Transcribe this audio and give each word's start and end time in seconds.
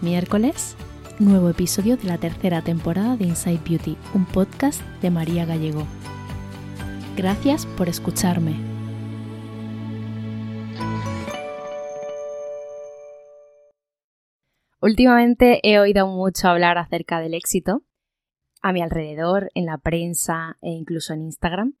miércoles, 0.00 0.76
nuevo 1.18 1.50
episodio 1.50 1.96
de 1.96 2.04
la 2.04 2.18
tercera 2.18 2.62
temporada 2.62 3.16
de 3.16 3.24
Inside 3.24 3.60
Beauty, 3.68 3.96
un 4.14 4.24
podcast 4.24 4.82
de 5.02 5.10
María 5.10 5.44
Gallego. 5.44 5.86
Gracias 7.16 7.66
por 7.66 7.88
escucharme. 7.88 8.54
Últimamente 14.80 15.60
he 15.62 15.80
oído 15.80 16.06
mucho 16.06 16.48
hablar 16.48 16.78
acerca 16.78 17.20
del 17.20 17.34
éxito 17.34 17.82
a 18.62 18.72
mi 18.72 18.82
alrededor, 18.82 19.50
en 19.54 19.66
la 19.66 19.78
prensa 19.78 20.56
e 20.60 20.70
incluso 20.70 21.12
en 21.12 21.22
Instagram. 21.22 21.74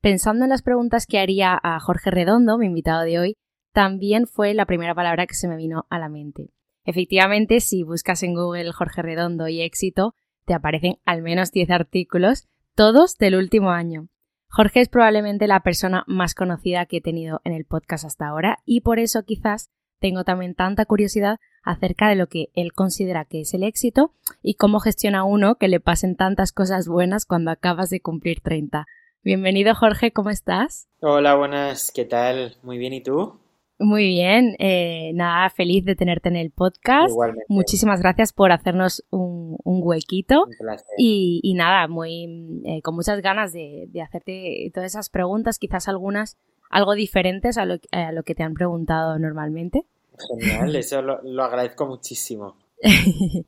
Pensando 0.00 0.44
en 0.44 0.50
las 0.50 0.62
preguntas 0.62 1.06
que 1.06 1.18
haría 1.18 1.58
a 1.62 1.80
Jorge 1.80 2.10
Redondo, 2.10 2.58
mi 2.58 2.66
invitado 2.66 3.02
de 3.02 3.18
hoy, 3.18 3.36
también 3.72 4.26
fue 4.26 4.54
la 4.54 4.66
primera 4.66 4.94
palabra 4.94 5.26
que 5.26 5.34
se 5.34 5.48
me 5.48 5.56
vino 5.56 5.86
a 5.90 5.98
la 5.98 6.08
mente. 6.08 6.50
Efectivamente, 6.88 7.60
si 7.60 7.82
buscas 7.82 8.22
en 8.22 8.32
Google 8.34 8.72
Jorge 8.72 9.02
Redondo 9.02 9.46
y 9.46 9.60
éxito, 9.60 10.14
te 10.46 10.54
aparecen 10.54 10.96
al 11.04 11.20
menos 11.20 11.52
10 11.52 11.68
artículos, 11.68 12.48
todos 12.74 13.18
del 13.18 13.34
último 13.34 13.72
año. 13.72 14.08
Jorge 14.48 14.80
es 14.80 14.88
probablemente 14.88 15.46
la 15.48 15.60
persona 15.60 16.04
más 16.06 16.34
conocida 16.34 16.86
que 16.86 16.96
he 16.96 17.00
tenido 17.02 17.42
en 17.44 17.52
el 17.52 17.66
podcast 17.66 18.06
hasta 18.06 18.26
ahora 18.26 18.60
y 18.64 18.80
por 18.80 19.00
eso 19.00 19.22
quizás 19.26 19.70
tengo 20.00 20.24
también 20.24 20.54
tanta 20.54 20.86
curiosidad 20.86 21.40
acerca 21.62 22.08
de 22.08 22.16
lo 22.16 22.26
que 22.26 22.46
él 22.54 22.72
considera 22.72 23.26
que 23.26 23.42
es 23.42 23.52
el 23.52 23.64
éxito 23.64 24.14
y 24.40 24.54
cómo 24.54 24.80
gestiona 24.80 25.24
uno 25.24 25.56
que 25.56 25.68
le 25.68 25.80
pasen 25.80 26.16
tantas 26.16 26.52
cosas 26.52 26.88
buenas 26.88 27.26
cuando 27.26 27.50
acabas 27.50 27.90
de 27.90 28.00
cumplir 28.00 28.40
30. 28.40 28.86
Bienvenido 29.22 29.74
Jorge, 29.74 30.10
¿cómo 30.12 30.30
estás? 30.30 30.88
Hola, 31.02 31.34
buenas, 31.34 31.92
¿qué 31.94 32.06
tal? 32.06 32.56
Muy 32.62 32.78
bien, 32.78 32.94
¿y 32.94 33.02
tú? 33.02 33.38
Muy 33.80 34.08
bien, 34.08 34.56
eh, 34.58 35.12
nada, 35.14 35.50
feliz 35.50 35.84
de 35.84 35.94
tenerte 35.94 36.28
en 36.28 36.36
el 36.36 36.50
podcast. 36.50 37.10
Igualmente. 37.10 37.44
Muchísimas 37.48 38.00
gracias 38.00 38.32
por 38.32 38.50
hacernos 38.50 39.04
un, 39.10 39.56
un 39.62 39.80
huequito. 39.82 40.44
Un 40.46 40.56
placer. 40.58 40.86
Y, 40.98 41.40
y 41.44 41.54
nada, 41.54 41.86
muy 41.86 42.60
eh, 42.64 42.82
con 42.82 42.96
muchas 42.96 43.22
ganas 43.22 43.52
de, 43.52 43.86
de 43.88 44.02
hacerte 44.02 44.70
todas 44.74 44.90
esas 44.90 45.10
preguntas, 45.10 45.58
quizás 45.58 45.88
algunas 45.88 46.36
algo 46.70 46.94
diferentes 46.94 47.56
a 47.56 47.64
lo, 47.64 47.76
a 47.92 48.12
lo 48.12 48.22
que 48.24 48.34
te 48.34 48.42
han 48.42 48.54
preguntado 48.54 49.18
normalmente. 49.18 49.84
Genial, 50.28 50.74
eso 50.74 51.00
lo, 51.00 51.22
lo 51.22 51.44
agradezco 51.44 51.86
muchísimo. 51.86 52.56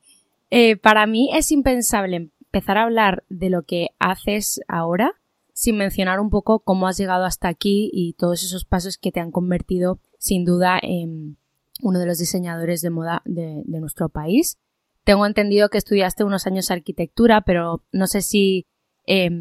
Eh, 0.53 0.75
para 0.75 1.07
mí 1.07 1.29
es 1.33 1.49
impensable 1.53 2.29
empezar 2.41 2.77
a 2.77 2.83
hablar 2.83 3.23
de 3.29 3.49
lo 3.49 3.63
que 3.63 3.91
haces 3.99 4.59
ahora 4.67 5.13
sin 5.53 5.77
mencionar 5.77 6.19
un 6.19 6.29
poco 6.29 6.59
cómo 6.59 6.87
has 6.87 6.97
llegado 6.97 7.23
hasta 7.23 7.47
aquí 7.47 7.89
y 7.93 8.15
todos 8.17 8.43
esos 8.43 8.65
pasos 8.65 8.97
que 8.97 9.13
te 9.13 9.21
han 9.21 9.31
convertido 9.31 10.01
sin 10.21 10.45
duda 10.45 10.79
en 10.81 11.35
uno 11.81 11.97
de 11.99 12.05
los 12.05 12.19
diseñadores 12.19 12.81
de 12.81 12.91
moda 12.91 13.23
de, 13.25 13.63
nuestro 13.65 14.07
país. 14.07 14.59
Tengo 15.03 15.25
entendido 15.25 15.69
que 15.69 15.79
estudiaste 15.79 16.23
unos 16.23 16.45
años 16.45 16.69
arquitectura, 16.69 17.41
pero 17.41 17.83
no 17.91 18.05
sé 18.05 18.21
si, 18.21 18.67
eh, 19.07 19.31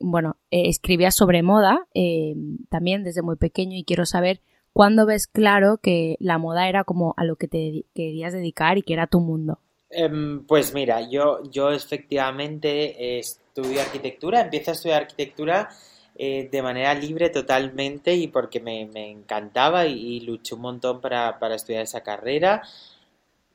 bueno, 0.00 0.36
eh, 0.50 0.68
escribías 0.68 1.14
sobre 1.14 1.44
moda 1.44 1.86
eh, 1.94 2.34
también 2.68 3.04
desde 3.04 3.22
muy 3.22 3.36
pequeño 3.36 3.76
y 3.76 3.84
quiero 3.84 4.06
saber 4.06 4.40
cuándo 4.72 5.06
ves 5.06 5.28
claro 5.28 5.78
que 5.78 6.16
la 6.18 6.38
moda 6.38 6.68
era 6.68 6.82
como 6.82 7.14
a 7.16 7.24
lo 7.24 7.36
que 7.36 7.46
te 7.46 7.84
querías 7.94 8.32
dedicar 8.32 8.76
y 8.76 8.82
que 8.82 8.94
era 8.94 9.06
tu 9.06 9.20
mundo. 9.20 9.60
Em, 9.88 10.44
pues 10.46 10.74
mira, 10.74 11.08
yo, 11.08 11.48
yo 11.48 11.70
efectivamente 11.70 13.20
estudio 13.20 13.80
arquitectura, 13.80 14.40
empiezo 14.40 14.72
a 14.72 14.74
estudiar 14.74 15.02
arquitectura 15.02 15.68
eh, 16.16 16.48
de 16.50 16.62
manera 16.62 16.94
libre 16.94 17.30
totalmente 17.30 18.14
y 18.14 18.28
porque 18.28 18.60
me, 18.60 18.86
me 18.86 19.10
encantaba 19.10 19.86
y, 19.86 20.16
y, 20.16 20.20
luché 20.20 20.54
un 20.54 20.62
montón 20.62 21.00
para, 21.00 21.38
para 21.38 21.56
estudiar 21.56 21.82
esa 21.82 22.02
carrera 22.02 22.62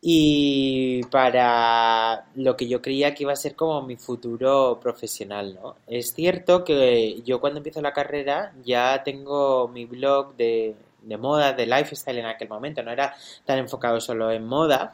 y 0.02 1.04
para 1.06 2.26
lo 2.36 2.56
que 2.56 2.68
yo 2.68 2.82
creía 2.82 3.14
que 3.14 3.24
iba 3.24 3.34
a 3.34 3.36
ser 3.36 3.56
como 3.56 3.82
mi 3.82 3.98
futuro 3.98 4.80
profesional, 4.82 5.56
¿no? 5.62 5.76
Es 5.88 6.14
cierto 6.14 6.64
que 6.64 7.22
yo 7.24 7.42
cuando 7.42 7.60
empiezo 7.60 7.82
la 7.82 7.94
carrera 7.94 8.54
ya 8.64 9.04
tengo 9.04 9.68
mi 9.68 9.86
blog 9.86 10.36
de, 10.36 10.76
de 11.02 11.18
moda, 11.18 11.54
de 11.54 11.66
lifestyle 11.66 12.20
en 12.20 12.26
aquel 12.28 12.48
momento, 12.50 12.82
no 12.84 12.92
era 12.92 13.14
tan 13.46 13.60
enfocado 13.60 14.00
solo 14.00 14.32
en 14.32 14.46
moda, 14.46 14.94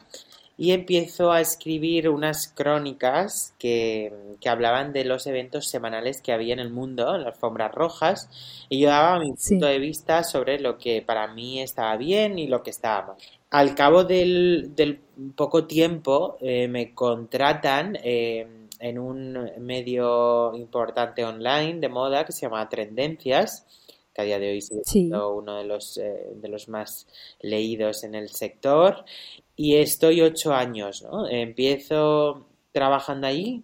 y 0.57 0.71
empiezo 0.71 1.31
a 1.31 1.41
escribir 1.41 2.07
unas 2.09 2.47
crónicas 2.47 3.53
que, 3.59 4.13
que, 4.39 4.49
hablaban 4.49 4.93
de 4.93 5.03
los 5.05 5.27
eventos 5.27 5.67
semanales 5.67 6.21
que 6.21 6.31
había 6.31 6.53
en 6.53 6.59
el 6.59 6.69
mundo, 6.69 7.13
en 7.15 7.23
las 7.23 7.35
alfombras 7.35 7.73
rojas, 7.73 8.29
y 8.69 8.79
yo 8.79 8.89
daba 8.89 9.19
mi 9.19 9.33
Sí. 9.37 9.55
punto 9.55 9.65
de 9.67 9.79
vista 9.79 10.23
sobre 10.23 10.59
lo 10.59 10.77
que 10.77 11.01
para 11.01 11.27
mí 11.33 11.61
estaba 11.61 11.97
bien 11.97 12.39
y 12.39 12.47
lo 12.47 12.63
que 12.63 12.69
estaba 12.69 13.07
mal. 13.07 13.15
Al 13.51 13.75
cabo 13.75 14.03
del, 14.05 14.71
del 14.75 14.99
poco 15.35 15.65
tiempo 15.65 16.37
eh, 16.41 16.67
me 16.67 16.93
contratan 16.93 17.97
eh, 18.03 18.47
en 18.79 18.99
un 18.99 19.51
medio 19.59 20.53
importante 20.55 21.23
online 21.25 21.79
de 21.79 21.89
moda 21.89 22.25
que 22.25 22.31
se 22.33 22.41
llama 22.41 22.67
Tendencias, 22.69 23.65
que 24.13 24.21
a 24.21 24.25
día 24.25 24.39
de 24.39 24.51
hoy 24.51 24.61
sigue 24.61 24.81
Sí. 24.85 24.91
siendo 24.99 25.33
uno 25.33 25.57
de 25.57 25.65
los, 25.65 25.97
eh, 25.97 26.31
de 26.35 26.47
los 26.49 26.67
más 26.69 27.07
leídos 27.41 28.03
en 28.03 28.15
el 28.15 28.29
sector. 28.29 29.03
Y 29.55 29.75
estoy 29.77 30.21
ocho 30.21 30.53
años, 30.53 31.01
¿no? 31.03 31.27
Empiezo 31.29 32.47
trabajando 32.71 33.27
ahí, 33.27 33.63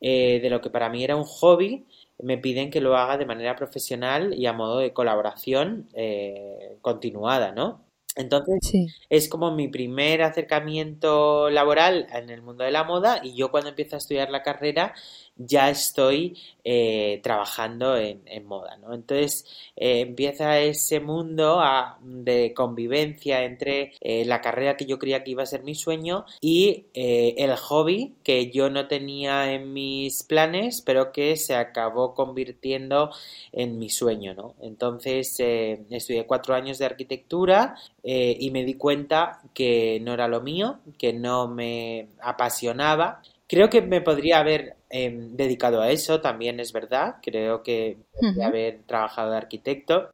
eh, 0.00 0.40
de 0.42 0.50
lo 0.50 0.60
que 0.60 0.70
para 0.70 0.88
mí 0.88 1.04
era 1.04 1.16
un 1.16 1.24
hobby, 1.24 1.86
me 2.20 2.38
piden 2.38 2.70
que 2.70 2.80
lo 2.80 2.96
haga 2.96 3.16
de 3.16 3.26
manera 3.26 3.54
profesional 3.54 4.34
y 4.34 4.46
a 4.46 4.52
modo 4.52 4.78
de 4.78 4.92
colaboración 4.92 5.88
eh, 5.94 6.76
continuada, 6.80 7.52
¿no? 7.52 7.84
Entonces 8.16 8.58
Sí. 8.62 8.86
es 9.10 9.28
como 9.28 9.52
mi 9.54 9.68
primer 9.68 10.22
acercamiento 10.22 11.50
laboral 11.50 12.08
en 12.12 12.30
el 12.30 12.42
mundo 12.42 12.64
de 12.64 12.72
la 12.72 12.82
moda 12.82 13.20
y 13.22 13.34
yo 13.36 13.50
cuando 13.52 13.70
empiezo 13.70 13.94
a 13.94 13.98
estudiar 13.98 14.30
la 14.30 14.42
carrera 14.42 14.92
ya 15.38 15.70
estoy 15.70 16.36
eh, 16.64 17.20
trabajando 17.22 17.96
en, 17.96 18.18
moda, 18.46 18.76
¿no? 18.76 18.92
Entonces 18.92 19.46
eh, 19.76 20.00
empieza 20.00 20.58
ese 20.58 21.00
mundo 21.00 21.62
de 22.02 22.52
convivencia 22.54 23.44
entre 23.44 23.92
eh, 24.00 24.24
la 24.26 24.40
carrera 24.40 24.76
que 24.76 24.84
yo 24.84 24.98
creía 24.98 25.22
que 25.24 25.30
iba 25.30 25.44
a 25.44 25.46
ser 25.46 25.62
mi 25.62 25.74
sueño 25.74 26.26
y 26.40 26.86
el 26.92 27.54
hobby 27.56 28.14
que 28.22 28.50
yo 28.50 28.68
no 28.68 28.88
tenía 28.88 29.52
en 29.52 29.72
mis 29.72 30.24
planes, 30.24 30.82
pero 30.84 31.12
que 31.12 31.36
se 31.36 31.54
acabó 31.54 32.14
convirtiendo 32.14 33.10
en 33.52 33.78
mi 33.78 33.88
sueño, 33.88 34.34
¿no? 34.34 34.54
Entonces 34.60 35.38
estudié 35.38 36.26
cuatro 36.26 36.54
años 36.54 36.78
de 36.78 36.86
arquitectura 36.86 37.76
y 38.02 38.50
me 38.50 38.64
di 38.64 38.74
cuenta 38.74 39.40
que 39.54 40.00
no 40.02 40.14
era 40.14 40.28
lo 40.28 40.40
mío, 40.40 40.80
que 40.98 41.12
no 41.12 41.48
me 41.48 42.08
apasionaba. 42.20 43.22
Creo 43.48 43.70
que 43.70 43.82
me 43.82 44.00
podría 44.00 44.40
haber 44.40 44.76
eh, 44.90 45.10
dedicado 45.32 45.80
a 45.80 45.90
eso, 45.90 46.20
también 46.20 46.60
es 46.60 46.72
verdad. 46.72 47.16
Creo 47.22 47.62
que 47.62 47.98
podría 48.20 48.48
haber 48.48 48.82
trabajado 48.82 49.30
de 49.30 49.38
arquitecto, 49.38 50.10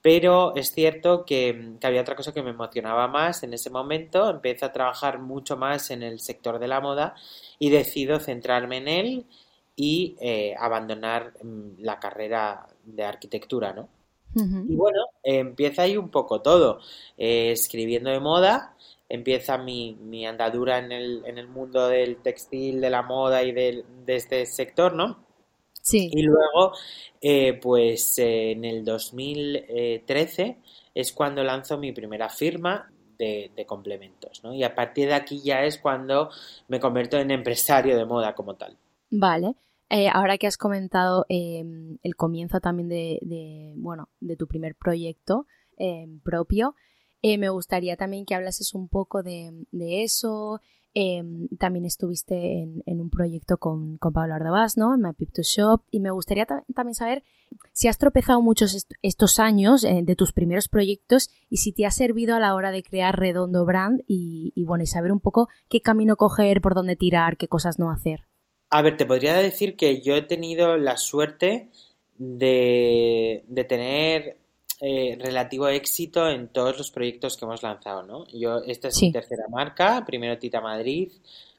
pero 0.00 0.54
es 0.54 0.70
cierto 0.70 1.24
que, 1.24 1.74
que 1.80 1.86
había 1.86 2.02
otra 2.02 2.14
cosa 2.14 2.32
que 2.32 2.42
me 2.42 2.50
emocionaba 2.50 3.08
más 3.08 3.42
en 3.42 3.52
ese 3.52 3.68
momento. 3.68 4.30
Empiezo 4.30 4.66
a 4.66 4.72
trabajar 4.72 5.18
mucho 5.18 5.56
más 5.56 5.90
en 5.90 6.02
el 6.02 6.20
sector 6.20 6.58
de 6.58 6.68
la 6.68 6.80
moda 6.80 7.14
y 7.58 7.70
decido 7.70 8.20
centrarme 8.20 8.76
en 8.76 8.88
él 8.88 9.26
y 9.80 10.16
eh, 10.20 10.56
abandonar 10.58 11.34
mm, 11.40 11.80
la 11.82 12.00
carrera 12.00 12.66
de 12.84 13.04
arquitectura, 13.04 13.72
¿no? 13.72 13.88
Y 14.34 14.76
bueno, 14.76 15.06
eh, 15.22 15.38
empieza 15.38 15.82
ahí 15.82 15.96
un 15.96 16.10
poco 16.10 16.42
todo. 16.42 16.80
Eh, 17.16 17.52
escribiendo 17.52 18.10
de 18.10 18.20
moda, 18.20 18.74
empieza 19.08 19.58
mi, 19.58 19.94
mi 20.00 20.26
andadura 20.26 20.78
en 20.78 20.92
el, 20.92 21.22
en 21.26 21.38
el 21.38 21.48
mundo 21.48 21.88
del 21.88 22.18
textil, 22.22 22.80
de 22.80 22.90
la 22.90 23.02
moda 23.02 23.42
y 23.42 23.52
del- 23.52 23.84
de 24.06 24.16
este 24.16 24.46
sector, 24.46 24.94
¿no? 24.94 25.24
Sí. 25.82 26.10
Y 26.12 26.22
luego, 26.22 26.72
eh, 27.20 27.54
pues 27.62 28.18
eh, 28.18 28.52
en 28.52 28.64
el 28.64 28.84
2013 28.84 30.58
es 30.94 31.12
cuando 31.12 31.42
lanzo 31.44 31.78
mi 31.78 31.92
primera 31.92 32.28
firma 32.28 32.90
de, 33.18 33.50
de 33.56 33.66
complementos, 33.66 34.42
¿no? 34.44 34.52
Y 34.54 34.62
a 34.64 34.74
partir 34.74 35.08
de 35.08 35.14
aquí 35.14 35.40
ya 35.42 35.64
es 35.64 35.78
cuando 35.78 36.30
me 36.68 36.78
convierto 36.80 37.18
en 37.18 37.30
empresario 37.30 37.96
de 37.96 38.04
moda 38.04 38.34
como 38.34 38.54
tal. 38.56 38.76
Vale. 39.10 39.54
Eh, 39.90 40.08
ahora 40.12 40.36
que 40.36 40.46
has 40.46 40.58
comentado 40.58 41.24
eh, 41.30 41.64
el 42.02 42.14
comienzo 42.16 42.60
también 42.60 42.88
de, 42.90 43.18
de, 43.22 43.72
bueno, 43.76 44.10
de 44.20 44.36
tu 44.36 44.46
primer 44.46 44.74
proyecto 44.74 45.46
eh, 45.78 46.06
propio, 46.22 46.74
eh, 47.22 47.38
me 47.38 47.48
gustaría 47.48 47.96
también 47.96 48.24
que 48.24 48.34
hablases 48.34 48.74
un 48.74 48.88
poco 48.88 49.22
de, 49.22 49.52
de 49.72 50.04
eso. 50.04 50.60
Eh, 50.94 51.22
también 51.58 51.84
estuviste 51.84 52.60
en, 52.62 52.82
en 52.86 53.00
un 53.00 53.10
proyecto 53.10 53.58
con, 53.58 53.98
con 53.98 54.12
Pablo 54.12 54.34
Ardabás, 54.34 54.76
¿no? 54.76 54.94
En 54.94 55.02
My 55.02 55.12
Pip 55.12 55.32
to 55.32 55.42
Shop. 55.42 55.82
Y 55.90 56.00
me 56.00 56.10
gustaría 56.10 56.46
ta- 56.46 56.64
también 56.74 56.94
saber 56.94 57.22
si 57.72 57.88
has 57.88 57.98
tropezado 57.98 58.40
muchos 58.42 58.74
est- 58.74 58.92
estos 59.02 59.38
años 59.38 59.84
eh, 59.84 60.00
de 60.02 60.16
tus 60.16 60.32
primeros 60.32 60.68
proyectos 60.68 61.28
y 61.50 61.58
si 61.58 61.72
te 61.72 61.86
ha 61.86 61.90
servido 61.90 62.34
a 62.34 62.40
la 62.40 62.54
hora 62.54 62.70
de 62.72 62.82
crear 62.82 63.16
Redondo 63.18 63.64
Brand 63.64 64.02
y, 64.08 64.52
y, 64.56 64.64
bueno, 64.64 64.82
y 64.82 64.86
saber 64.86 65.12
un 65.12 65.20
poco 65.20 65.48
qué 65.68 65.80
camino 65.82 66.16
coger, 66.16 66.60
por 66.60 66.74
dónde 66.74 66.96
tirar, 66.96 67.36
qué 67.36 67.48
cosas 67.48 67.78
no 67.78 67.90
hacer. 67.90 68.24
A 68.70 68.82
ver, 68.82 68.96
te 68.96 69.06
podría 69.06 69.34
decir 69.34 69.76
que 69.76 70.00
yo 70.00 70.14
he 70.16 70.22
tenido 70.22 70.76
la 70.78 70.96
suerte 70.96 71.68
de, 72.16 73.44
de 73.46 73.64
tener 73.64 74.36
eh, 74.80 75.18
relativo 75.20 75.68
éxito 75.68 76.28
en 76.28 76.48
todos 76.48 76.78
los 76.78 76.90
proyectos 76.90 77.36
que 77.36 77.44
hemos 77.44 77.62
lanzado, 77.62 78.02
¿no? 78.02 78.26
Yo, 78.28 78.58
esta 78.58 78.88
es 78.88 79.02
mi 79.02 79.12
tercera 79.12 79.44
marca, 79.48 80.04
primero 80.06 80.38
Tita 80.38 80.60
Madrid 80.60 81.10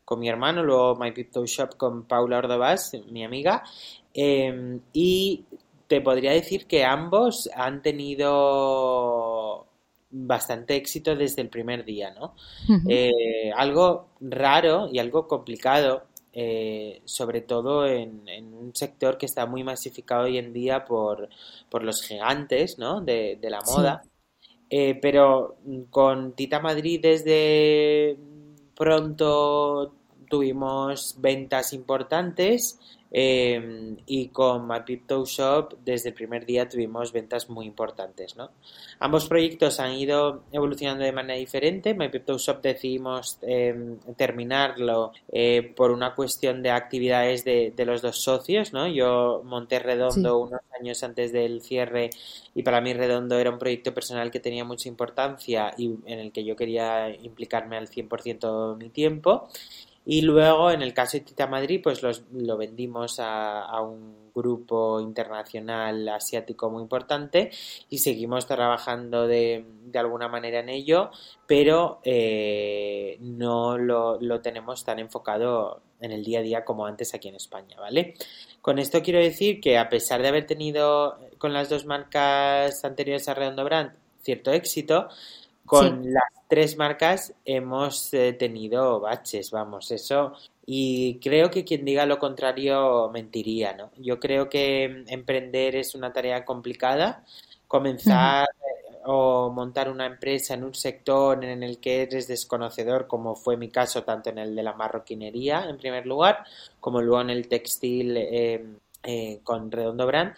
con 0.10 0.20
mi 0.20 0.28
hermano, 0.28 0.64
luego 0.64 0.96
My 0.96 1.12
Pipto 1.12 1.46
Shop 1.46 1.78
con 1.78 2.06
Paula 2.06 2.40
Ordovás, 2.40 2.98
mi 3.12 3.24
amiga, 3.24 3.64
eh, 4.12 4.80
y 4.92 5.46
te 5.86 6.02
podría 6.02 6.32
decir 6.32 6.66
que 6.66 6.84
ambos 6.84 7.48
han 7.56 7.84
tenido 7.84 9.68
bastante 10.10 10.76
éxito 10.76 11.16
desde 11.16 11.44
el 11.44 11.50
primer 11.50 11.86
día, 11.86 12.12
¿no? 12.12 12.34
Eh, 12.88 13.52
algo 13.56 14.08
raro 14.20 14.90
y 14.92 14.98
algo 14.98 15.28
complicado, 15.28 16.06
eh, 16.34 17.02
sobre 17.06 17.42
todo 17.42 17.86
en, 17.88 18.28
en 18.28 18.54
un 18.54 18.76
sector 18.76 19.18
que 19.18 19.26
está 19.26 19.46
muy 19.46 19.64
masificado 19.64 20.24
hoy 20.26 20.38
en 20.38 20.54
día 20.54 20.86
por, 20.86 21.30
por 21.70 21.84
los 21.84 22.02
gigantes, 22.04 22.78
¿no? 22.78 23.02
de, 23.02 23.38
de 23.42 23.50
la 23.50 23.62
Sí. 23.62 23.72
moda. 23.74 24.04
Eh, 24.70 25.00
pero 25.02 25.58
con 25.90 26.34
Tita 26.34 26.60
Madrid 26.60 27.00
desde 27.02 28.16
pronto 28.76 29.94
tuvimos 30.30 31.16
ventas 31.18 31.74
importantes 31.74 32.80
eh, 33.12 33.96
y 34.06 34.28
con 34.30 34.68
My 34.68 34.80
Shop 35.26 35.74
desde 35.84 36.10
el 36.10 36.16
primer 36.16 36.46
día 36.46 36.68
tuvimos 36.70 37.12
ventas 37.12 37.50
muy 37.50 37.66
importantes, 37.66 38.36
¿no? 38.36 38.52
Ambos 39.00 39.28
proyectos 39.28 39.80
han 39.80 39.94
ido 39.94 40.44
evolucionando 40.52 41.04
de 41.04 41.12
manera 41.12 41.40
diferente. 41.40 41.94
My 41.94 42.10
Shop 42.10 42.62
decidimos 42.62 43.40
eh, 43.42 43.76
terminarlo 44.18 45.12
eh, 45.32 45.74
por 45.76 45.92
una 45.92 46.14
cuestión 46.16 46.62
de 46.62 46.72
actividades 46.72 47.44
de, 47.44 47.74
de 47.76 47.86
los 47.86 48.02
dos 48.02 48.22
socios, 48.22 48.74
¿no? 48.74 48.88
Yo 48.88 49.42
monté 49.44 49.80
Redondo 49.80 50.38
Sí. 50.38 50.48
unos 50.48 50.62
años 50.80 51.04
antes 51.04 51.32
del 51.32 51.62
cierre 51.62 52.10
y 52.54 52.64
para 52.64 52.82
mí 52.82 52.94
Redondo 52.94 53.38
era 53.40 53.50
un 53.52 53.60
proyecto 53.60 53.94
personal 53.94 54.32
que 54.32 54.40
tenía 54.40 54.64
mucha 54.66 54.88
importancia 54.90 55.74
y 55.78 55.96
en 56.06 56.20
el 56.20 56.32
que 56.32 56.44
yo 56.44 56.56
quería 56.56 57.10
implicarme 57.10 57.78
al 57.78 57.88
100% 57.88 58.72
de 58.78 58.84
mi 58.86 58.90
tiempo. 58.90 59.50
Y 60.12 60.22
luego, 60.22 60.72
en 60.72 60.82
el 60.82 60.92
caso 60.92 61.18
de 61.18 61.24
Tita 61.24 61.46
Madrid, 61.46 61.82
pues 61.84 62.02
los, 62.02 62.24
lo 62.34 62.58
vendimos 62.58 63.20
a, 63.20 63.80
un 63.80 64.32
grupo 64.34 65.00
internacional 65.00 66.10
asiático 66.10 66.72
muy 66.72 66.82
importante 66.82 67.52
y 67.90 68.00
seguimos 68.00 68.48
trabajando 68.48 69.28
de, 69.28 69.64
de 69.86 70.00
alguna 70.00 70.28
manera 70.28 70.62
en 70.62 70.70
ello, 70.70 71.12
pero 71.46 72.00
eh, 72.04 73.18
no 73.20 73.78
lo, 73.78 74.20
lo 74.20 74.42
tenemos 74.42 74.84
tan 74.84 74.98
enfocado 74.98 75.84
en 76.02 76.12
el 76.12 76.24
día 76.24 76.40
a 76.40 76.42
día 76.42 76.66
como 76.66 76.88
antes 76.88 77.14
aquí 77.14 77.28
en 77.28 77.36
España, 77.36 77.78
¿vale? 77.80 78.16
Con 78.64 78.80
esto 78.80 79.04
quiero 79.04 79.20
decir 79.20 79.62
que 79.62 79.78
a 79.78 79.90
pesar 79.90 80.24
de 80.24 80.30
haber 80.30 80.48
tenido 80.48 81.20
con 81.38 81.54
las 81.54 81.70
dos 81.70 81.86
marcas 81.86 82.84
anteriores 82.84 83.30
a 83.30 83.36
Redondo 83.36 83.64
Brand 83.64 83.92
cierto 84.24 84.52
éxito, 84.52 85.10
con 85.70 86.04
Sí. 86.04 86.10
las 86.10 86.24
tres 86.48 86.78
marcas 86.78 87.32
hemos 87.46 88.12
eh, 88.16 88.34
tenido 88.34 89.00
baches, 89.00 89.52
vamos, 89.52 89.92
eso. 89.92 90.34
Y 90.66 91.20
creo 91.20 91.52
que 91.52 91.64
quien 91.64 91.86
diga 91.86 92.08
lo 92.08 92.18
contrario 92.18 93.08
mentiría, 93.14 93.74
¿no? 93.74 93.92
Yo 93.98 94.20
creo 94.20 94.50
que 94.50 95.04
emprender 95.08 95.76
es 95.76 95.94
una 95.94 96.12
tarea 96.12 96.44
complicada. 96.44 97.24
Comenzar 97.68 98.48
eh, 98.48 98.98
o 99.06 99.52
montar 99.52 99.92
una 99.92 100.08
empresa 100.08 100.56
en 100.56 100.64
un 100.64 100.74
sector 100.74 101.46
en 101.46 101.62
el 101.62 101.78
que 101.80 102.02
eres 102.02 102.28
desconocedor, 102.28 103.06
como 103.06 103.36
fue 103.36 103.56
mi 103.56 103.70
caso 103.70 104.04
tanto 104.04 104.32
en 104.32 104.40
el 104.40 104.56
de 104.56 104.64
la 104.64 104.74
marroquinería, 104.74 105.66
en 105.70 105.78
primer 105.78 106.08
lugar, 106.08 106.44
como 106.80 107.00
luego 107.00 107.22
en 107.22 107.30
el 107.30 107.48
textil 107.48 108.18
eh, 108.18 108.66
eh, 109.04 109.40
con 109.44 109.72
Redondo 109.72 110.08
Brand, 110.08 110.34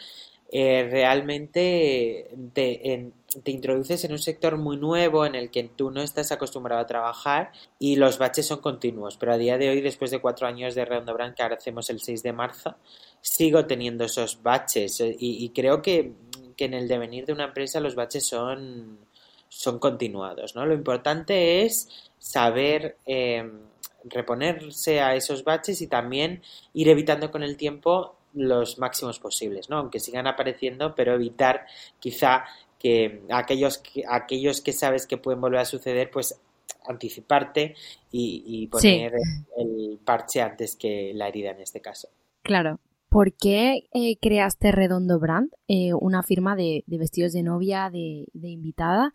eh, 0.54 0.86
realmente 0.92 2.30
te, 2.52 3.10
te, 3.42 3.52
introduces 3.52 4.04
en 4.04 4.12
un 4.12 4.20
sector 4.20 4.58
muy 4.58 4.76
nuevo 4.76 5.26
en 5.26 5.36
el 5.36 5.50
que 5.50 5.64
tú 5.64 5.92
no 5.92 6.02
estás 6.02 6.34
acostumbrado 6.34 6.82
a 6.82 6.86
trabajar 6.86 7.54
y 7.80 7.96
los 7.96 8.18
baches 8.18 8.48
son 8.48 8.60
continuos. 8.60 9.16
Pero 9.16 9.32
a 9.32 9.38
día 9.38 9.58
de 9.58 9.70
hoy, 9.70 9.80
después 9.80 10.12
de 10.12 10.20
cuatro 10.20 10.48
años 10.48 10.76
de 10.76 10.84
Redondo 10.84 11.14
Brand, 11.14 11.36
que 11.36 11.44
ahora 11.44 11.56
hacemos 11.56 11.90
el 11.90 12.02
6 12.02 12.22
de 12.22 12.34
marzo, 12.34 12.76
sigo 13.22 13.66
teniendo 13.66 14.04
esos 14.04 14.44
baches 14.44 15.02
y, 15.02 15.50
creo 15.56 15.82
que, 15.82 16.12
en 16.58 16.74
el 16.76 16.88
devenir 16.88 17.26
de 17.26 17.34
una 17.34 17.46
empresa 17.46 17.80
los 17.80 17.96
baches 17.96 18.28
son, 18.28 19.00
son 19.48 19.80
continuados. 19.80 20.54
¿no? 20.56 20.66
Lo 20.66 20.74
importante 20.74 21.64
es 21.64 21.88
saber... 22.20 22.98
Em, 23.06 23.72
reponerse 24.04 25.00
a 25.00 25.16
esos 25.16 25.44
baches 25.44 25.80
y 25.80 25.86
también 25.86 26.42
ir 26.74 26.90
evitando 26.90 27.30
con 27.30 27.44
el 27.44 27.56
tiempo 27.56 28.16
los 28.34 28.78
máximos 28.80 29.20
posibles, 29.20 29.70
¿no? 29.70 29.78
Aunque 29.78 30.00
sigan 30.00 30.28
apareciendo, 30.28 30.96
pero 30.96 31.14
evitar 31.14 31.66
quizá 32.00 32.46
que 32.80 33.22
aquellos 33.30 33.78
que, 33.78 34.04
aquellos 34.10 34.62
que 34.62 34.74
sabes 34.74 35.06
que 35.06 35.18
pueden 35.18 35.42
volver 35.42 35.60
a 35.60 35.66
suceder, 35.66 36.10
pues 36.10 36.40
anticiparte 36.88 37.76
y, 38.12 38.68
poner 38.68 39.14
el, 39.58 40.00
parche 40.04 40.42
antes 40.42 40.76
que 40.76 41.12
la 41.14 41.28
herida 41.28 41.52
en 41.52 41.62
este 41.62 41.80
caso. 41.80 42.10
Claro. 42.42 42.80
¿Por 43.10 43.34
qué 43.34 43.90
eh, 43.94 44.18
creaste 44.20 44.72
Redondo 44.72 45.20
Brand, 45.20 45.52
eh, 45.68 45.94
una 45.94 46.24
firma 46.24 46.56
de, 46.56 46.84
vestidos 46.88 47.34
de 47.34 47.44
novia, 47.44 47.90
de, 47.92 48.26
invitada? 48.34 49.14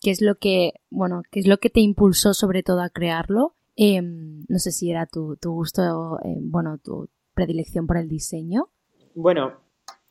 ¿Qué 0.00 0.10
es 0.10 0.20
lo 0.20 0.36
que, 0.36 0.74
bueno, 0.90 1.22
qué 1.30 1.40
es 1.40 1.46
lo 1.46 1.58
que 1.58 1.70
te 1.70 1.80
impulsó 1.80 2.34
sobre 2.34 2.62
todo 2.62 2.82
a 2.82 2.90
crearlo? 2.90 3.54
Em, 3.74 4.44
no 4.48 4.58
sé 4.58 4.70
si 4.70 4.90
era 4.90 5.06
tu, 5.06 5.36
tu 5.36 5.52
gusto, 5.52 6.18
eh, 6.24 6.36
bueno, 6.40 6.78
tu, 6.78 7.08
predilección 7.38 7.86
por 7.86 7.98
el 7.98 8.08
diseño? 8.08 8.68
Bueno, 9.14 9.60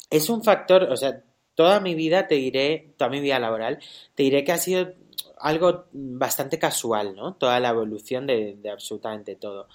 es 0.10 0.30
un 0.30 0.44
factor, 0.44 0.84
o 0.84 0.96
sea, 0.96 1.24
toda 1.56 1.82
mi 1.82 1.94
vida 1.94 2.26
te 2.26 2.36
diré, 2.36 2.94
toda 2.96 3.10
mi 3.10 3.20
vida 3.20 3.38
laboral, 3.38 3.80
te 4.16 4.24
diré 4.24 4.46
que 4.46 4.54
ha 4.54 4.58
sido 4.58 4.94
algo 5.40 5.86
bastante 5.92 6.58
casual, 6.58 7.16
¿no? 7.16 7.36
Toda 7.36 7.60
la 7.60 7.70
evolución 7.70 8.26
de, 8.28 8.58
absolutamente 8.72 9.36
todo. 9.36 9.68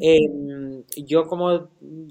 Em, 0.00 0.82
yo, 0.96 1.26
como 1.26 1.68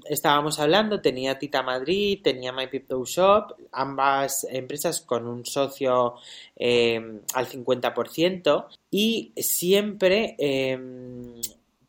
estábamos 0.08 0.58
hablando, 0.58 1.00
tenía 1.00 1.38
Tita 1.38 1.62
Madrid, 1.62 2.20
tenía 2.22 2.52
My 2.52 2.66
Pipto 2.68 3.04
Shop, 3.04 3.54
ambas 3.72 4.46
empresas 4.50 5.02
con 5.02 5.28
un 5.28 5.44
socio 5.44 6.14
em, 6.56 7.20
al 7.34 7.46
50%, 7.46 8.66
y 8.90 9.32
siempre 9.36 10.34
em, 10.38 11.34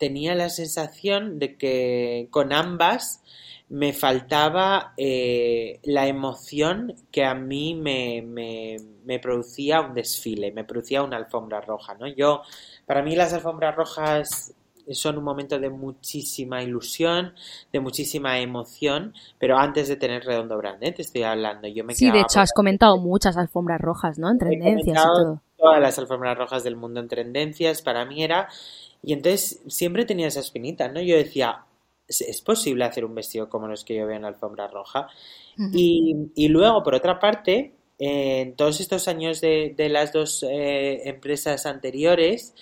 tenía 0.01 0.34
la 0.34 0.50
sensación 0.50 1.38
de 1.38 1.58
que 1.58 2.27
con 2.31 2.53
ambas 2.53 3.22
me 3.70 3.93
faltaba 3.93 4.93
eh, 4.98 5.79
la 5.84 6.08
emoción 6.08 6.96
que 7.12 7.24
a 7.24 7.36
mí 7.36 7.75
me, 7.75 8.24
me, 8.24 9.20
producía 9.20 9.79
un 9.81 9.93
desfile, 9.93 10.51
me 10.53 10.63
producía 10.63 11.03
una 11.03 11.17
alfombra 11.17 11.62
roja, 11.62 11.93
¿no? 11.93 12.08
Yo, 12.08 12.41
para 12.88 13.03
mí 13.03 13.15
las 13.15 13.31
alfombras 13.31 13.75
rojas 13.75 14.55
son 14.89 15.20
un 15.20 15.24
momento 15.24 15.60
de 15.60 15.70
muchísima 15.70 16.63
ilusión, 16.63 17.36
de 17.72 17.79
muchísima 17.79 18.39
emoción, 18.39 19.13
pero 19.38 19.60
antes 19.60 19.88
de 19.88 19.98
tener 19.98 20.24
Redondo 20.24 20.58
Brand, 20.58 20.84
¿eh? 20.84 20.93
te 20.93 21.03
estoy 21.03 21.22
hablando. 21.22 21.67
Yo 21.67 21.84
me 21.84 21.93
sí, 21.93 22.10
de 22.10 22.22
hecho 22.22 22.39
has 22.39 22.53
comentado 22.53 22.98
muchas 22.98 23.38
alfombras 23.38 23.79
rojas, 23.79 24.17
¿no? 24.17 24.31
En 24.31 24.39
tendencias 24.39 24.98
y 24.98 25.03
todo. 25.03 25.41
Todas 25.58 25.79
las 25.79 26.00
alfombras 26.00 26.36
rojas 26.36 26.63
del 26.63 26.75
mundo 26.75 27.00
en 27.00 27.08
tendencias, 27.08 27.84
para 27.84 28.03
mí 28.03 28.24
era 28.24 28.48
y 29.03 29.13
entonces 29.13 29.62
siempre 29.67 30.05
tenía 30.05 30.27
esa 30.27 30.41
espinita, 30.41 30.88
¿no? 30.88 31.01
Yo 31.01 31.15
decía, 31.15 31.65
¿es 32.08 32.41
posible 32.41 32.86
hacer 32.86 33.05
un 33.05 33.15
vestido 33.15 33.50
como 33.50 33.67
los 33.67 33.84
que 33.84 33.96
yo 33.96 34.05
veo 34.05 34.15
en 34.15 34.24
la 34.24 34.29
alfombra 34.29 34.67
roja? 34.67 35.08
y, 35.74 36.48
luego, 36.48 36.81
por 36.84 36.96
otra 36.96 37.20
parte, 37.20 37.74
en 38.00 38.55
todos 38.55 38.79
estos 38.79 39.08
años 39.08 39.41
de, 39.41 39.75
las 39.89 40.12
dos 40.12 40.43
eh, 40.43 41.08
empresas 41.08 41.65
anteriores, 41.65 42.55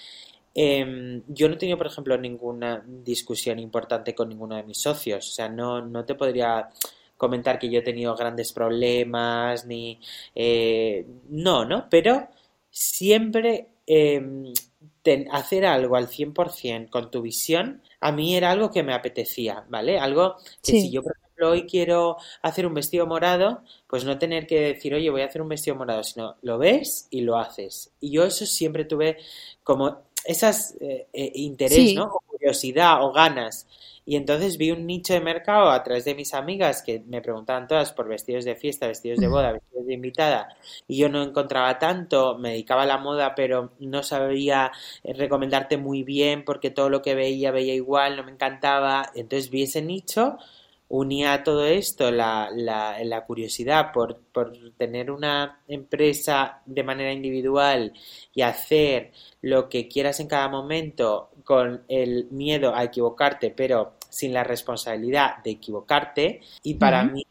em, 0.54 1.24
yo 1.28 1.48
no 1.48 1.56
he 1.56 1.58
tenido, 1.58 1.78
por 1.78 1.88
ejemplo, 1.88 2.18
ninguna 2.18 2.84
discusión 2.86 3.60
importante 3.60 4.16
con 4.16 4.30
ninguno 4.30 4.56
de 4.56 4.64
mis 4.64 4.82
socios. 4.82 5.30
O 5.30 5.32
sea, 5.32 5.50
no, 5.50 5.82
no 5.82 6.04
te 6.06 6.16
podría 6.16 6.70
comentar 7.16 7.60
que 7.60 7.70
yo 7.70 7.80
he 7.80 7.84
tenido 7.84 8.16
grandes 8.16 8.54
problemas, 8.54 9.66
ni... 9.66 10.00
Eh, 10.36 11.06
no, 11.30 11.66
¿no? 11.66 11.88
Pero 11.90 12.28
siempre 12.70 13.68
hacer 15.32 15.66
algo 15.66 15.96
al 15.96 16.08
100% 16.08 16.90
con 16.90 17.12
tu 17.12 17.22
visión, 17.22 17.82
a 18.00 18.12
mí 18.12 18.36
era 18.36 18.52
algo 18.52 18.72
que 18.72 18.84
me 18.84 18.94
apetecía, 18.94 19.66
¿vale? 19.70 20.00
Algo 20.00 20.36
que 20.64 20.72
si 20.74 20.92
yo, 20.92 21.04
por 21.04 21.16
ejemplo, 21.18 21.52
hoy 21.52 21.66
quiero 21.66 22.18
hacer 22.42 22.66
un 22.66 22.74
vestido 22.74 23.06
morado, 23.06 23.64
pues 23.88 24.04
no 24.06 24.18
tener 24.18 24.48
que 24.48 24.60
decir, 24.62 24.94
oye, 24.94 25.10
voy 25.10 25.22
a 25.22 25.26
hacer 25.26 25.42
un 25.42 25.50
vestido 25.50 25.76
morado, 25.76 26.04
sino 26.04 26.36
lo 26.42 26.58
ves 26.58 27.08
y 27.10 27.22
lo 27.22 27.38
haces. 27.38 27.92
Y 28.00 28.12
yo 28.12 28.24
eso 28.24 28.46
siempre 28.46 28.86
tuve 28.86 29.18
como 29.64 30.00
esas 30.26 30.76
eh, 30.80 31.08
eh, 31.14 31.32
interés, 31.36 31.96
¿no? 31.96 32.06
O 32.06 32.20
curiosidad 32.28 33.04
o 33.04 33.12
ganas 33.12 33.68
y 34.10 34.16
entonces 34.16 34.58
vi 34.58 34.72
un 34.72 34.88
nicho 34.88 35.14
de 35.14 35.22
mercado 35.22 35.70
a 35.70 35.84
través 35.84 36.04
de 36.04 36.16
mis 36.16 36.34
amigas 36.34 36.82
que 36.82 37.04
me 37.06 37.22
preguntaban 37.22 37.68
todas 37.68 37.94
por 37.94 38.08
vestidos 38.08 38.44
de 38.44 38.56
fiesta, 38.56 38.88
vestidos 38.88 39.20
de 39.20 39.28
boda, 39.28 39.52
vestidos 39.52 39.86
de 39.86 39.94
invitada, 39.94 40.48
y 40.88 40.98
yo 40.98 41.10
no 41.10 41.22
encontraba 41.22 41.78
tanto, 41.78 42.36
me 42.40 42.50
dedicaba 42.50 42.82
a 42.82 42.86
la 42.88 42.98
moda, 42.98 43.36
pero 43.36 43.74
no 43.78 44.02
sabía 44.02 44.72
eh, 45.04 45.14
recomendarte 45.14 45.78
muy 45.78 46.02
bien 46.02 46.44
porque 46.44 46.72
todo 46.72 46.90
lo 46.90 47.04
que 47.04 47.14
veía 47.14 47.52
veía 47.52 47.76
igual, 47.76 48.16
no 48.16 48.24
me 48.24 48.32
encantaba. 48.32 49.12
Entonces 49.14 49.52
vi 49.52 49.62
ese 49.62 49.84
nicho, 49.84 50.40
unía 50.88 51.34
a 51.34 51.44
todo 51.44 51.66
esto 51.68 52.10
la, 52.10 52.50
la, 52.52 52.98
la 53.04 53.26
curiosidad 53.26 53.92
por, 53.94 54.18
por 54.34 54.54
tener 54.76 55.12
una 55.12 55.62
empresa 55.68 56.64
de 56.66 56.84
manera 56.84 57.14
individual 57.14 57.94
y 58.34 58.42
hacer 58.42 59.12
lo 59.44 59.70
que 59.70 59.88
quieras 59.88 60.20
en 60.20 60.28
cada 60.28 60.50
momento 60.50 61.30
con 61.44 61.84
el 61.90 62.28
miedo 62.32 62.74
a 62.74 62.84
equivocarte, 62.84 63.52
pero 63.52 63.99
sin 64.10 64.34
la 64.34 64.44
responsabilidad 64.44 65.44
de 65.44 65.52
equivocarte. 65.52 66.42
Y 66.64 66.76
para 66.76 67.04
mí 67.04 67.26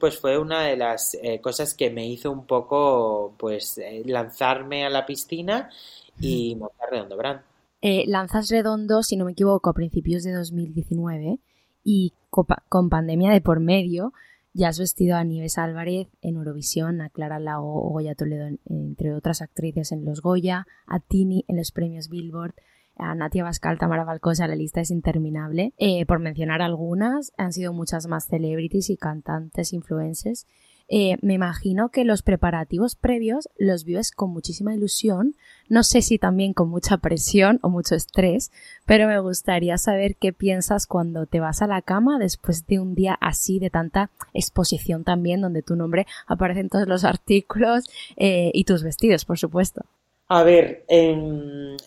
pues 0.00 0.18
fue 0.18 0.38
una 0.38 0.62
de 0.62 0.76
las 0.76 1.14
eh, 1.22 1.40
cosas 1.40 1.74
que 1.74 1.90
me 1.90 2.06
hizo 2.06 2.30
un 2.30 2.46
poco 2.46 3.34
pues 3.38 3.78
eh, 3.78 4.02
lanzarme 4.06 4.86
a 4.86 4.90
la 4.90 5.04
piscina 5.04 5.70
y 6.18 6.56
montar 6.56 6.90
Redondo 6.90 7.16
Brand. 7.16 7.40
Eh, 7.82 8.04
lanzas 8.06 8.48
Redondo, 8.48 9.02
si 9.02 9.16
no 9.16 9.26
me 9.26 9.32
equivoco, 9.32 9.68
a 9.68 9.74
principios 9.74 10.22
de 10.22 10.32
2019 10.32 11.38
y 11.84 12.14
con 12.30 12.88
pandemia 12.88 13.30
de 13.30 13.40
por 13.40 13.60
medio 13.60 14.12
ya 14.54 14.68
has 14.68 14.78
vestido 14.78 15.16
a 15.16 15.24
Nieves 15.24 15.58
Álvarez 15.58 16.08
en 16.22 16.36
Eurovisión, 16.36 17.00
a 17.00 17.10
Clara 17.10 17.40
Lao 17.40 17.64
o 17.66 17.90
Goya 17.90 18.14
Toledo, 18.14 18.46
entre 18.66 19.12
otras 19.12 19.42
actrices 19.42 19.90
en 19.90 20.04
los 20.04 20.22
Goya, 20.22 20.66
a 20.86 21.00
Tini 21.00 21.44
en 21.48 21.56
los 21.56 21.72
premios 21.72 22.08
Billboard, 22.08 22.54
a 22.96 23.14
Natia 23.14 23.44
Bascal, 23.44 23.78
Tamara 23.78 24.04
Valcosa, 24.04 24.46
la 24.46 24.56
lista 24.56 24.80
es 24.80 24.90
interminable. 24.90 25.72
Eh, 25.78 26.06
por 26.06 26.18
mencionar 26.18 26.62
algunas, 26.62 27.32
han 27.36 27.52
sido 27.52 27.72
muchas 27.72 28.06
más 28.06 28.26
celebrities 28.26 28.90
y 28.90 28.96
cantantes, 28.96 29.72
influencers. 29.72 30.46
Eh, 30.88 31.16
me 31.22 31.34
imagino 31.34 31.88
que 31.88 32.04
los 32.04 32.22
preparativos 32.22 32.94
previos 32.94 33.48
los 33.56 33.84
vives 33.84 34.10
con 34.10 34.30
muchísima 34.30 34.74
ilusión, 34.74 35.34
no 35.68 35.82
sé 35.82 36.02
si 36.02 36.18
también 36.18 36.52
con 36.52 36.68
mucha 36.68 36.98
presión 36.98 37.58
o 37.62 37.70
mucho 37.70 37.94
estrés, 37.94 38.52
pero 38.84 39.08
me 39.08 39.18
gustaría 39.18 39.78
saber 39.78 40.16
qué 40.16 40.34
piensas 40.34 40.86
cuando 40.86 41.24
te 41.24 41.40
vas 41.40 41.62
a 41.62 41.66
la 41.66 41.80
cama 41.80 42.18
después 42.18 42.66
de 42.66 42.80
un 42.80 42.94
día 42.94 43.16
así 43.20 43.58
de 43.58 43.70
tanta 43.70 44.10
exposición 44.34 45.04
también, 45.04 45.40
donde 45.40 45.62
tu 45.62 45.74
nombre 45.74 46.06
aparece 46.26 46.60
en 46.60 46.68
todos 46.68 46.86
los 46.86 47.04
artículos 47.04 47.88
eh, 48.16 48.50
y 48.52 48.64
tus 48.64 48.82
vestidos, 48.82 49.24
por 49.24 49.38
supuesto. 49.38 49.86
A 50.28 50.42
ver, 50.42 50.84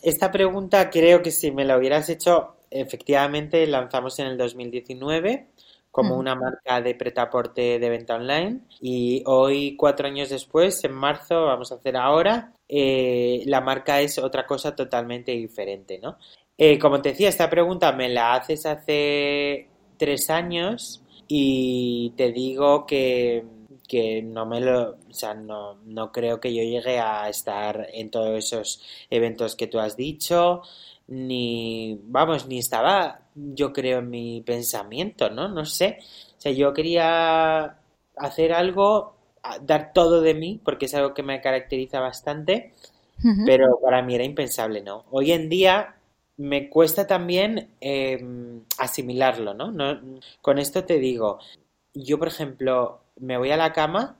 esta 0.02 0.30
pregunta 0.30 0.90
creo 0.90 1.22
que 1.22 1.30
si 1.32 1.50
me 1.50 1.64
la 1.64 1.76
hubieras 1.76 2.08
hecho, 2.08 2.56
efectivamente 2.70 3.66
lanzamos 3.66 4.18
en 4.20 4.28
el 4.28 4.38
2019 4.38 5.48
como 5.90 6.16
una 6.16 6.36
marca 6.36 6.80
de 6.80 6.94
pretaporte 6.94 7.80
de 7.80 7.90
venta 7.90 8.14
online 8.14 8.60
y 8.80 9.22
hoy, 9.26 9.74
cuatro 9.76 10.06
años 10.06 10.28
después, 10.28 10.84
en 10.84 10.92
marzo, 10.92 11.46
vamos 11.46 11.72
a 11.72 11.76
hacer 11.76 11.96
ahora, 11.96 12.52
eh, 12.68 13.42
la 13.46 13.60
marca 13.60 14.00
es 14.00 14.18
otra 14.18 14.46
cosa 14.46 14.76
totalmente 14.76 15.32
diferente, 15.32 15.98
¿no? 15.98 16.18
Eh, 16.56 16.78
como 16.78 17.02
te 17.02 17.10
decía, 17.10 17.28
esta 17.28 17.50
pregunta 17.50 17.90
me 17.92 18.08
la 18.08 18.34
haces 18.34 18.64
hace 18.66 19.66
tres 19.96 20.30
años 20.30 21.02
y 21.26 22.12
te 22.16 22.30
digo 22.30 22.86
que 22.86 23.44
que 23.88 24.22
no 24.22 24.46
me 24.46 24.60
lo, 24.60 24.98
o 25.08 25.14
sea, 25.14 25.34
no, 25.34 25.76
no 25.86 26.12
creo 26.12 26.40
que 26.40 26.54
yo 26.54 26.62
llegue 26.62 27.00
a 27.00 27.28
estar 27.28 27.88
en 27.92 28.10
todos 28.10 28.36
esos 28.36 28.82
eventos 29.10 29.56
que 29.56 29.66
tú 29.66 29.80
has 29.80 29.96
dicho, 29.96 30.62
ni, 31.08 31.98
vamos, 32.04 32.46
ni 32.46 32.58
estaba, 32.58 33.22
yo 33.34 33.72
creo, 33.72 34.00
en 34.00 34.10
mi 34.10 34.42
pensamiento, 34.42 35.30
¿no? 35.30 35.48
No 35.48 35.64
sé. 35.64 35.98
O 36.36 36.40
sea, 36.40 36.52
yo 36.52 36.74
quería 36.74 37.78
hacer 38.16 38.52
algo, 38.52 39.16
dar 39.62 39.92
todo 39.94 40.20
de 40.20 40.34
mí, 40.34 40.60
porque 40.62 40.86
es 40.86 40.94
algo 40.94 41.14
que 41.14 41.22
me 41.22 41.40
caracteriza 41.40 41.98
bastante, 41.98 42.74
pero 43.46 43.80
para 43.82 44.02
mí 44.02 44.14
era 44.14 44.24
impensable, 44.24 44.82
¿no? 44.82 45.04
Hoy 45.10 45.32
en 45.32 45.48
día 45.48 45.96
me 46.36 46.68
cuesta 46.68 47.06
también 47.06 47.70
em, 47.80 48.62
asimilarlo, 48.78 49.54
¿no? 49.54 49.72
¿no? 49.72 50.00
Con 50.40 50.58
esto 50.58 50.84
te 50.84 50.98
digo, 50.98 51.38
yo, 51.94 52.18
por 52.18 52.28
ejemplo, 52.28 53.00
me 53.20 53.36
voy 53.36 53.50
a 53.50 53.56
la 53.56 53.72
cama 53.72 54.16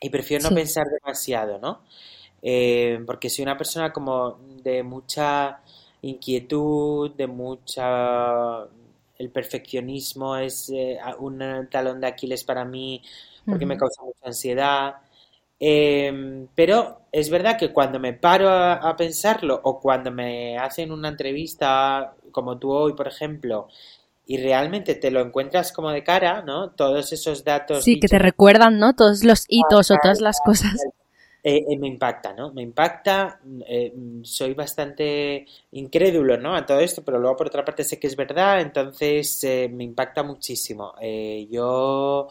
y 0.00 0.10
prefiero 0.10 0.48
no 0.48 0.54
pensar 0.54 0.86
demasiado, 0.86 1.58
¿no? 1.58 1.82
Eh, 2.42 3.00
porque 3.06 3.30
soy 3.30 3.42
una 3.42 3.56
persona 3.56 3.92
como 3.92 4.38
de 4.62 4.82
mucha 4.82 5.60
inquietud, 6.02 7.12
de 7.14 7.26
mucha... 7.26 8.64
El 9.18 9.30
perfeccionismo 9.30 10.36
es 10.36 10.70
eh, 10.70 10.96
un 11.18 11.68
talón 11.68 12.00
de 12.00 12.06
Aquiles 12.06 12.44
para 12.44 12.64
mí 12.64 13.02
porque 13.44 13.66
me 13.66 13.76
causa 13.76 14.02
mucha 14.02 14.26
ansiedad. 14.26 14.96
Em, 15.60 16.46
pero 16.54 17.00
es 17.10 17.30
verdad 17.30 17.58
que 17.58 17.72
cuando 17.72 17.98
me 17.98 18.12
paro 18.12 18.48
a, 18.48 18.94
pensarlo 18.96 19.60
o 19.64 19.80
cuando 19.80 20.12
me 20.12 20.56
hacen 20.56 20.92
una 20.92 21.08
entrevista 21.08 22.14
como 22.30 22.58
tú 22.58 22.70
hoy, 22.72 22.92
por 22.92 23.08
ejemplo, 23.08 23.68
y 24.30 24.36
realmente 24.36 24.94
te 24.94 25.10
lo 25.10 25.22
encuentras 25.22 25.72
como 25.72 25.90
de 25.90 26.04
cara, 26.04 26.42
¿no? 26.42 26.72
Todos 26.72 27.14
esos 27.14 27.44
datos. 27.44 27.82
Sí, 27.82 27.98
que 27.98 28.08
te 28.08 28.18
recuerdan, 28.18 28.78
¿no? 28.78 28.94
Todos 28.94 29.24
los 29.24 29.46
hitos 29.48 29.90
o 29.90 29.96
todas 30.02 30.20
las 30.20 30.38
cosas. 30.44 30.74
Eh, 31.42 31.64
eh, 31.66 31.78
me 31.78 31.88
impacta, 31.88 32.34
¿no? 32.34 32.52
Me 32.52 32.60
impacta, 32.60 33.40
eh, 33.66 33.94
soy 34.22 34.52
bastante 34.52 35.46
incrédulo, 35.72 36.36
¿no? 36.36 36.54
A 36.54 36.66
todo 36.66 36.78
esto, 36.80 37.02
pero 37.02 37.18
luego 37.18 37.36
por 37.38 37.46
otra 37.46 37.64
parte 37.64 37.84
sé 37.84 37.98
que 37.98 38.06
es 38.06 38.16
verdad, 38.16 38.60
entonces 38.60 39.40
me 39.72 39.84
impacta 39.84 40.22
muchísimo. 40.22 40.92
yo 41.48 42.28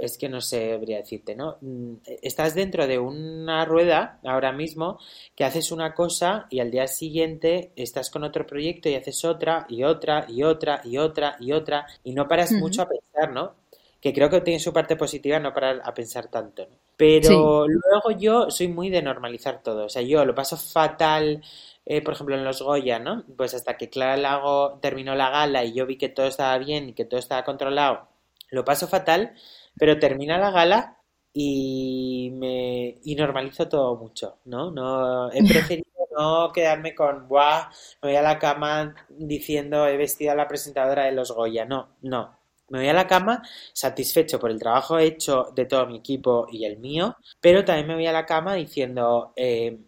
es 0.00 0.18
que 0.18 0.28
no 0.28 0.40
sé, 0.40 0.58
debería 0.58 0.98
decirte, 0.98 1.34
¿no? 1.34 1.56
Mm, 1.60 1.94
estás 2.22 2.54
dentro 2.54 2.86
de 2.86 2.98
una 2.98 3.64
rueda 3.64 4.18
ahora 4.24 4.52
mismo 4.52 4.98
que 5.34 5.44
haces 5.44 5.72
una 5.72 5.94
cosa 5.94 6.46
y 6.50 6.60
al 6.60 6.70
día 6.70 6.86
siguiente 6.86 7.72
estás 7.76 8.10
con 8.10 8.24
otro 8.24 8.46
proyecto 8.46 8.88
y 8.88 8.94
haces 8.94 9.24
otra 9.24 9.66
y 9.68 9.84
otra 9.84 10.26
y 10.28 10.42
otra 10.42 10.80
y 10.84 10.98
otra 10.98 11.36
y 11.40 11.52
otra 11.52 11.86
y 12.04 12.12
no 12.12 12.28
paras 12.28 12.52
mucho 12.52 12.82
a 12.82 12.88
pensar, 12.88 13.32
¿no? 13.32 13.54
Que 14.00 14.12
creo 14.12 14.30
que 14.30 14.40
tiene 14.42 14.60
su 14.60 14.72
parte 14.72 14.96
positiva 14.96 15.40
no 15.40 15.52
parar 15.52 15.82
a 15.84 15.92
pensar 15.92 16.28
tanto, 16.28 16.66
¿no? 16.66 16.76
Pero 16.96 17.66
luego 17.68 18.10
yo 18.18 18.50
soy 18.50 18.66
muy 18.66 18.90
de 18.90 19.02
normalizar 19.02 19.62
todo, 19.62 19.84
o 19.84 19.88
sea, 19.88 20.02
yo 20.02 20.24
lo 20.24 20.34
paso 20.34 20.56
fatal. 20.56 21.42
Eh, 21.90 22.02
por 22.02 22.12
ejemplo, 22.12 22.34
en 22.36 22.44
los 22.44 22.60
Goya, 22.60 22.98
¿no? 22.98 23.24
Pues 23.34 23.54
hasta 23.54 23.78
que 23.78 23.88
Clara 23.88 24.18
Lago 24.18 24.78
terminó 24.82 25.14
la 25.14 25.30
gala 25.30 25.64
y 25.64 25.72
yo 25.72 25.86
vi 25.86 25.96
que 25.96 26.10
todo 26.10 26.26
estaba 26.26 26.58
bien 26.58 26.90
y 26.90 26.92
que 26.92 27.06
todo 27.06 27.18
estaba 27.18 27.44
controlado, 27.44 28.08
lo 28.50 28.64
paso 28.64 28.88
fatal, 28.88 29.34
pero 29.78 29.98
termina 29.98 30.38
la 30.38 30.50
gala 30.50 30.98
y 31.32 32.30
me 32.34 32.98
y 33.04 33.14
normalizo 33.14 33.68
todo 33.68 33.96
mucho, 33.96 34.38
¿no? 34.46 34.70
No 34.70 35.30
he 35.32 35.42
preferido 35.48 35.88
no 36.18 36.52
quedarme 36.52 36.94
con 36.94 37.28
buah, 37.28 37.70
me 38.02 38.08
voy 38.10 38.16
a 38.16 38.22
la 38.22 38.38
cama 38.38 38.94
diciendo 39.08 39.86
he 39.86 39.96
vestido 39.96 40.32
a 40.32 40.34
la 40.34 40.48
presentadora 40.48 41.04
de 41.04 41.12
los 41.12 41.30
Goya, 41.30 41.64
no, 41.64 41.90
no. 42.02 42.36
Me 42.70 42.80
voy 42.80 42.88
a 42.88 42.92
la 42.92 43.06
cama 43.06 43.42
satisfecho 43.72 44.38
por 44.38 44.50
el 44.50 44.58
trabajo 44.58 44.98
hecho 44.98 45.52
de 45.54 45.64
todo 45.64 45.86
mi 45.86 45.96
equipo 45.96 46.46
y 46.50 46.66
el 46.66 46.78
mío, 46.78 47.16
pero 47.40 47.64
también 47.64 47.86
me 47.86 47.94
voy 47.94 48.06
a 48.06 48.12
la 48.12 48.26
cama 48.26 48.54
diciendo 48.54 49.32
eh, 49.36 49.78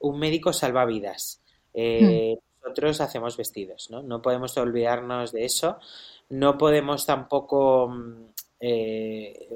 un 0.00 0.18
médico 0.18 0.52
salva 0.52 0.86
vidas. 0.86 1.42
Eh, 1.74 2.36
hmm. 2.36 2.62
Nosotros 2.62 3.00
hacemos 3.00 3.36
vestidos, 3.36 3.90
¿no? 3.90 4.02
No 4.02 4.22
podemos 4.22 4.56
olvidarnos 4.56 5.32
de 5.32 5.44
eso 5.44 5.78
no 6.32 6.56
podemos 6.56 7.04
tampoco 7.04 7.88
mm, 7.88 8.24
eh, 8.60 9.48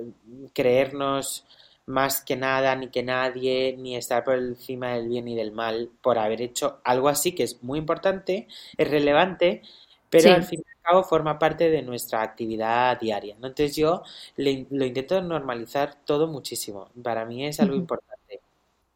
creernos 0.52 1.46
más 1.86 2.20
que 2.20 2.36
nada, 2.36 2.76
ni 2.76 2.88
que 2.88 3.02
nadie, 3.02 3.74
ni 3.78 3.96
estar 3.96 4.22
por 4.24 4.36
encima 4.36 4.92
del 4.92 5.08
bien 5.08 5.26
y 5.26 5.34
del 5.34 5.52
mal 5.52 5.88
por 6.02 6.18
haber 6.18 6.42
hecho 6.42 6.80
algo 6.84 7.08
así 7.08 7.32
que 7.32 7.44
es 7.44 7.62
muy 7.62 7.78
importante, 7.78 8.46
es 8.76 8.90
relevante, 8.90 9.62
pero 10.10 10.34
al 10.34 10.42
fin 10.42 10.62
y 10.66 10.70
al 10.70 10.82
cabo 10.82 11.04
forma 11.04 11.38
parte 11.38 11.70
de 11.70 11.80
nuestra 11.80 12.22
actividad 12.22 13.00
diaria. 13.00 13.34
Entonces 13.34 13.74
yo 13.74 14.02
lo 14.36 14.84
intento 14.84 15.22
normalizar 15.22 15.94
todo 16.04 16.26
muchísimo. 16.26 16.90
Para 17.02 17.24
mí 17.24 17.46
es 17.46 17.58
algo 17.58 17.76
importante. 17.76 18.40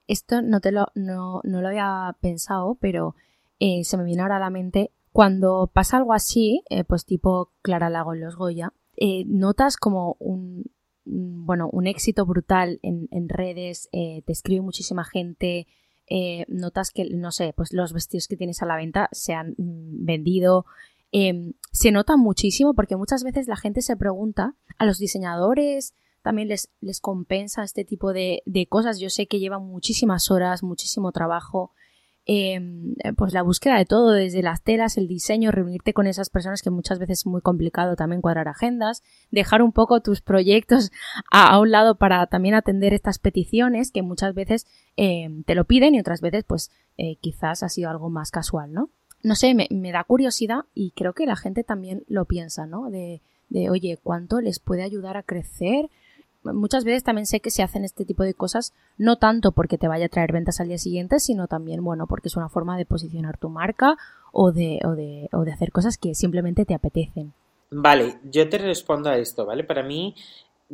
Esto 0.07 0.43
no, 0.43 0.61
te 0.61 0.73
lo, 0.73 0.89
no, 0.95 1.41
lo 1.45 1.69
había 1.69 2.15
pensado, 2.21 2.77
pero 2.79 3.15
eh, 3.59 3.85
se 3.85 3.97
me 3.97 4.05
viene 4.05 4.23
ahora 4.23 4.37
a 4.37 4.41
la 4.41 4.51
mente 4.51 4.91
cuando 5.13 5.71
pasa 5.73 5.97
algo 5.97 6.13
así, 6.13 6.63
eh, 6.71 6.85
pues 6.85 7.05
tipo 7.05 7.53
Clara 7.63 7.91
Lago 7.91 8.15
en 8.15 8.21
los 8.21 8.37
Goya, 8.37 8.73
eh, 8.97 9.25
notas 9.27 9.77
como 9.77 10.17
un, 10.21 10.71
bueno, 11.05 11.69
un 11.73 11.87
éxito 11.87 12.25
brutal 12.27 12.79
en, 12.83 13.29
redes, 13.29 13.89
eh, 13.93 14.23
te 14.25 14.33
escribe 14.33 14.61
muchísima 14.61 15.05
gente, 15.05 15.67
notas 16.49 16.91
que, 16.91 17.09
no 17.11 17.31
sé, 17.31 17.53
pues 17.57 17.73
los 17.73 17.93
vestidos 17.93 18.27
que 18.27 18.37
tienes 18.37 18.63
a 18.63 18.67
la 18.67 18.77
venta 18.77 19.09
se 19.13 19.33
han 19.33 19.55
mm, 19.59 20.05
vendido. 20.05 20.67
Em, 21.13 21.53
se 21.71 21.93
nota 21.93 22.17
muchísimo 22.17 22.75
porque 22.75 22.97
muchas 22.97 23.23
veces 23.23 23.47
la 23.47 23.57
gente 23.57 23.81
se 23.81 23.97
pregunta 23.97 24.57
a 24.79 24.87
los 24.87 24.99
diseñadores, 24.99 25.95
también 26.23 26.49
les, 26.49 26.69
les 26.81 27.01
compensa 27.01 27.63
este 27.63 27.85
tipo 27.85 28.13
de, 28.13 28.43
de, 28.45 28.67
cosas. 28.67 28.99
Yo 28.99 29.09
sé 29.09 29.27
que 29.27 29.39
llevan 29.39 29.65
muchísimas 29.65 30.31
horas, 30.31 30.63
muchísimo 30.63 31.13
trabajo 31.13 31.73
Em, 32.33 32.95
pues 33.17 33.33
la 33.33 33.43
búsqueda 33.43 33.77
de 33.77 33.87
todo, 33.87 34.13
desde 34.13 34.41
las 34.41 34.63
telas, 34.63 34.97
el 34.97 35.09
diseño, 35.09 35.51
reunirte 35.51 35.93
con 35.93 36.07
esas 36.07 36.31
personas 36.31 36.63
que 36.63 36.71
muchas 36.71 37.01
veces 37.01 37.19
es 37.19 37.27
muy 37.27 37.41
complicado 37.41 37.97
también 37.97 38.21
cuadrar 38.23 38.47
agendas, 38.47 39.03
dejar 39.33 39.63
un 39.63 39.73
poco 39.73 40.01
tus 40.01 40.21
proyectos 40.21 40.93
a, 41.33 41.59
un 41.59 41.73
lado 41.73 41.97
para 41.97 42.25
también 42.29 42.55
atender 42.55 42.95
estas 42.95 43.19
peticiones 43.19 43.91
que 43.91 44.03
muchas 44.03 44.33
veces 44.33 44.69
em, 44.95 45.43
te 45.43 45.57
lo 45.57 45.65
piden 45.65 45.97
y 45.97 45.99
otras 45.99 46.21
veces 46.21 46.45
pues 46.45 46.71
eh, 46.99 47.17
quizás 47.17 47.65
ha 47.65 47.69
sido 47.69 47.91
algo 47.91 48.11
más 48.11 48.31
casual, 48.31 48.73
¿no? 48.73 48.91
No 49.25 49.35
sé, 49.35 49.53
me, 49.53 49.67
me, 49.73 49.91
da 49.91 50.05
curiosidad 50.05 50.67
y 50.73 50.93
creo 50.93 51.15
que 51.15 51.27
la 51.27 51.35
gente 51.35 51.65
también 51.65 52.05
lo 52.07 52.27
piensa, 52.27 52.65
¿no? 52.65 52.91
De, 52.91 53.23
de 53.49 53.71
oye, 53.71 53.99
¿cuánto 54.01 54.41
les 54.41 54.61
puede 54.61 54.85
ayudar 54.85 55.17
a 55.17 55.25
crecer? 55.25 55.91
Muchas 56.43 56.85
veces 56.85 57.05
también 57.05 57.27
sé 57.27 57.41
que 57.41 57.51
se 57.51 57.63
hacen 57.63 57.85
este 57.85 58.05
tipo 58.05 58.23
de 58.23 58.35
cosas 58.35 58.73
no 58.99 59.17
tanto 59.17 59.53
porque 59.53 59.79
te 59.79 59.89
vaya 59.89 60.07
a 60.07 60.09
traer 60.09 60.33
ventas 60.33 60.61
al 60.61 60.69
día 60.69 60.79
siguiente, 60.79 61.21
sino 61.21 61.47
también, 61.49 61.85
bueno, 61.85 62.07
porque 62.07 62.29
es 62.29 62.37
una 62.37 62.49
forma 62.49 62.77
de 62.77 62.87
posicionar 62.87 63.39
tu 63.39 63.49
marca 63.49 63.97
o 64.33 64.53
de, 64.53 64.81
o 64.85 64.91
de, 64.93 65.29
o 65.33 65.45
de 65.45 65.53
hacer 65.53 65.73
cosas 65.73 65.99
que 65.99 66.15
simplemente 66.15 66.65
te 66.65 66.75
apetecen. 66.75 67.33
Vale, 67.71 68.19
yo 68.25 68.49
te 68.49 68.59
respondo 68.59 69.11
a 69.11 69.17
esto, 69.17 69.47
¿vale? 69.47 69.65
Para 69.65 69.83
mí, 69.83 70.15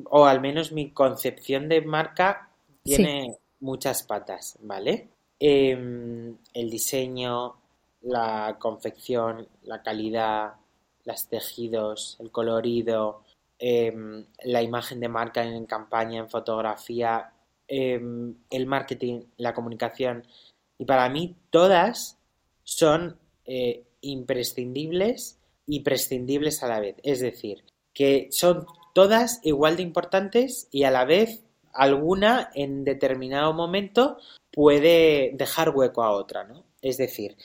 o 0.05 0.25
al 0.25 0.41
menos 0.41 0.73
mi 0.73 0.91
concepción 0.91 1.69
de 1.69 1.83
marca 1.83 2.49
tiene 2.83 3.37
muchas 3.61 4.03
patas, 4.03 4.59
¿vale? 4.63 5.11
Em, 5.39 6.37
el 6.55 6.71
diseño, 6.71 7.57
la 8.03 8.57
confección, 8.59 9.49
la 9.65 9.83
calidad, 9.83 10.55
los 11.05 11.29
tejidos, 11.29 12.17
el 12.21 12.31
colorido, 12.31 13.23
Em, 13.59 14.27
la 14.45 14.63
imagen 14.63 15.01
de 15.01 15.09
marca 15.09 15.43
en 15.43 15.65
campaña, 15.65 16.21
en 16.21 16.29
fotografía, 16.29 17.33
em, 17.67 18.35
el 18.51 18.67
marketing, 18.67 19.23
la 19.39 19.55
comunicación. 19.55 20.25
Y 20.79 20.85
para 20.85 21.09
mí 21.09 21.37
todas 21.51 22.19
son 22.65 23.19
eh, 23.47 23.85
imprescindibles 24.03 25.39
y 25.67 25.81
prescindibles 25.81 26.63
a 26.63 26.69
la 26.69 26.81
vez. 26.81 26.97
Es 27.03 27.21
decir, 27.21 27.65
que 27.95 28.29
son 28.31 28.67
todas 28.93 29.41
igual 29.43 29.77
de 29.77 29.83
importantes 29.85 30.69
y 30.71 30.83
a 30.83 30.91
la 30.91 31.05
vez 31.05 31.43
alguna 31.73 32.51
en 32.55 32.85
determinado 32.85 33.53
momento 33.53 34.19
puede 34.53 35.33
dejar 35.35 35.71
hueco 35.71 36.03
a 36.03 36.11
otra, 36.11 36.45
¿no? 36.45 36.65
Es 36.83 36.99
decir, 36.99 37.37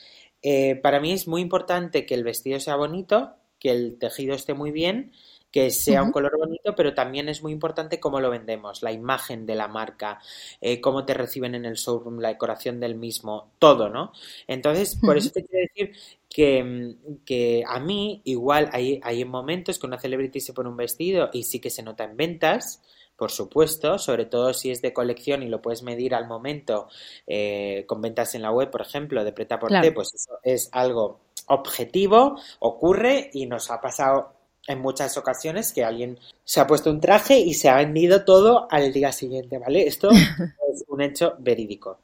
eh, 0.42 0.76
para 0.76 1.00
mí 1.00 1.12
es 1.12 1.28
muy 1.28 1.40
importante 1.40 2.04
que 2.04 2.14
el 2.14 2.24
vestido 2.24 2.60
sea 2.60 2.76
bonito, 2.76 3.34
que 3.58 3.70
el 3.70 3.98
tejido 3.98 4.34
esté 4.34 4.54
muy 4.54 4.72
bien 4.72 5.12
que 5.52 5.70
sea 5.70 6.02
un 6.02 6.10
color 6.10 6.36
bonito, 6.38 6.74
pero 6.74 6.94
también 6.94 7.28
es 7.28 7.42
muy 7.42 7.52
importante 7.52 8.00
cómo 8.00 8.20
lo 8.20 8.30
vendemos, 8.30 8.82
la 8.82 8.90
imagen 8.90 9.44
de 9.44 9.54
la 9.54 9.68
marca, 9.68 10.18
eh, 10.60 10.80
cómo 10.80 11.04
te 11.04 11.12
reciben 11.12 11.54
en 11.54 11.66
el 11.66 11.74
showroom, 11.74 12.18
la 12.18 12.28
decoración 12.28 12.80
del 12.80 12.94
mismo, 12.94 13.52
todo, 13.58 13.90
¿no? 13.90 14.12
Entonces, 14.48 14.96
por 14.96 15.18
eso 15.18 15.30
te 15.30 15.44
quiero 15.44 15.68
decir 15.68 15.96
que, 16.28 16.96
que 17.26 17.62
a 17.68 17.78
mí 17.78 18.22
igual 18.24 18.70
hay, 18.72 18.98
hay 19.02 19.24
momentos 19.26 19.78
que 19.78 19.86
una 19.86 20.00
celebrity 20.00 20.40
se 20.40 20.54
pone 20.54 20.70
un 20.70 20.76
vestido 20.76 21.28
y 21.34 21.42
sí 21.42 21.60
que 21.60 21.70
se 21.70 21.82
nota 21.82 22.04
en 22.04 22.16
ventas, 22.16 22.82
por 23.14 23.30
supuesto, 23.30 23.98
sobre 23.98 24.24
todo 24.24 24.54
si 24.54 24.70
es 24.70 24.80
de 24.80 24.94
colección 24.94 25.42
y 25.42 25.48
lo 25.48 25.60
puedes 25.60 25.82
medir 25.82 26.14
al 26.14 26.26
momento 26.26 26.88
eh, 27.26 27.84
con 27.86 28.00
ventas 28.00 28.34
en 28.34 28.42
la 28.42 28.50
web, 28.50 28.70
por 28.70 28.80
ejemplo, 28.80 29.22
de 29.22 29.32
Preta 29.32 29.58
por 29.58 29.70
pues 29.94 30.14
eso 30.14 30.38
es 30.42 30.70
algo 30.72 31.20
objetivo, 31.46 32.40
ocurre 32.60 33.30
y 33.34 33.46
nos 33.46 33.70
ha 33.70 33.80
pasado 33.80 34.41
en 34.66 34.80
muchas 34.80 35.16
ocasiones 35.16 35.72
que 35.72 35.84
alguien 35.84 36.18
se 36.44 36.60
ha 36.60 36.66
puesto 36.66 36.90
un 36.90 37.00
traje 37.00 37.38
y 37.38 37.54
se 37.54 37.68
ha 37.68 37.76
vendido 37.76 38.24
todo 38.24 38.66
al 38.70 38.92
día 38.92 39.12
siguiente, 39.12 39.58
¿vale? 39.58 39.86
Esto 39.86 40.10
es 40.72 40.84
un 40.88 41.00
hecho 41.00 41.34
verídico. 41.38 41.98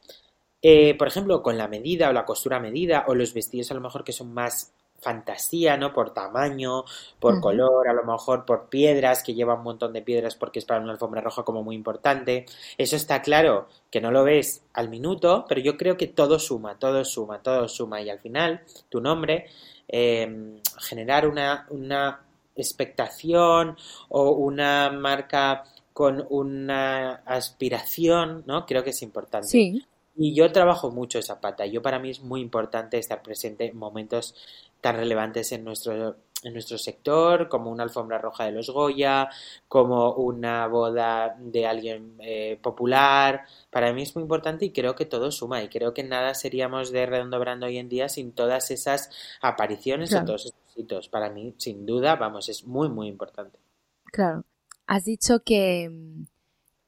Eh, 0.61 0.97
por 0.97 1.07
ejemplo, 1.07 1.43
con 1.43 1.57
la 1.57 1.69
medida 1.69 2.09
o 2.09 2.13
la 2.13 2.25
costura 2.25 2.59
medida 2.59 3.05
o 3.07 3.15
los 3.15 3.33
vestidos 3.33 3.71
a 3.71 3.75
lo 3.75 3.81
mejor 3.81 4.03
que 4.03 4.13
son 4.13 4.35
más 4.35 4.73
fantasía, 5.01 5.77
¿no? 5.77 5.93
Por 5.93 6.13
tamaño, 6.13 6.85
por 7.21 7.41
color, 7.41 7.89
a 7.89 7.93
lo 7.93 8.03
mejor 8.05 8.45
por 8.45 8.69
piedras, 8.69 9.23
que 9.23 9.35
lleva 9.35 9.55
un 9.55 9.63
montón 9.63 9.93
de 9.93 10.03
piedras 10.03 10.35
porque 10.35 10.59
es 10.59 10.65
para 10.65 10.81
una 10.81 10.91
alfombra 10.91 11.21
roja 11.21 11.45
como 11.45 11.63
muy 11.63 11.77
importante. 11.77 12.47
Eso 12.77 12.97
está 12.97 13.23
claro 13.23 13.69
que 13.91 14.01
no 14.01 14.11
lo 14.11 14.25
ves 14.25 14.65
al 14.73 14.89
minuto, 14.89 15.45
pero 15.49 15.61
yo 15.61 15.77
creo 15.77 15.97
que 15.97 16.09
todo 16.09 16.41
suma, 16.41 16.79
todo 16.81 17.05
suma, 17.05 17.41
todo 17.43 17.69
suma 17.69 18.03
y 18.03 18.11
al 18.11 18.19
final 18.19 18.63
tu 18.89 19.01
nombre, 19.01 19.47
eh, 19.87 20.59
generar 20.81 21.29
una, 21.29 21.67
una 21.71 22.28
expectación 22.59 23.77
o 24.09 24.33
una 24.33 24.91
marca 24.91 25.65
con 25.93 26.27
una 26.31 27.23
aspiración, 27.27 28.45
¿no? 28.47 28.67
Creo 28.67 28.85
que 28.85 28.91
es 28.91 29.03
importante. 29.03 29.49
Sí. 29.49 29.85
Y 30.17 30.35
yo 30.35 30.51
trabajo 30.53 30.91
mucho 30.91 31.19
esa 31.19 31.41
pata. 31.41 31.67
Yo 31.67 31.81
para 31.81 31.99
mí 31.99 32.11
es 32.11 32.21
muy 32.21 32.41
importante 32.41 32.99
estar 32.99 33.23
presente 33.23 33.67
en 33.67 33.77
momentos 33.77 34.35
tan 34.81 34.97
relevantes 34.97 35.53
en 35.53 35.65
nuestro 35.65 36.17
en 36.43 36.53
nuestro 36.53 36.79
sector, 36.79 37.49
como 37.49 37.71
una 37.71 37.83
alfombra 37.83 38.19
roja 38.19 38.45
de 38.45 38.53
los 38.53 38.71
Goya, 38.71 39.29
como 39.67 40.13
una 40.13 40.67
boda 40.69 41.37
de 41.39 41.67
alguien 41.67 42.15
eh, 42.21 42.59
popular. 42.63 43.45
Para 43.71 43.93
mí 43.93 44.03
es 44.03 44.15
muy 44.15 44.23
importante 44.23 44.65
y 44.65 44.71
creo 44.71 44.95
que 44.95 45.05
todo 45.05 45.31
suma 45.33 45.63
y 45.63 45.69
creo 45.69 45.93
que 45.95 46.05
nada 46.05 46.35
seríamos 46.35 46.93
de 46.93 47.07
Redondo 47.07 47.41
Brando 47.41 47.67
hoy 47.67 47.79
en 47.79 47.89
día 47.89 48.09
sin 48.09 48.33
todas 48.33 48.71
esas 48.71 49.11
apariciones 49.41 50.13
en 50.13 50.25
todos 50.25 50.47
estos 50.47 50.68
Para 51.11 51.31
mí, 51.31 51.55
sin 51.59 51.87
duda, 51.87 52.17
vamos, 52.17 52.49
es 52.49 52.65
muy, 52.67 52.89
muy 52.89 53.09
importante. 53.09 53.59
Claro. 54.05 54.45
Has 54.87 55.05
dicho 55.05 55.41
que, 55.45 55.91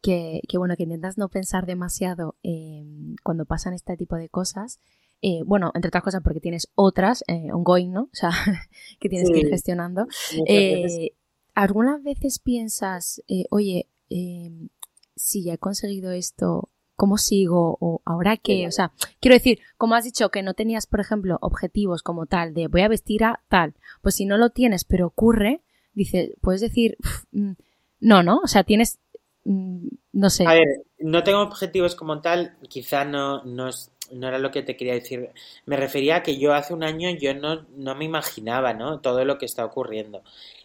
que, 0.02 0.40
bueno, 0.56 0.76
que 0.76 0.84
intentas 0.84 1.18
no 1.18 1.28
pensar 1.28 1.66
demasiado 1.66 2.36
cuando 3.22 3.44
pasan 3.44 3.74
este 3.74 3.96
tipo 3.96 4.16
de 4.16 4.28
cosas 4.28 4.78
eh, 5.22 5.42
bueno, 5.44 5.70
entre 5.74 5.88
otras 5.88 6.02
cosas 6.02 6.22
porque 6.22 6.40
tienes 6.40 6.68
otras 6.74 7.22
eh, 7.28 7.52
ongoing, 7.52 7.92
¿no? 7.92 8.02
O 8.04 8.14
sea, 8.14 8.30
que 9.00 9.08
tienes 9.08 9.30
que 9.30 9.38
ir 9.38 9.48
gestionando. 9.48 10.06
Eh, 10.46 11.12
¿Algunas 11.54 12.02
veces 12.02 12.38
piensas, 12.38 13.22
oye, 13.50 13.86
em, 14.08 14.68
si 15.16 15.44
ya 15.44 15.54
he 15.54 15.58
conseguido 15.58 16.12
esto, 16.12 16.70
¿cómo 17.00 17.16
sigo? 17.16 17.78
¿O 17.80 18.02
ahora 18.04 18.36
qué? 18.36 18.66
O 18.66 18.70
sea, 18.70 18.92
quiero 19.20 19.34
decir, 19.34 19.60
como 19.78 19.94
has 19.94 20.04
dicho 20.04 20.28
que 20.28 20.42
no 20.42 20.52
tenías, 20.52 20.86
por 20.86 21.00
ejemplo, 21.00 21.38
objetivos 21.40 22.02
como 22.02 22.26
tal 22.26 22.52
de 22.52 22.68
voy 22.68 22.82
a 22.82 22.88
vestir 22.88 23.24
a 23.24 23.40
tal, 23.48 23.72
pues 24.02 24.16
si 24.16 24.26
no 24.26 24.36
lo 24.36 24.50
tienes, 24.50 24.84
pero 24.84 25.06
ocurre, 25.06 25.62
dices, 25.94 26.32
puedes 26.42 26.60
decir, 26.60 26.98
mm, 27.32 27.52
no, 28.00 28.22
¿no? 28.22 28.40
O 28.44 28.46
sea, 28.46 28.64
tienes, 28.64 28.98
mm, 29.44 29.88
no 30.12 30.28
sé. 30.28 30.46
A 30.46 30.52
ver, 30.52 30.84
no 30.98 31.24
tengo 31.24 31.40
objetivos 31.40 31.94
como 31.94 32.20
tal, 32.20 32.58
quizá 32.68 33.06
no, 33.06 33.44
no 33.44 33.68
es 33.70 33.90
no 34.12 34.28
era 34.28 34.38
lo 34.38 34.50
que 34.50 34.62
te 34.62 34.76
quería 34.76 34.94
decir. 34.94 35.30
Me 35.64 35.76
refería 35.76 36.16
a 36.16 36.22
que 36.22 36.36
yo 36.36 36.52
hace 36.52 36.74
un 36.74 36.82
año 36.82 37.08
yo 37.10 37.32
no, 37.32 37.64
no 37.76 37.94
me 37.94 38.04
imaginaba, 38.04 38.74
¿no? 38.74 39.00
Todo 39.00 39.24
lo 39.24 39.38
que 39.38 39.46
está 39.46 39.64
ocurriendo. 39.64 40.22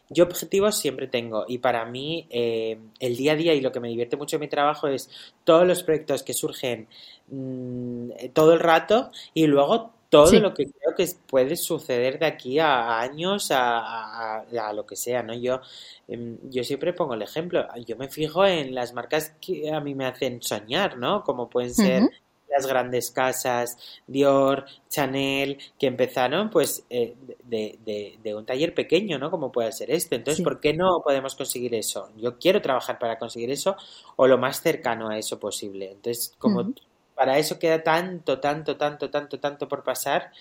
Yo 0.09 0.25
objetivos 0.25 0.77
siempre 0.77 1.07
tengo 1.07 1.45
y 1.47 1.57
para 1.57 1.85
mí 1.85 2.27
eh, 2.29 2.77
el 2.99 3.15
día 3.15 3.33
a 3.33 3.35
día 3.35 3.53
y 3.53 3.61
lo 3.61 3.71
que 3.71 3.79
me 3.79 3.89
divierte 3.89 4.17
mucho 4.17 4.35
en 4.35 4.41
mi 4.41 4.47
trabajo 4.47 4.87
es 4.87 5.09
todos 5.43 5.67
los 5.67 5.83
proyectos 5.83 6.23
que 6.23 6.33
surgen 6.33 6.87
mm, 7.29 8.09
todo 8.33 8.53
el 8.53 8.59
rato 8.59 9.11
y 9.33 9.47
luego 9.47 9.95
todo 10.09 10.39
lo 10.39 10.53
que 10.53 10.65
creo 10.65 10.95
que 10.95 11.07
puede 11.27 11.55
suceder 11.55 12.19
de 12.19 12.25
aquí 12.25 12.59
a, 12.59 12.99
años, 12.99 13.51
a, 13.51 14.39
a, 14.39 14.73
lo 14.73 14.85
que 14.85 14.95
sea, 14.95 15.23
¿no? 15.23 15.33
Yo, 15.33 15.59
em, 16.07 16.37
yo 16.43 16.63
siempre 16.63 16.93
pongo 16.93 17.15
el 17.15 17.21
ejemplo, 17.21 17.67
yo 17.85 17.97
me 17.97 18.07
fijo 18.07 18.45
en 18.45 18.73
las 18.73 18.93
marcas 18.93 19.35
que 19.41 19.71
a 19.71 19.81
mí 19.81 19.93
me 19.95 20.05
hacen 20.05 20.41
soñar, 20.41 20.97
¿no? 20.97 21.23
Como 21.23 21.49
pueden 21.49 21.73
ser 21.73 22.03
las 22.49 22.67
grandes 22.67 23.11
casas, 23.11 23.77
Dior, 24.07 24.65
Chanel, 24.89 25.57
que 25.79 25.87
empezaron 25.87 26.49
pues 26.49 26.85
eh, 26.89 27.15
de, 27.43 28.17
de, 28.21 28.35
un 28.35 28.45
taller 28.45 28.73
pequeño, 28.73 29.17
¿no? 29.17 29.31
Como 29.31 29.51
puede 29.51 29.71
ser 29.71 29.91
este. 29.91 30.15
Entonces, 30.15 30.43
¿por 30.43 30.59
qué 30.59 30.73
no 30.73 31.01
podemos 31.03 31.35
conseguir 31.35 31.75
eso? 31.75 32.09
Yo 32.17 32.37
quiero 32.37 32.61
trabajar 32.61 32.99
para 32.99 33.17
conseguir 33.17 33.51
eso 33.51 33.75
o 34.15 34.27
lo 34.27 34.37
más 34.37 34.61
cercano 34.61 35.09
a 35.09 35.17
eso 35.17 35.39
posible. 35.39 35.91
Entonces, 35.91 36.33
como 36.37 36.73
para 37.15 37.37
eso 37.37 37.57
queda 37.57 37.81
tanto, 37.81 38.39
tanto, 38.39 38.77
tanto, 38.77 39.09
tanto, 39.09 39.39
tanto 39.39 39.67
por 39.67 39.83
pasar, 39.83 40.31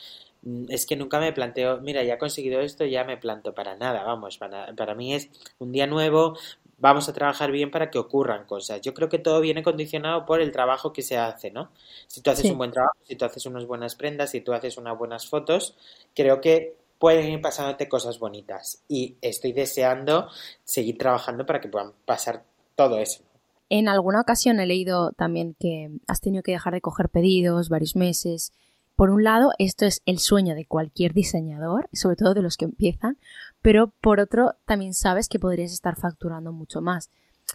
mm, 0.43 0.67
es 0.69 0.87
que 0.87 0.97
nunca 0.97 1.21
me 1.21 1.33
planteo, 1.33 1.81
mira, 1.81 2.03
ya 2.03 2.15
he 2.15 2.19
conseguido 2.19 2.61
esto, 2.61 2.85
ya 2.85 3.05
me 3.05 3.17
planto 3.17 3.55
para 3.55 3.77
nada, 3.77 4.03
vamos, 4.03 4.39
para, 4.39 4.75
para 4.75 4.95
mí 4.95 5.15
es 5.15 5.31
un 5.59 5.73
día 5.73 5.87
nuevo, 5.87 6.37
vamos 6.79 7.09
a 7.09 7.13
trabajar 7.13 7.51
bien 7.51 7.71
para 7.71 7.91
que 7.91 7.99
ocurran 7.99 8.47
cosas. 8.47 8.81
Yo 8.81 8.95
creo 8.95 9.09
que 9.09 9.19
todo 9.19 9.41
viene 9.41 9.63
condicionado 9.63 10.25
por 10.27 10.41
el 10.41 10.53
trabajo 10.53 10.93
que 10.93 11.03
se 11.03 11.17
hace, 11.17 11.51
¿no? 11.51 11.71
Si 12.07 12.21
tú 12.21 12.31
haces 12.31 12.51
un 12.51 12.59
buen 12.59 12.71
trabajo, 12.71 12.97
si 13.05 13.17
tú 13.17 13.25
haces 13.25 13.47
unas 13.47 13.67
buenas 13.67 13.95
prendas, 13.95 14.31
si 14.31 14.41
tú 14.41 14.53
haces 14.53 14.77
unas 14.77 14.97
buenas 14.99 15.27
fotos, 15.27 15.77
creo 16.15 16.41
que 16.41 16.77
pueden 16.99 17.31
ir 17.31 17.41
pasándote 17.41 17.89
cosas 17.89 18.19
bonitas. 18.19 18.83
Y 18.89 19.17
estoy 19.21 19.53
deseando 19.53 20.29
seguir 20.65 20.99
trabajando 20.99 21.47
para 21.47 21.61
que 21.61 21.69
puedan 21.69 21.93
pasar 22.05 22.45
todo 22.77 22.99
eso. 22.99 23.23
En 23.71 23.89
alguna 23.89 24.21
ocasión 24.21 24.61
he 24.61 24.67
leído 24.67 25.13
también 25.13 25.57
que 25.59 25.91
has 26.07 26.21
tenido 26.21 26.43
que 26.43 26.53
dejar 26.53 26.75
de 26.75 26.81
coger 26.81 27.09
pedidos 27.09 27.69
varios 27.69 27.97
meses 27.97 28.53
por 28.97 29.11
un 29.11 29.25
lado, 29.25 29.51
esto 29.59 29.87
es 29.87 30.03
el 30.07 30.21
sueño 30.21 30.55
de 30.55 30.67
cualquier 30.67 31.15
diseñador, 31.15 31.89
sobre 31.93 32.15
todo 32.15 32.33
de 32.35 32.43
los 32.43 32.57
que 32.57 32.65
empiezan, 32.65 33.19
pero 33.65 33.95
por 34.03 34.21
otro, 34.21 34.57
también 34.67 34.93
sabes 34.93 35.27
que 35.27 35.39
podrías 35.39 35.73
estar 35.73 35.97
facturando 35.97 36.53
mucho 36.53 36.83
más. 36.83 37.11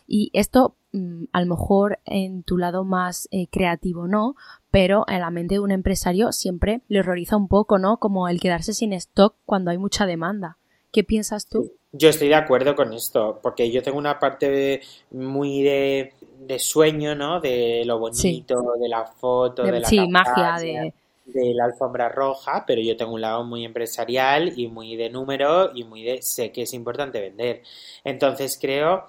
Y 0.08 0.32
esto, 0.34 0.76
mm, 0.92 1.26
a 1.32 1.42
lo 1.42 1.46
mejor 1.46 2.00
en 2.04 2.42
tu 2.42 2.58
lado 2.58 2.84
más 2.84 3.28
eh, 3.30 3.46
creativo 3.52 4.08
no, 4.08 4.34
pero 4.72 5.06
en 5.08 5.20
la 5.20 5.30
mente 5.30 5.56
de 5.56 5.60
un 5.60 5.70
empresario 5.70 6.32
siempre 6.32 6.82
le 6.88 7.02
horroriza 7.02 7.38
un 7.38 7.48
poco, 7.48 7.78
¿no? 7.78 7.98
Como 7.98 8.28
el 8.28 8.40
quedarse 8.40 8.74
sin 8.74 8.92
stock 8.94 9.36
cuando 9.46 9.70
hay 9.70 9.78
mucha 9.78 10.08
demanda. 10.08 10.58
¿Qué 10.92 11.04
piensas 11.04 11.46
tú? 11.46 11.74
Yo 11.92 12.10
estoy 12.10 12.30
de 12.30 12.36
acuerdo 12.36 12.76
con 12.76 12.92
esto, 12.92 13.40
porque 13.44 13.70
yo 13.70 13.84
tengo 13.84 14.00
una 14.00 14.18
parte 14.18 14.82
muy 15.12 15.62
de, 15.62 16.12
sueño, 16.58 17.14
¿no? 17.14 17.40
De 17.40 17.84
lo 17.86 18.00
bonito, 18.00 18.74
de 18.80 18.90
la 18.90 19.06
foto, 19.06 19.62
de, 19.62 19.80
la 19.80 19.88
sí, 19.88 20.08
magia, 20.08 20.56
de 20.60 20.92
de 21.34 21.54
la 21.54 21.66
alfombra 21.66 22.10
roja, 22.10 22.64
pero 22.66 22.82
yo 22.82 22.98
tengo 22.98 23.14
un 23.14 23.22
lado 23.22 23.44
muy 23.44 23.66
empresarial 23.66 24.54
y 24.58 24.68
muy 24.68 24.96
de 24.96 25.10
número 25.10 25.72
y 25.76 25.84
muy 25.84 26.04
de 26.04 26.22
sé 26.22 26.52
que 26.52 26.64
es 26.64 26.74
importante 26.74 27.20
vender. 27.22 27.64
Entonces 28.04 28.58
creo 28.60 29.08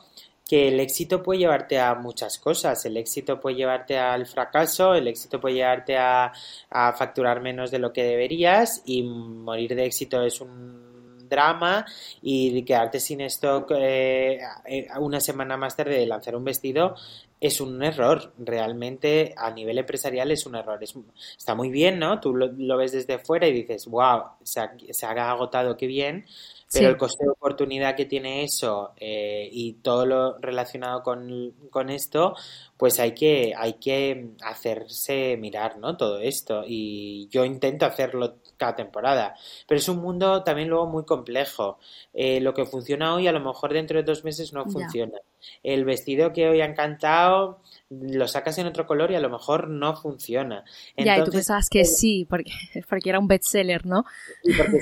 que 0.50 0.66
el 0.68 0.80
éxito 0.80 1.22
puede 1.22 1.38
llevarte 1.38 1.78
a 1.78 1.94
muchas 1.94 2.38
cosas. 2.38 2.84
El 2.84 2.96
éxito 2.96 3.40
puede 3.40 3.56
llevarte 3.56 3.98
al 3.98 4.26
fracaso, 4.26 4.94
el 4.94 5.06
éxito 5.06 5.40
puede 5.40 5.54
llevarte 5.54 5.96
a, 5.96 6.32
a 6.70 6.92
facturar 6.92 7.40
menos 7.40 7.70
de 7.70 7.78
lo 7.78 7.92
que 7.92 8.02
deberías 8.02 8.82
y 8.84 9.04
morir 9.04 9.76
de 9.76 9.84
éxito 9.86 10.22
es 10.22 10.40
un 10.40 10.89
drama 11.30 11.86
y 12.20 12.62
quedarte 12.64 13.00
sin 13.00 13.22
stock 13.22 13.72
eh, 13.78 14.40
eh, 14.66 14.88
una 14.98 15.20
semana 15.20 15.56
más 15.56 15.76
tarde 15.76 15.98
de 15.98 16.06
lanzar 16.06 16.36
un 16.36 16.44
vestido 16.44 16.94
es 17.40 17.60
un 17.60 17.82
error, 17.82 18.34
realmente 18.38 19.34
a 19.36 19.50
nivel 19.50 19.78
empresarial 19.78 20.30
es 20.30 20.44
un 20.44 20.56
error. 20.56 20.78
está 20.82 21.54
muy 21.54 21.70
bien, 21.70 21.98
¿no? 21.98 22.20
Tú 22.20 22.34
lo, 22.34 22.76
ves 22.76 22.92
desde 22.92 23.18
fuera 23.18 23.48
y 23.48 23.52
dices, 23.52 23.86
wow, 23.86 24.24
se 24.42 24.60
ha, 24.60 24.74
se 24.90 25.06
ha 25.06 25.30
agotado, 25.30 25.76
qué 25.78 25.86
bien, 25.86 26.26
pero 26.72 26.88
el 26.88 26.96
coste 26.96 27.24
de 27.24 27.30
oportunidad 27.30 27.96
que 27.96 28.04
tiene 28.04 28.44
eso 28.44 28.92
eh, 28.96 29.48
y 29.50 29.74
todo 29.74 30.06
lo 30.06 30.38
relacionado 30.38 31.02
con, 31.02 31.52
con, 31.70 31.90
esto, 31.90 32.36
pues 32.76 33.00
hay 33.00 33.12
que, 33.12 33.54
hay 33.56 33.74
que 33.74 34.28
hacerse 34.42 35.36
mirar, 35.36 35.78
¿no? 35.78 35.96
Todo 35.96 36.18
esto. 36.20 36.62
Y 36.66 37.26
yo 37.30 37.44
intento 37.44 37.86
hacerlo 37.86 38.36
cada 38.60 38.76
temporada. 38.76 39.34
Pero 39.66 39.78
es 39.78 39.88
un 39.88 39.98
mundo 39.98 40.44
también 40.44 40.68
luego 40.68 40.86
muy 40.86 41.04
complejo. 41.04 41.78
Eh, 42.12 42.40
lo 42.40 42.52
que 42.52 42.66
funciona 42.66 43.14
hoy 43.14 43.26
a 43.26 43.32
lo 43.32 43.40
mejor 43.40 43.72
dentro 43.72 43.98
de 43.98 44.04
dos 44.04 44.22
meses 44.22 44.52
no 44.52 44.66
funciona. 44.66 45.18
El 45.62 45.86
vestido 45.86 46.32
que 46.34 46.46
hoy 46.46 46.60
ha 46.60 46.66
encantado 46.66 47.60
lo 47.88 48.28
sacas 48.28 48.56
en 48.58 48.66
otro 48.66 48.86
color 48.86 49.10
y 49.10 49.16
a 49.16 49.20
lo 49.20 49.30
mejor 49.30 49.68
no 49.68 49.96
funciona. 49.96 50.64
ya, 50.96 51.18
y 51.18 51.24
tú 51.24 51.32
pensabas 51.32 51.68
que 51.68 51.80
eh, 51.80 51.84
sí, 51.84 52.26
porque, 52.28 52.52
porque 52.88 53.08
era 53.08 53.18
un 53.18 53.26
bestseller, 53.26 53.84
¿no? 53.84 54.04
Y 54.44 54.52
porque, 54.54 54.78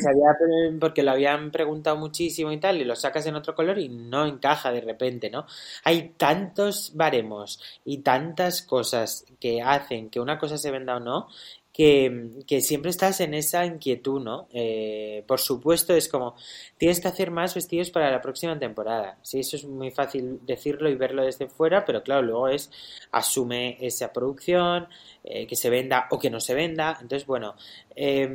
porque 0.79 1.03
lo 1.03 1.13
habían 1.13 1.51
preguntado 1.51 1.97
muchísimo 1.97 2.53
y 2.53 2.59
tal, 2.59 2.81
y 2.81 2.85
lo 2.85 2.97
sacas 2.97 3.25
en 3.27 3.37
otro 3.37 3.55
color 3.55 3.79
y 3.79 3.89
no 3.89 4.27
encaja 4.27 4.73
de 4.73 4.81
repente, 4.81 5.31
¿no? 5.31 5.47
Hay 5.85 6.15
tantos 6.17 6.93
baremos 6.95 7.61
y 7.85 7.99
tantas 7.99 8.63
cosas 8.63 9.25
que 9.41 9.63
hacen 9.63 10.11
que 10.11 10.21
una 10.21 10.39
cosa 10.39 10.59
se 10.59 10.71
venda 10.71 10.97
o 10.97 11.01
no, 11.01 11.29
que, 11.79 12.61
siempre 12.61 12.91
estás 12.91 13.21
en 13.21 13.35
esa 13.35 13.65
inquietud, 13.65 14.21
¿no? 14.21 14.49
Eh, 14.53 15.23
por 15.29 15.39
supuesto, 15.39 15.95
es 15.95 16.09
como, 16.09 16.35
tienes 16.77 17.01
que 17.01 17.07
hacer 17.07 17.31
más 17.31 17.55
vestidos 17.55 17.91
para 17.91 18.11
la 18.11 18.21
próxima 18.21 18.59
temporada. 18.59 19.17
Sí, 19.23 19.39
eso 19.39 19.55
es 19.55 19.65
muy 19.65 19.93
fácil 19.93 20.41
decirlo 20.45 20.91
y 20.91 20.97
verlo 20.97 21.25
desde 21.25 21.47
fuera, 21.47 21.85
pero 21.85 22.03
claro, 22.03 22.23
luego 22.23 22.49
es, 22.49 22.73
asume 23.13 23.77
esa 23.81 24.13
producción, 24.13 24.89
eh, 25.23 25.47
que 25.47 25.55
se 25.55 25.71
venda 25.71 26.09
o 26.11 26.19
que 26.19 26.31
no 26.31 26.41
se 26.41 26.55
venda. 26.55 26.99
Entonces, 27.01 27.27
bueno, 27.29 27.55
eh, 27.95 28.29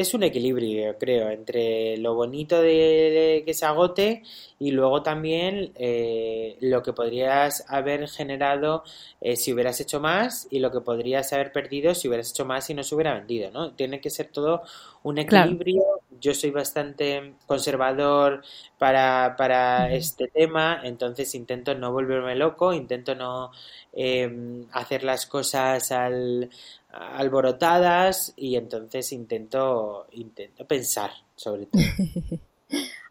es 0.00 0.14
un 0.14 0.22
equilibrio, 0.22 0.96
creo, 0.98 1.30
entre 1.30 1.96
lo 1.98 2.14
bonito 2.14 2.60
de, 2.60 3.42
que 3.44 3.54
se 3.54 3.66
agote 3.66 4.22
y 4.58 4.70
luego 4.70 5.02
también 5.02 5.72
eh, 5.76 6.56
lo 6.60 6.82
que 6.82 6.92
podrías 6.92 7.64
haber 7.68 8.08
generado 8.08 8.84
eh, 9.20 9.36
si 9.36 9.52
hubieras 9.52 9.80
hecho 9.80 10.00
más 10.00 10.48
y 10.50 10.58
lo 10.58 10.70
que 10.70 10.80
podrías 10.80 11.32
haber 11.32 11.52
perdido 11.52 11.94
si 11.94 12.08
hubieras 12.08 12.30
hecho 12.30 12.44
más 12.44 12.68
y 12.70 12.74
no 12.74 12.82
se 12.82 12.94
hubiera 12.94 13.14
vendido, 13.14 13.50
¿no? 13.50 13.72
Tiene 13.72 14.00
que 14.00 14.10
ser 14.10 14.28
todo 14.28 14.62
un 15.02 15.18
equilibrio. 15.18 15.82
Yo 16.20 16.34
soy 16.34 16.50
bastante 16.50 17.34
conservador 17.46 18.42
para, 18.78 19.34
para 19.36 19.92
este 19.92 20.28
tema, 20.28 20.80
entonces 20.84 21.34
intento 21.34 21.74
no 21.74 21.92
volverme 21.92 22.34
loco, 22.36 22.72
intento 22.72 23.14
no 23.14 23.50
em, 23.92 24.66
hacer 24.72 25.02
las 25.04 25.26
cosas 25.26 25.90
al, 25.92 26.50
alborotadas 26.90 28.32
y 28.36 28.56
entonces 28.56 29.12
intento, 29.12 30.06
intento 30.12 30.66
pensar 30.66 31.10
sobre 31.36 31.66
todo. 31.66 31.82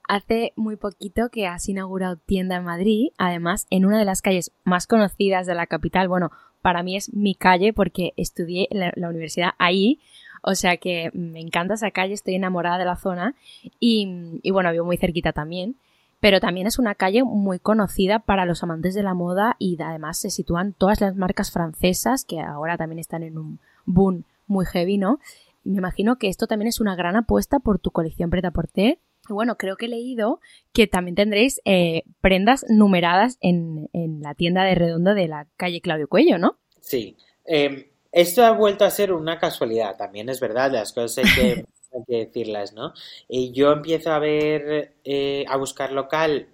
Hace 0.08 0.54
muy 0.56 0.76
poquito 0.76 1.30
que 1.30 1.45
has 1.45 1.69
inaugurado 1.69 2.17
tienda 2.17 2.56
en 2.56 2.63
Madrid, 2.63 3.10
además 3.19 3.67
en 3.69 3.86
una 3.86 4.00
de 4.00 4.06
las 4.06 4.24
calles 4.24 4.52
más 4.63 4.88
conocidas 4.88 5.45
de 5.45 5.54
la 5.54 5.67
capital. 5.67 6.08
Bueno, 6.08 6.32
para 6.63 6.82
mí 6.82 6.98
es 6.98 7.13
mi 7.13 7.36
calle 7.36 7.74
porque 7.74 8.13
estudié 8.17 8.67
la, 8.72 8.91
la 8.95 9.10
universidad 9.10 9.52
ahí, 9.60 10.00
o 10.41 10.56
sea 10.56 10.78
que 10.78 11.12
me 11.13 11.39
encanta 11.39 11.75
esa 11.75 11.91
calle, 11.91 12.13
estoy 12.13 12.36
enamorada 12.36 12.78
de 12.78 12.86
la 12.86 12.95
zona 12.95 13.36
y, 13.80 14.39
bueno, 14.52 14.71
vivo 14.71 14.86
muy 14.86 14.97
cerquita 14.97 15.34
también. 15.34 15.75
Pero 16.21 16.41
también 16.41 16.67
es 16.67 16.80
una 16.80 16.95
calle 16.95 17.23
muy 17.23 17.60
conocida 17.60 18.19
para 18.19 18.45
los 18.45 18.62
amantes 18.62 18.93
de 18.93 19.04
la 19.04 19.13
moda 19.13 19.56
y 19.58 19.82
además 19.82 20.17
se 20.19 20.30
sitúan 20.30 20.73
todas 20.73 20.99
las 20.99 21.15
marcas 21.15 21.49
francesas 21.49 22.25
que 22.25 22.41
ahora 22.41 22.75
también 22.75 22.99
están 22.99 23.23
en 23.23 23.38
un 23.38 23.60
boom 23.86 24.25
muy 24.45 24.65
heavy, 24.65 24.97
¿no? 24.97 25.19
Me 25.63 25.78
imagino 25.78 26.17
que 26.17 26.28
esto 26.28 26.45
también 26.45 26.67
es 26.67 26.82
una 26.82 26.95
gran 26.95 27.15
apuesta 27.15 27.60
por 27.60 27.80
tu 27.80 27.91
colección 27.91 28.30
Preta 28.30 28.52
Porter 28.52 28.99
bueno, 29.34 29.58
creo 29.58 29.78
que 29.78 29.86
he 29.86 29.89
leído 29.89 30.39
que 30.73 30.88
también 30.88 31.15
tendréis 31.15 31.62
eh, 31.65 32.04
prendas 32.21 32.65
numeradas 32.69 33.38
en, 33.41 33.89
la 34.21 34.34
tienda 34.34 34.63
de 34.63 34.75
Redondo 34.75 35.13
de 35.13 35.28
la 35.28 35.47
calle 35.58 35.82
Claudio 35.82 36.08
Cuello, 36.08 36.38
¿no? 36.38 36.58
Sí. 36.82 37.15
Em, 37.45 37.86
esto 38.12 38.43
ha 38.45 38.52
vuelto 38.52 38.86
a 38.86 38.91
ser 38.91 39.13
una 39.13 39.39
casualidad, 39.39 39.98
también 39.98 40.30
es 40.30 40.39
verdad, 40.39 40.72
las 40.72 40.93
cosas 40.93 41.26
hay 41.38 41.63
que, 41.65 41.65
decirlas, 42.08 42.74
¿no? 42.74 42.93
Y 43.28 43.52
yo 43.52 43.72
empiezo 43.72 44.12
a 44.12 44.19
ver, 44.19 44.95
eh, 45.04 45.45
a 45.48 45.58
buscar 45.58 45.91
local 45.91 46.48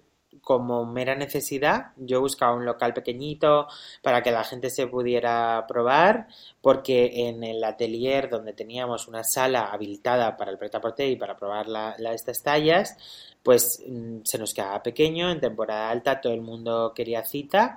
como 0.46 0.86
mera 0.86 1.16
necesidad. 1.16 1.86
Yo 1.96 2.20
buscaba 2.20 2.54
un 2.54 2.64
local 2.64 2.94
pequeñito 2.94 3.66
para 4.00 4.22
que 4.22 4.30
la 4.30 4.44
gente 4.44 4.70
se 4.70 4.86
pudiera 4.86 5.64
probar, 5.66 6.28
porque 6.60 7.28
en 7.28 7.42
el 7.42 7.64
atelier 7.64 8.30
donde 8.30 8.52
teníamos 8.52 9.08
una 9.08 9.24
sala 9.24 9.72
habilitada 9.72 10.36
para 10.36 10.52
el 10.52 10.56
preta 10.56 10.80
y 10.98 11.16
para 11.16 11.36
probar 11.36 11.66
la, 11.66 11.96
estas 12.14 12.44
tallas, 12.44 12.96
pues 13.42 13.82
mm, 13.88 14.18
se 14.22 14.38
nos 14.38 14.54
quedaba 14.54 14.84
pequeño. 14.84 15.32
En 15.32 15.40
temporada 15.40 15.90
alta 15.90 16.20
todo 16.20 16.32
el 16.32 16.42
mundo 16.42 16.92
quería 16.94 17.24
cita 17.24 17.76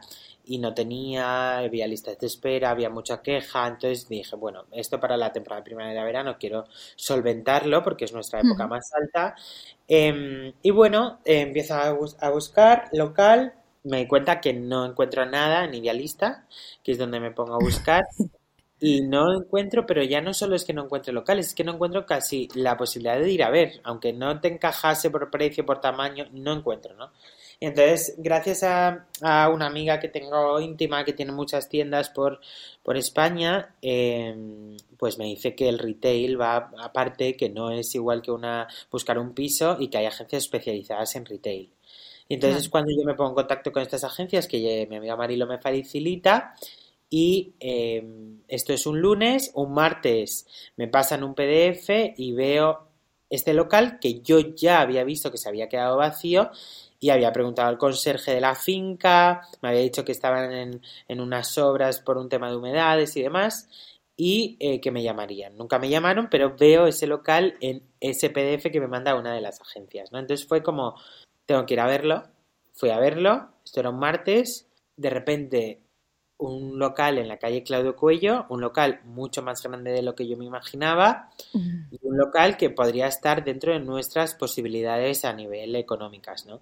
y 0.49 0.57
no 0.57 0.73
tenía, 0.73 1.59
había 1.59 1.85
listas 1.85 2.17
de 2.17 2.25
espera, 2.25 2.71
había 2.71 2.89
mucha 2.89 3.21
queja, 3.21 3.67
entonces 3.67 4.09
dije, 4.09 4.35
bueno, 4.35 4.65
esto 4.71 4.99
para 4.99 5.15
la 5.15 5.31
temporada 5.31 5.61
de 5.61 5.65
primavera-verano 5.65 6.37
quiero 6.39 6.65
solventarlo 6.95 7.83
porque 7.83 8.05
es 8.05 8.13
nuestra 8.13 8.39
época 8.39 8.65
más 8.65 8.91
alta. 8.99 9.35
Em, 9.87 10.51
y 10.63 10.71
bueno, 10.71 11.19
eh, 11.23 11.41
empiezo 11.41 11.75
a, 11.75 12.29
buscar 12.31 12.89
local, 12.93 13.53
me 13.83 13.99
di 13.99 14.07
cuenta 14.07 14.41
que 14.41 14.53
no 14.53 14.87
encuentro 14.87 15.23
nada 15.27 15.65
en 15.65 15.75
Idealista, 15.75 16.47
que 16.83 16.93
es 16.93 16.97
donde 16.97 17.19
me 17.19 17.29
pongo 17.31 17.53
a 17.53 17.59
buscar. 17.59 18.03
Y 18.81 19.01
no 19.01 19.33
encuentro, 19.33 19.85
pero 19.85 20.01
ya 20.03 20.21
no 20.21 20.33
solo 20.33 20.55
es 20.55 20.63
que 20.63 20.71
no 20.71 20.85
encuentre 20.85 21.11
locales, 21.11 21.47
es 21.47 21.53
que 21.53 21.65
no 21.65 21.73
encuentro 21.73 22.05
casi 22.05 22.47
la 22.55 22.77
posibilidad 22.77 23.19
de 23.19 23.29
ir 23.29 23.43
a 23.43 23.49
ver, 23.49 23.81
aunque 23.83 24.13
no 24.13 24.39
te 24.39 24.47
encajase 24.47 25.09
por 25.09 25.29
precio, 25.29 25.65
por 25.65 25.81
tamaño, 25.81 26.27
no 26.31 26.53
encuentro, 26.53 26.95
¿no? 26.95 27.11
Entonces, 27.61 28.15
gracias 28.17 28.63
a, 28.63 29.05
una 29.53 29.65
amiga 29.65 29.99
que 29.99 30.07
tengo 30.07 30.59
íntima 30.61 31.03
que 31.03 31.11
tiene 31.13 31.33
muchas 31.33 31.67
tiendas 31.67 32.09
por, 32.09 32.39
por 32.83 32.95
España, 32.95 33.75
em, 33.81 34.77
pues 34.97 35.17
me 35.17 35.25
dice 35.25 35.55
que 35.55 35.67
el 35.67 35.77
retail 35.79 36.39
va 36.39 36.71
aparte, 36.81 37.35
que 37.35 37.49
no 37.49 37.71
es 37.71 37.93
igual 37.95 38.21
que 38.21 38.31
una 38.31 38.67
buscar 38.89 39.19
un 39.19 39.33
piso 39.33 39.75
y 39.79 39.89
que 39.89 39.97
hay 39.97 40.05
agencias 40.05 40.43
especializadas 40.43 41.15
en 41.15 41.25
retail. 41.25 41.69
Y 42.29 42.35
entonces 42.35 42.69
cuando 42.69 42.91
yo 42.91 43.03
me 43.05 43.15
pongo 43.15 43.31
en 43.31 43.35
contacto 43.35 43.71
con 43.73 43.81
estas 43.81 44.03
agencias, 44.05 44.47
que 44.47 44.87
mi 44.89 44.95
amiga 44.97 45.17
Marilo 45.17 45.47
me 45.47 45.57
facilita, 45.57 46.55
y 47.09 47.55
em, 47.59 48.41
esto 48.47 48.71
es 48.71 48.85
un 48.85 49.01
lunes, 49.01 49.51
un 49.55 49.73
martes 49.73 50.45
me 50.77 50.87
pasan 50.87 51.23
un 51.23 51.33
PDF 51.33 51.89
y 52.15 52.33
veo 52.33 52.87
este 53.29 53.53
local 53.53 53.99
que 53.99 54.21
yo 54.21 54.39
ya 54.39 54.81
había 54.81 55.03
visto 55.03 55.31
que 55.31 55.37
se 55.37 55.49
había 55.49 55.69
quedado 55.69 55.97
vacío 55.97 56.51
y 56.99 57.09
había 57.09 57.31
preguntado 57.31 57.69
al 57.69 57.77
conserje 57.77 58.31
de 58.33 58.41
la 58.41 58.55
finca, 58.55 59.47
me 59.61 59.69
había 59.69 59.81
dicho 59.81 60.03
que 60.03 60.11
estaban 60.11 60.51
en, 60.51 61.21
unas 61.21 61.57
obras 61.57 62.01
por 62.01 62.17
un 62.17 62.29
tema 62.29 62.49
de 62.49 62.57
humedades 62.57 63.15
y 63.15 63.21
demás, 63.21 63.69
y 64.17 64.57
eh, 64.59 64.81
que 64.81 64.91
me 64.91 65.01
llamarían. 65.01 65.55
Nunca 65.55 65.79
me 65.79 65.89
llamaron, 65.89 66.27
pero 66.29 66.55
veo 66.57 66.87
ese 66.87 67.07
local 67.07 67.55
en 67.61 67.83
ese 68.01 68.29
PDF 68.29 68.69
que 68.69 68.81
me 68.81 68.87
manda 68.87 69.15
una 69.15 69.33
de 69.33 69.41
las 69.41 69.61
agencias, 69.61 70.11
¿no? 70.11 70.19
Entonces 70.19 70.45
fue 70.45 70.61
como, 70.61 70.95
tengo 71.45 71.65
que 71.65 71.75
ir 71.75 71.79
a 71.79 71.87
verlo, 71.87 72.23
fui 72.73 72.89
a 72.89 72.99
verlo, 72.99 73.49
esto 73.63 73.79
era 73.79 73.89
un 73.89 73.99
martes, 73.99 74.67
de 74.97 75.09
repente 75.09 75.79
un 76.39 76.79
local 76.79 77.17
en 77.17 77.27
la 77.27 77.37
calle 77.37 77.63
Claudio 77.63 77.95
Cuello, 77.95 78.45
un 78.49 78.61
local 78.61 79.01
mucho 79.03 79.43
más 79.43 79.61
grande 79.61 79.91
de 79.91 80.01
lo 80.01 80.15
que 80.15 80.25
yo 80.25 80.37
me 80.37 80.45
imaginaba, 80.45 81.29
y 81.53 81.99
un 82.01 82.17
local 82.17 82.55
que 82.55 82.69
podría 82.69 83.07
estar 83.07 83.43
dentro 83.43 83.73
de 83.73 83.79
nuestras 83.79 84.35
posibilidades 84.35 85.25
a 85.25 85.33
nivel 85.33 85.75
económicas, 85.75 86.45
¿no? 86.45 86.61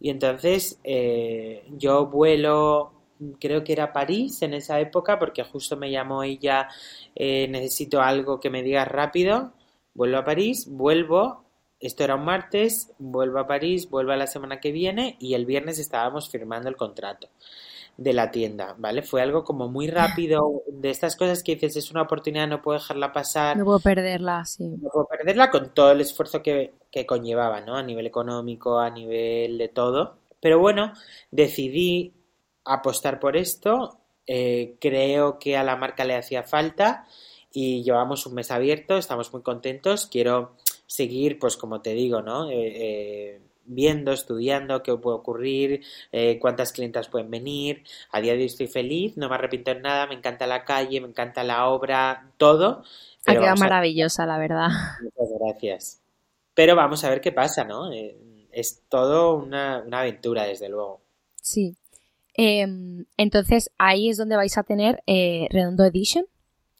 Y 0.00 0.08
entonces 0.08 0.80
eh, 0.84 1.64
yo 1.68 2.06
vuelo, 2.06 2.92
creo 3.38 3.62
que 3.62 3.74
era 3.74 3.92
París 3.92 4.40
en 4.40 4.54
esa 4.54 4.80
época, 4.80 5.18
porque 5.18 5.44
justo 5.44 5.76
me 5.76 5.90
llamó 5.90 6.22
ella, 6.22 6.68
eh, 7.14 7.46
necesito 7.48 8.00
algo 8.00 8.40
que 8.40 8.48
me 8.48 8.62
digas 8.62 8.88
rápido, 8.88 9.52
vuelvo 9.92 10.16
a 10.16 10.24
París, 10.24 10.66
vuelvo, 10.66 11.44
esto 11.80 12.04
era 12.04 12.14
un 12.14 12.24
martes, 12.24 12.92
vuelvo 12.98 13.38
a 13.38 13.46
París, 13.46 13.88
vuelvo 13.88 14.12
a 14.12 14.16
la 14.16 14.26
semana 14.26 14.60
que 14.60 14.70
viene 14.70 15.16
y 15.18 15.34
el 15.34 15.46
viernes 15.46 15.78
estábamos 15.78 16.30
firmando 16.30 16.68
el 16.68 16.76
contrato 16.76 17.28
de 17.96 18.12
la 18.12 18.30
tienda, 18.30 18.74
¿vale? 18.78 19.02
Fue 19.02 19.20
algo 19.20 19.44
como 19.44 19.68
muy 19.68 19.88
rápido, 19.88 20.62
de 20.68 20.90
estas 20.90 21.16
cosas 21.16 21.42
que 21.42 21.54
dices, 21.54 21.76
es 21.76 21.90
una 21.90 22.02
oportunidad, 22.02 22.48
no 22.48 22.62
puedo 22.62 22.78
dejarla 22.78 23.12
pasar. 23.12 23.56
No 23.56 23.64
puedo 23.64 23.80
perderla, 23.80 24.44
sí. 24.46 24.68
No 24.80 24.88
puedo 24.88 25.06
perderla 25.06 25.50
con 25.50 25.74
todo 25.74 25.92
el 25.92 26.00
esfuerzo 26.00 26.42
que, 26.42 26.72
que 26.90 27.04
conllevaba, 27.04 27.60
¿no? 27.60 27.76
A 27.76 27.82
nivel 27.82 28.06
económico, 28.06 28.78
a 28.78 28.88
nivel 28.88 29.58
de 29.58 29.68
todo. 29.68 30.16
Pero 30.40 30.58
bueno, 30.58 30.94
decidí 31.30 32.14
apostar 32.64 33.20
por 33.20 33.36
esto, 33.36 33.98
eh, 34.26 34.76
creo 34.80 35.38
que 35.38 35.56
a 35.56 35.64
la 35.64 35.76
marca 35.76 36.04
le 36.04 36.16
hacía 36.16 36.42
falta 36.42 37.06
y 37.52 37.82
llevamos 37.82 38.26
un 38.26 38.34
mes 38.34 38.50
abierto, 38.50 38.96
estamos 38.96 39.32
muy 39.32 39.42
contentos, 39.42 40.06
quiero 40.06 40.54
seguir, 40.90 41.38
pues 41.38 41.56
como 41.56 41.80
te 41.82 41.94
digo, 41.94 42.20
¿no? 42.20 42.50
Eh, 42.50 42.54
eh, 42.56 43.40
viendo, 43.64 44.12
estudiando 44.12 44.82
qué 44.82 44.96
puede 44.96 45.18
ocurrir, 45.18 45.82
eh, 46.10 46.38
cuántas 46.40 46.72
clientas 46.72 47.08
pueden 47.08 47.30
venir. 47.30 47.84
A 48.10 48.20
día 48.20 48.32
de 48.32 48.40
hoy 48.40 48.46
estoy 48.46 48.66
feliz, 48.66 49.16
no 49.16 49.28
me 49.28 49.36
arrepiento 49.36 49.70
en 49.70 49.82
nada, 49.82 50.08
me 50.08 50.14
encanta 50.14 50.48
la 50.48 50.64
calle, 50.64 51.00
me 51.00 51.08
encanta 51.08 51.44
la 51.44 51.68
obra, 51.68 52.32
todo. 52.36 52.82
ha 53.26 53.32
quedado 53.32 53.56
maravillosa, 53.56 54.26
la 54.26 54.38
verdad. 54.38 54.68
Muchas 55.00 55.38
gracias. 55.38 56.00
Pero 56.54 56.74
vamos 56.74 57.04
a 57.04 57.10
ver 57.10 57.20
qué 57.20 57.30
pasa, 57.30 57.64
¿no? 57.64 57.92
Eh, 57.92 58.16
es 58.50 58.82
todo 58.88 59.36
una, 59.36 59.84
aventura, 59.92 60.44
desde 60.44 60.68
luego. 60.68 61.00
Sí. 61.40 61.76
Em, 62.34 63.04
entonces, 63.16 63.70
ahí 63.78 64.08
es 64.08 64.16
donde 64.16 64.34
vais 64.34 64.58
a 64.58 64.64
tener 64.64 65.02
eh, 65.06 65.46
Redondo 65.50 65.84
Edition. 65.84 66.24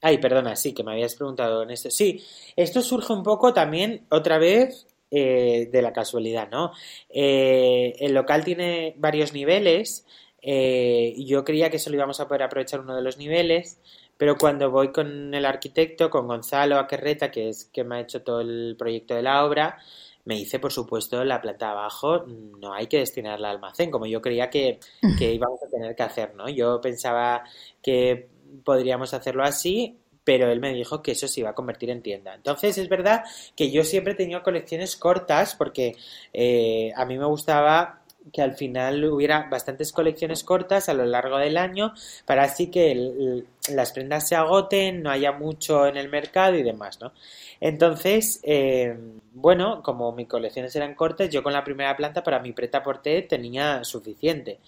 Ay, 0.02 0.18
perdona, 0.18 0.56
sí, 0.56 0.72
que 0.72 0.82
me 0.82 0.92
habías 0.92 1.14
preguntado 1.14 1.62
en 1.62 1.70
esto. 1.70 1.90
Sí, 1.90 2.24
esto 2.56 2.80
surge 2.82 3.12
un 3.12 3.22
poco 3.22 3.52
también, 3.52 4.06
otra 4.10 4.38
vez, 4.38 4.86
eh, 5.10 5.68
de 5.70 5.82
la 5.82 5.92
casualidad, 5.92 6.48
¿no? 6.50 6.72
Eh, 7.10 7.94
el 8.00 8.14
local 8.14 8.44
tiene 8.44 8.94
varios 8.96 9.32
niveles. 9.34 10.06
Eh, 10.40 11.14
yo 11.18 11.44
creía 11.44 11.68
que 11.70 11.78
solo 11.78 11.96
íbamos 11.96 12.20
a 12.20 12.28
poder 12.28 12.44
aprovechar 12.44 12.80
uno 12.80 12.94
de 12.96 13.02
los 13.02 13.18
niveles, 13.18 13.78
pero 14.16 14.36
cuando 14.38 14.70
voy 14.70 14.90
con 14.92 15.34
el 15.34 15.44
arquitecto, 15.44 16.08
con 16.08 16.26
Gonzalo 16.26 16.78
Aquerreta, 16.78 17.30
que 17.30 17.50
es 17.50 17.66
que 17.66 17.84
me 17.84 17.96
ha 17.96 18.00
hecho 18.00 18.22
todo 18.22 18.40
el 18.40 18.76
proyecto 18.78 19.14
de 19.14 19.22
la 19.22 19.44
obra, 19.44 19.78
me 20.24 20.34
dice, 20.36 20.58
por 20.58 20.72
supuesto, 20.72 21.24
la 21.24 21.40
planta 21.40 21.66
de 21.66 21.72
abajo 21.72 22.24
no 22.26 22.72
hay 22.72 22.86
que 22.86 22.98
destinarla 22.98 23.50
al 23.50 23.56
almacén, 23.56 23.90
como 23.90 24.06
yo 24.06 24.22
creía 24.22 24.48
que, 24.48 24.78
que 25.18 25.32
íbamos 25.34 25.62
a 25.62 25.68
tener 25.68 25.94
que 25.96 26.02
hacer, 26.02 26.34
¿no? 26.34 26.48
Yo 26.48 26.80
pensaba 26.80 27.44
que 27.82 28.28
podríamos 28.64 29.14
hacerlo 29.14 29.44
así, 29.44 29.98
pero 30.24 30.50
él 30.50 30.60
me 30.60 30.72
dijo 30.72 31.02
que 31.02 31.12
eso 31.12 31.28
se 31.28 31.40
iba 31.40 31.50
a 31.50 31.54
convertir 31.54 31.90
en 31.90 32.02
tienda. 32.02 32.34
Entonces 32.34 32.78
es 32.78 32.88
verdad 32.88 33.24
que 33.56 33.70
yo 33.70 33.84
siempre 33.84 34.12
he 34.12 34.16
tenido 34.16 34.42
colecciones 34.42 34.96
cortas 34.96 35.54
porque 35.54 35.96
eh, 36.32 36.92
a 36.96 37.04
mí 37.04 37.18
me 37.18 37.26
gustaba 37.26 38.00
que 38.32 38.42
al 38.42 38.54
final 38.54 39.04
hubiera 39.06 39.48
bastantes 39.50 39.92
colecciones 39.92 40.44
cortas 40.44 40.88
a 40.88 40.94
lo 40.94 41.04
largo 41.06 41.38
del 41.38 41.56
año 41.56 41.94
para 42.26 42.44
así 42.44 42.70
que 42.70 43.44
las 43.76 43.92
prendas 43.92 44.28
se 44.28 44.36
agoten, 44.36 45.02
no 45.02 45.10
haya 45.10 45.32
mucho 45.32 45.86
en 45.86 45.96
el 45.96 46.08
mercado 46.08 46.56
y 46.56 46.62
demás, 46.62 47.00
¿no? 47.00 47.12
Entonces, 47.60 48.40
eh, 48.42 48.96
bueno, 49.32 49.82
como 49.82 50.12
mis 50.12 50.26
colecciones 50.26 50.74
eran 50.76 50.94
cortas, 50.94 51.28
yo 51.28 51.42
con 51.42 51.52
la 51.52 51.62
primera 51.62 51.94
planta 51.96 52.22
para 52.22 52.40
mi 52.40 52.52
preta 52.52 52.82
porté 52.82 53.22
tenía 53.22 53.84
suficiente. 53.84 54.60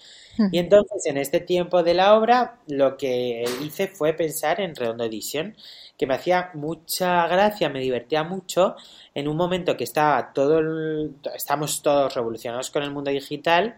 Y 0.50 0.58
entonces, 0.58 1.04
en 1.06 1.18
este 1.18 1.40
tiempo 1.40 1.82
de 1.82 1.94
la 1.94 2.16
obra, 2.16 2.58
lo 2.66 2.96
que 2.96 3.44
hice 3.62 3.88
fue 3.88 4.14
pensar 4.14 4.60
en 4.60 4.74
Redondo 4.74 5.04
Edition, 5.04 5.54
que 5.98 6.06
me 6.06 6.14
hacía 6.14 6.50
mucha 6.54 7.26
gracia, 7.28 7.68
me 7.68 7.80
divertía 7.80 8.24
mucho 8.24 8.76
en 9.14 9.28
un 9.28 9.36
momento 9.36 9.76
que 9.76 9.84
estaba 9.84 10.32
todo 10.32 10.60
estamos 11.34 11.82
todos 11.82 12.14
revolucionados 12.14 12.70
con 12.70 12.82
el 12.82 12.90
mundo 12.90 13.10
digital, 13.10 13.76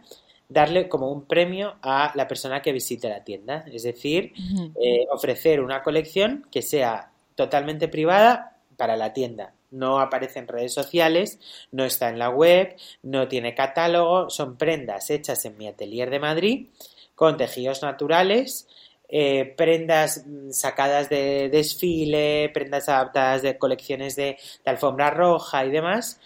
darle 0.48 0.88
como 0.88 1.10
un 1.10 1.26
premio 1.26 1.76
a 1.82 2.12
la 2.14 2.28
persona 2.28 2.62
que 2.62 2.72
visite 2.72 3.08
la 3.08 3.24
tienda. 3.24 3.64
Es 3.72 3.82
decir, 3.82 4.32
eh, 4.80 5.06
ofrecer 5.10 5.60
una 5.60 5.82
colección 5.82 6.46
que 6.50 6.62
sea 6.62 7.10
totalmente 7.34 7.88
privada 7.88 8.56
para 8.76 8.96
la 8.96 9.12
tienda. 9.12 9.54
No 9.70 9.98
aparece 9.98 10.38
en 10.38 10.48
redes 10.48 10.72
sociales, 10.72 11.40
no 11.72 11.84
está 11.84 12.08
en 12.08 12.18
la 12.18 12.30
web, 12.30 12.76
no 13.02 13.26
tiene 13.26 13.54
catálogo, 13.54 14.30
son 14.30 14.56
prendas 14.56 15.10
hechas 15.10 15.44
en 15.44 15.58
mi 15.58 15.66
atelier 15.66 16.10
de 16.10 16.20
Madrid 16.20 16.66
con 17.14 17.36
tejidos 17.36 17.82
naturales, 17.82 18.68
eh, 19.08 19.54
prendas 19.56 20.24
mm, 20.26 20.50
sacadas 20.50 21.08
de 21.08 21.48
desfile, 21.48 22.50
prendas 22.52 22.88
adaptadas 22.88 23.42
de 23.42 23.58
colecciones 23.58 24.16
de, 24.16 24.36
de 24.64 24.70
alfombra 24.70 25.10
roja 25.10 25.64
y 25.64 25.70
demás, 25.70 26.20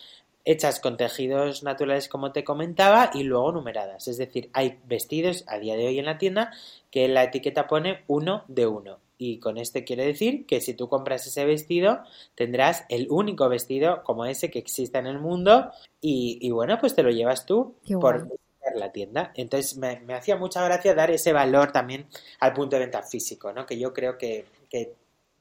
hechas 0.45 0.81
con 0.81 0.97
tejidos 0.97 1.63
naturales 1.63 2.09
como 2.09 2.33
te 2.33 2.45
comentaba 2.45 3.11
y 3.13 3.23
luego 3.23 3.53
numeradas. 3.53 4.09
Es 4.09 4.17
decir, 4.17 4.51
hay 4.53 4.79
vestidos 4.87 5.45
a 5.47 5.59
día 5.59 5.77
de 5.77 5.87
hoy 5.87 5.99
en 5.99 6.07
la 6.07 6.19
tienda 6.19 6.53
que 6.91 7.09
la 7.09 7.25
etiqueta 7.25 7.67
pone 7.67 8.05
uno 8.07 8.45
de 8.49 8.67
uno. 8.67 8.99
Y 9.19 9.41
con 9.41 9.59
este 9.59 9.85
quiere 9.85 10.07
decir 10.07 10.47
que 10.47 10.61
si 10.61 10.75
tú 10.75 10.89
compras 10.89 11.27
ese 11.27 11.45
vestido, 11.45 12.03
tendrás 12.37 12.85
el 12.89 13.09
único 13.11 13.49
vestido 13.49 14.05
como 14.05 14.25
ese 14.25 14.51
que 14.51 14.61
existe 14.61 14.97
en 14.97 15.07
el 15.07 15.19
mundo 15.19 15.73
y, 16.01 16.49
bueno, 16.51 16.79
pues 16.79 16.95
te 16.95 17.03
lo 17.03 17.11
llevas 17.11 17.45
tú 17.45 17.75
por 18.01 18.29
la 18.77 18.93
tienda. 18.93 19.33
Entonces 19.35 19.77
me, 19.77 20.15
hacía 20.15 20.37
mucha 20.37 20.65
gracia 20.65 20.95
dar 20.95 21.11
ese 21.11 21.33
valor 21.33 21.73
también 21.73 22.07
al 22.39 22.53
punto 22.53 22.77
de 22.77 22.81
venta 22.81 23.03
físico, 23.03 23.53
¿no? 23.53 23.67
Que 23.67 23.79
yo 23.79 23.93
creo 23.93 24.17
que, 24.17 24.47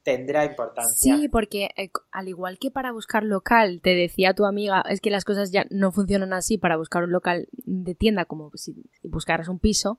tendrá 0.02 0.44
importancia. 0.44 1.16
Sí, 1.16 1.28
porque 1.28 1.70
eh, 1.76 1.90
al 2.12 2.28
igual 2.28 2.58
que 2.58 2.70
para 2.70 2.92
buscar 2.92 3.24
local, 3.24 3.80
te 3.82 3.94
decía 3.94 4.34
tu 4.34 4.46
amiga, 4.46 4.82
es 4.88 5.00
que 5.00 5.10
las 5.10 5.24
cosas 5.24 5.50
ya 5.52 5.66
no 5.70 5.92
funcionan 5.92 6.32
así 6.32 6.58
para 6.58 6.76
buscar 6.76 7.04
un 7.04 7.12
local 7.12 7.48
de 7.52 7.94
tienda 7.94 8.24
como 8.24 8.50
si 8.54 8.74
buscaras 9.02 9.48
un 9.48 9.58
piso, 9.58 9.98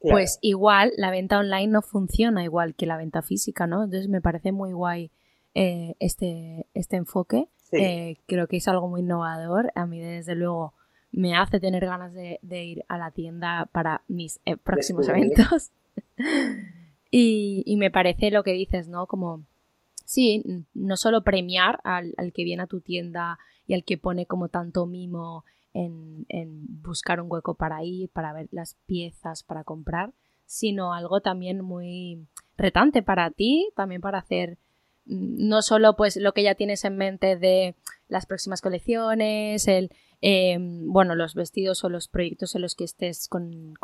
pues 0.00 0.38
igual 0.40 0.92
la 0.96 1.10
venta 1.10 1.38
online 1.38 1.66
no 1.66 1.82
funciona 1.82 2.42
igual 2.42 2.74
que 2.74 2.86
la 2.86 2.96
venta 2.96 3.20
física, 3.20 3.66
¿no? 3.66 3.84
Entonces 3.84 4.08
me 4.08 4.22
parece 4.22 4.50
muy 4.50 4.72
guay 4.72 5.10
eh, 5.54 5.94
este, 5.98 6.66
este 6.72 6.96
enfoque. 6.96 7.48
Eh, 7.72 8.16
creo 8.26 8.48
que 8.48 8.56
es 8.56 8.66
algo 8.66 8.88
muy 8.88 9.02
innovador. 9.02 9.70
A 9.74 9.86
mí, 9.86 10.00
desde 10.00 10.34
luego, 10.34 10.72
me 11.12 11.36
hace 11.36 11.60
tener 11.60 11.84
ganas 11.84 12.14
de, 12.14 12.40
ir 12.64 12.84
a 12.88 12.96
la 12.96 13.10
tienda 13.10 13.68
para 13.72 14.02
mis 14.08 14.40
próximos 14.64 15.06
eventos. 15.08 15.70
y, 17.10 17.76
me 17.76 17.90
parece 17.90 18.30
lo 18.30 18.42
que 18.42 18.52
dices, 18.52 18.88
¿no? 18.88 19.06
Como, 19.06 19.44
sí, 20.04 20.44
no 20.74 20.96
solo 20.96 21.22
premiar 21.22 21.80
al, 21.84 22.14
al 22.16 22.32
que 22.32 22.44
viene 22.44 22.62
a 22.62 22.66
tu 22.66 22.80
tienda 22.80 23.38
y 23.66 23.74
al 23.74 23.84
que 23.84 23.98
pone 23.98 24.26
como 24.26 24.48
tanto 24.48 24.86
mimo 24.86 25.44
en, 25.72 26.82
buscar 26.82 27.20
un 27.20 27.30
hueco 27.30 27.54
para 27.54 27.82
ir, 27.84 28.08
para 28.10 28.32
ver 28.32 28.48
las 28.50 28.76
piezas, 28.86 29.42
para 29.42 29.64
comprar, 29.64 30.12
sino 30.46 30.92
algo 30.92 31.20
también 31.20 31.60
muy 31.60 32.26
retante 32.56 33.02
para 33.02 33.30
ti, 33.30 33.70
también 33.76 34.00
para 34.00 34.18
hacer 34.18 34.58
mm, 35.06 35.48
no 35.48 35.62
solo 35.62 35.96
pues 35.96 36.16
lo 36.16 36.32
que 36.32 36.42
ya 36.42 36.54
tienes 36.54 36.84
en 36.84 36.96
mente 36.96 37.36
de 37.36 37.76
las 38.08 38.26
próximas 38.26 38.60
colecciones, 38.60 39.68
el 39.68 39.90
em, 40.20 40.92
bueno, 40.92 41.14
los 41.14 41.34
vestidos 41.34 41.84
o 41.84 41.88
los 41.88 42.08
proyectos 42.08 42.54
en 42.54 42.62
los 42.62 42.74
que 42.74 42.84
estés 42.84 43.28
con, 43.28 43.74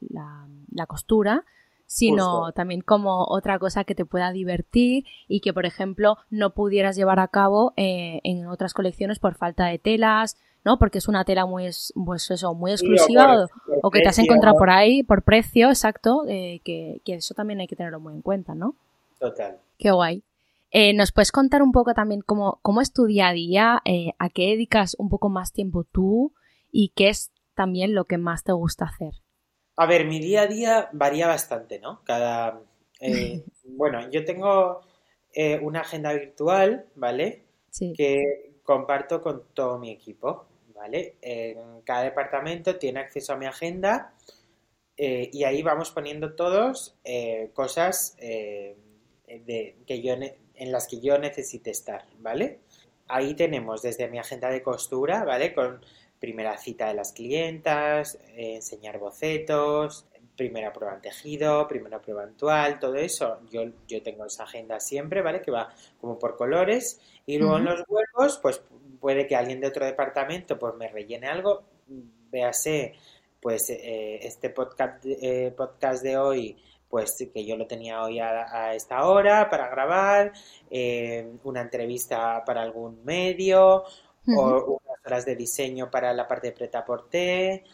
la, 0.00 0.86
costura, 0.86 1.44
sino 1.86 2.52
también 2.52 2.80
como 2.80 3.24
otra 3.28 3.58
cosa 3.58 3.84
que 3.84 3.94
te 3.94 4.04
pueda 4.04 4.32
divertir 4.32 5.04
y 5.28 5.40
que, 5.40 5.54
por 5.54 5.66
ejemplo, 5.66 6.18
no 6.30 6.50
pudieras 6.50 6.96
llevar 6.96 7.20
a 7.20 7.28
cabo 7.28 7.72
eh, 7.76 8.20
en 8.24 8.46
otras 8.46 8.74
colecciones 8.74 9.18
por 9.18 9.36
falta 9.36 9.66
de 9.66 9.78
telas, 9.78 10.36
¿no? 10.64 10.78
Porque 10.78 10.98
es 10.98 11.08
una 11.08 11.24
tela 11.24 11.46
muy, 11.46 11.70
pues 12.04 12.30
eso, 12.30 12.54
muy 12.54 12.72
exclusiva 12.72 13.46
o, 13.82 13.90
que 13.90 14.00
te 14.00 14.08
has 14.08 14.18
encontrado 14.18 14.58
por 14.58 14.70
ahí 14.70 15.04
por 15.04 15.22
precio, 15.22 15.68
exacto, 15.68 16.24
eh, 16.28 16.60
que, 16.64 17.00
eso 17.06 17.34
también 17.34 17.60
hay 17.60 17.68
que 17.68 17.76
tenerlo 17.76 18.00
muy 18.00 18.14
en 18.14 18.22
cuenta, 18.22 18.54
¿no? 18.54 18.74
Total. 19.20 19.58
Qué 19.78 19.92
guay. 19.92 20.22
Eh, 20.72 20.92
¿Nos 20.92 21.12
puedes 21.12 21.30
contar 21.30 21.62
un 21.62 21.70
poco 21.70 21.94
también 21.94 22.20
cómo, 22.20 22.58
cómo 22.62 22.80
es 22.80 22.92
tu 22.92 23.06
día 23.06 23.28
a 23.28 23.32
día? 23.32 23.82
¿A 24.18 24.28
qué 24.30 24.50
dedicas 24.50 24.96
un 24.98 25.08
poco 25.08 25.28
más 25.28 25.52
tiempo 25.52 25.84
tú? 25.84 26.32
¿Y 26.72 26.92
qué 26.96 27.08
es 27.08 27.30
también 27.54 27.94
lo 27.94 28.04
que 28.04 28.18
más 28.18 28.42
te 28.42 28.52
gusta 28.52 28.86
hacer? 28.86 29.14
A 29.76 29.86
ver, 29.86 30.06
mi 30.06 30.18
día 30.18 30.42
a 30.42 30.46
día 30.46 30.88
varía 30.92 31.26
bastante, 31.26 31.78
¿no? 31.78 32.02
Cada. 32.04 32.60
bueno, 33.64 34.10
yo 34.10 34.24
tengo 34.24 34.80
una 35.62 35.80
agenda 35.80 36.12
virtual, 36.14 36.86
¿vale? 36.94 37.44
Sí. 37.70 37.92
Que 37.94 38.54
comparto 38.62 39.20
con 39.20 39.44
todo 39.52 39.78
mi 39.78 39.90
equipo. 39.90 40.46
¿vale? 40.76 41.16
En 41.22 41.80
cada 41.82 42.04
departamento 42.04 42.76
tiene 42.76 43.00
acceso 43.00 43.32
a 43.32 43.36
mi 43.36 43.46
agenda 43.46 44.12
eh, 44.96 45.30
y 45.32 45.44
ahí 45.44 45.62
vamos 45.62 45.90
poniendo 45.90 46.34
todos 46.34 46.96
eh, 47.04 47.50
cosas 47.54 48.14
eh, 48.18 48.76
que 49.26 50.02
yo 50.02 50.14
en 50.14 50.72
las 50.72 50.86
que 50.86 51.00
yo 51.00 51.18
necesite 51.18 51.70
estar, 51.70 52.06
¿vale? 52.18 52.60
Ahí 53.08 53.34
tenemos 53.34 53.82
desde 53.82 54.08
mi 54.08 54.18
agenda 54.18 54.48
de 54.48 54.62
costura, 54.62 55.24
¿vale? 55.24 55.52
Con 55.52 55.84
primera 56.20 56.56
cita 56.58 56.88
de 56.88 56.94
las 56.94 57.12
clientas, 57.12 58.18
enseñar 58.36 58.98
bocetos, 58.98 60.06
primera 60.36 60.72
prueba 60.72 60.94
en 60.94 61.00
tejido, 61.00 61.66
primera 61.66 62.00
prueba 62.00 62.24
en 62.24 62.36
toal, 62.36 62.78
todo 62.78 62.94
eso. 62.94 63.40
Yo, 63.50 63.64
yo 63.88 64.02
tengo 64.02 64.26
esa 64.26 64.44
agenda 64.44 64.78
siempre, 64.78 65.22
¿vale? 65.22 65.40
Que 65.40 65.50
va 65.50 65.72
como 66.00 66.18
por 66.18 66.36
colores. 66.36 67.00
Y 67.24 67.38
luego 67.38 67.56
en 67.56 67.64
los 67.64 67.82
huevos, 67.88 68.38
pues 68.42 68.62
puede 69.00 69.26
que 69.26 69.36
alguien 69.36 69.60
de 69.60 69.68
otro 69.68 69.84
departamento 69.84 70.58
pues 70.58 70.74
me 70.74 70.88
rellene 70.88 71.26
algo, 71.26 71.64
véase 72.30 72.94
pues 73.40 73.70
eh, 73.70 74.18
este 74.22 74.50
podcast, 74.50 75.04
eh, 75.04 75.52
podcast 75.56 76.02
de 76.02 76.16
hoy 76.16 76.56
pues 76.88 77.16
que 77.32 77.44
yo 77.44 77.56
lo 77.56 77.66
tenía 77.66 78.02
hoy 78.02 78.20
a, 78.20 78.74
esta 78.74 79.06
hora 79.06 79.50
para 79.50 79.68
grabar, 79.68 80.32
eh, 80.70 81.28
una 81.44 81.60
entrevista 81.60 82.44
para 82.44 82.62
algún 82.62 83.04
medio, 83.04 83.84
o 84.36 84.80
de 85.24 85.36
diseño 85.36 85.90
para 85.90 86.12
la 86.12 86.26
parte 86.26 86.48
de 86.48 86.52
preta 86.52 86.84
por 86.84 87.08
té, 87.08 87.64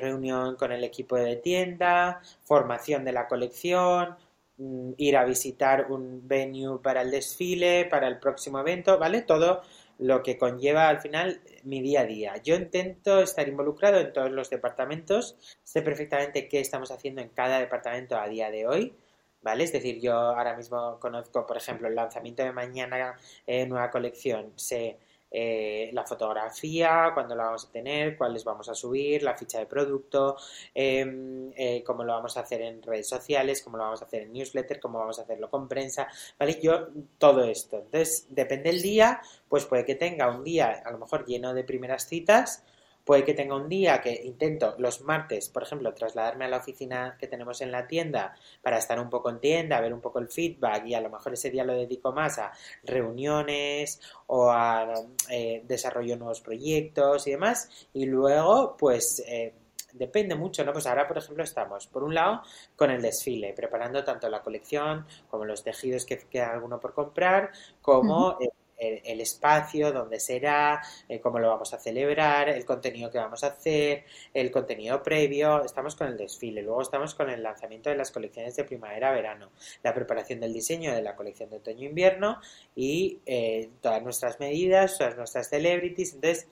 reunión 0.00 0.56
con 0.56 0.72
el 0.72 0.82
equipo 0.84 1.16
de 1.16 1.36
tienda, 1.36 2.20
formación 2.44 3.04
de 3.04 3.12
la 3.12 3.26
colección, 3.28 4.16
mm, 4.56 4.92
ir 4.96 5.16
a 5.16 5.24
visitar 5.24 5.90
un 5.90 6.26
venue 6.26 6.80
para 6.82 7.02
el 7.02 7.10
desfile, 7.10 7.84
para 7.86 8.08
el 8.08 8.18
próximo 8.18 8.60
evento, 8.60 8.98
¿vale? 8.98 9.22
Todo 9.22 9.62
lo 9.98 10.22
que 10.22 10.38
conlleva 10.38 10.88
al 10.88 11.00
final 11.00 11.40
mi 11.64 11.82
día 11.82 12.02
a 12.02 12.04
día. 12.06 12.36
Yo 12.42 12.54
intento 12.54 13.20
estar 13.20 13.48
involucrado 13.48 13.98
en 13.98 14.12
todos 14.12 14.30
los 14.30 14.48
departamentos, 14.50 15.36
sé 15.64 15.82
perfectamente 15.82 16.48
qué 16.48 16.60
estamos 16.60 16.90
haciendo 16.90 17.20
en 17.20 17.28
cada 17.30 17.58
departamento 17.58 18.16
a 18.16 18.28
día 18.28 18.50
de 18.50 18.66
hoy, 18.66 18.94
¿vale? 19.42 19.64
Es 19.64 19.72
decir, 19.72 20.00
yo 20.00 20.14
ahora 20.14 20.56
mismo 20.56 20.98
conozco, 21.00 21.46
por 21.46 21.56
ejemplo, 21.56 21.88
el 21.88 21.94
lanzamiento 21.94 22.42
de 22.42 22.52
mañana 22.52 23.16
en 23.46 23.68
nueva 23.68 23.90
colección, 23.90 24.52
sé 24.56 24.98
eh, 25.30 25.90
la 25.92 26.04
fotografía, 26.04 27.10
cuándo 27.14 27.34
la 27.34 27.44
vamos 27.44 27.66
a 27.66 27.70
tener, 27.70 28.16
cuáles 28.16 28.44
vamos 28.44 28.68
a 28.68 28.74
subir, 28.74 29.22
la 29.22 29.36
ficha 29.36 29.58
de 29.58 29.66
producto, 29.66 30.36
em, 30.74 31.52
eh, 31.56 31.82
cómo 31.84 32.04
lo 32.04 32.12
vamos 32.14 32.36
a 32.36 32.40
hacer 32.40 32.62
en 32.62 32.82
redes 32.82 33.08
sociales, 33.08 33.62
cómo 33.62 33.76
lo 33.76 33.84
vamos 33.84 34.02
a 34.02 34.06
hacer 34.06 34.22
en 34.22 34.32
newsletter, 34.32 34.80
cómo 34.80 34.98
vamos 34.98 35.18
a 35.18 35.22
hacerlo 35.22 35.50
con 35.50 35.68
prensa, 35.68 36.08
¿vale? 36.38 36.58
Yo 36.62 36.88
todo 37.18 37.44
esto. 37.44 37.76
Entonces, 37.76 38.26
depende 38.30 38.70
del 38.70 38.82
día, 38.82 39.20
pues 39.48 39.66
puede 39.66 39.84
que 39.84 39.94
tenga 39.94 40.28
un 40.28 40.44
día 40.44 40.82
a 40.84 40.90
lo 40.90 40.98
mejor 40.98 41.26
lleno 41.26 41.54
de 41.54 41.64
primeras 41.64 42.06
citas 42.06 42.64
Puede 43.08 43.24
que 43.24 43.32
tenga 43.32 43.56
un 43.56 43.70
día 43.70 44.02
que 44.02 44.12
intento 44.22 44.74
los 44.76 45.00
martes, 45.00 45.48
por 45.48 45.62
ejemplo, 45.62 45.94
trasladarme 45.94 46.44
a 46.44 46.48
la 46.48 46.58
oficina 46.58 47.16
que 47.18 47.26
tenemos 47.26 47.62
en 47.62 47.72
la 47.72 47.86
tienda 47.86 48.34
para 48.60 48.76
estar 48.76 49.00
un 49.00 49.08
poco 49.08 49.30
en 49.30 49.40
tienda, 49.40 49.80
ver 49.80 49.94
un 49.94 50.02
poco 50.02 50.18
el 50.18 50.28
feedback 50.28 50.84
y 50.84 50.92
a 50.92 51.00
lo 51.00 51.08
mejor 51.08 51.32
ese 51.32 51.50
día 51.50 51.64
lo 51.64 51.72
dedico 51.72 52.12
más 52.12 52.38
a 52.38 52.52
reuniones 52.84 53.98
o 54.26 54.50
a 54.50 54.92
eh, 55.30 55.62
desarrollo 55.64 56.10
de 56.10 56.18
nuevos 56.18 56.42
proyectos 56.42 57.26
y 57.26 57.30
demás. 57.30 57.88
Y 57.94 58.04
luego, 58.04 58.76
pues... 58.76 59.24
Eh, 59.26 59.54
depende 59.94 60.34
mucho, 60.34 60.62
¿no? 60.66 60.72
Pues 60.74 60.86
ahora, 60.86 61.08
por 61.08 61.16
ejemplo, 61.16 61.42
estamos, 61.42 61.86
por 61.86 62.04
un 62.04 62.14
lado, 62.14 62.42
con 62.76 62.90
el 62.90 63.00
desfile, 63.00 63.54
preparando 63.54 64.04
tanto 64.04 64.28
la 64.28 64.42
colección 64.42 65.06
como 65.30 65.46
los 65.46 65.64
tejidos 65.64 66.04
que 66.04 66.18
queda 66.18 66.52
alguno 66.52 66.78
por 66.78 66.92
comprar, 66.92 67.52
como 67.80 68.36
el, 68.78 69.20
espacio, 69.20 69.92
dónde 69.92 70.20
será, 70.20 70.80
eh, 71.08 71.20
cómo 71.20 71.38
lo 71.38 71.48
vamos 71.48 71.72
a 71.74 71.78
celebrar, 71.78 72.48
el 72.48 72.64
contenido 72.64 73.10
que 73.10 73.18
vamos 73.18 73.42
a 73.44 73.48
hacer, 73.48 74.04
el 74.32 74.50
contenido 74.50 75.02
previo. 75.02 75.64
Estamos 75.64 75.96
con 75.96 76.08
el 76.08 76.16
desfile, 76.16 76.62
luego 76.62 76.82
estamos 76.82 77.14
con 77.14 77.28
el 77.30 77.42
lanzamiento 77.42 77.90
de 77.90 77.96
las 77.96 78.10
colecciones 78.10 78.56
de 78.56 78.64
primavera-verano, 78.64 79.50
la 79.82 79.94
preparación 79.94 80.40
del 80.40 80.52
diseño 80.52 80.94
de 80.94 81.02
la 81.02 81.16
colección 81.16 81.50
de 81.50 81.56
otoño-invierno 81.56 82.40
y 82.74 83.18
eh, 83.26 83.68
todas 83.80 84.02
nuestras 84.02 84.38
medidas, 84.40 84.96
todas 84.98 85.16
nuestras 85.16 85.48
celebrities. 85.48 86.14
Entonces, 86.14 86.46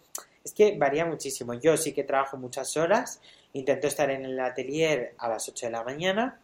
es 0.45 0.53
que 0.53 0.77
varía 0.77 1.05
muchísimo. 1.07 1.55
Yo 1.55 1.77
sí 1.77 1.93
que 1.93 2.05
trabajo 2.05 2.37
muchas 2.37 2.77
horas, 2.77 3.21
intento 3.53 3.87
estar 3.87 4.11
en 4.11 4.25
el 4.25 4.39
atelier 4.39 5.15
a 5.19 5.29
las 5.29 5.49
8 5.49 5.67
de 5.67 5.73
la 5.73 5.83
mañana, 5.83 6.41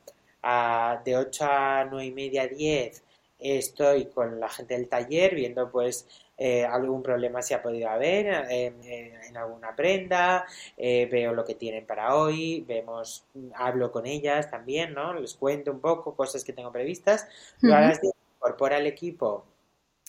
de 1.05 1.17
8 1.17 1.45
a 1.45 1.85
9 1.89 2.07
y 2.07 2.11
media, 2.11 2.49
10 2.49 3.03
estoy 3.43 4.07
con 4.07 4.39
la 4.41 4.49
gente 4.49 4.75
del 4.75 4.89
taller 4.89 5.35
viendo 5.35 5.71
pues 5.71 6.09
eh, 6.39 6.65
algún 6.65 7.03
problema 7.03 7.43
si 7.43 7.55
ha 7.55 7.63
podido 7.63 7.89
haber 7.89 8.27
en 8.51 9.37
alguna 9.37 9.77
prenda, 9.77 10.45
eh, 10.77 11.07
veo 11.11 11.33
lo 11.33 11.45
que 11.45 11.55
tienen 11.55 11.87
para 11.87 12.17
hoy, 12.17 12.65
vemos, 12.67 13.25
hablo 13.55 13.93
con 13.93 14.07
ellas 14.07 14.51
también, 14.51 14.95
¿no? 14.95 15.15
Les 15.15 15.35
cuento 15.35 15.71
un 15.71 15.81
poco 15.81 16.15
cosas 16.17 16.45
que 16.45 16.53
tengo 16.53 16.73
previstas, 16.73 17.29
luego 17.61 17.93
incorpora 18.39 18.77
al 18.77 18.87
equipo 18.87 19.45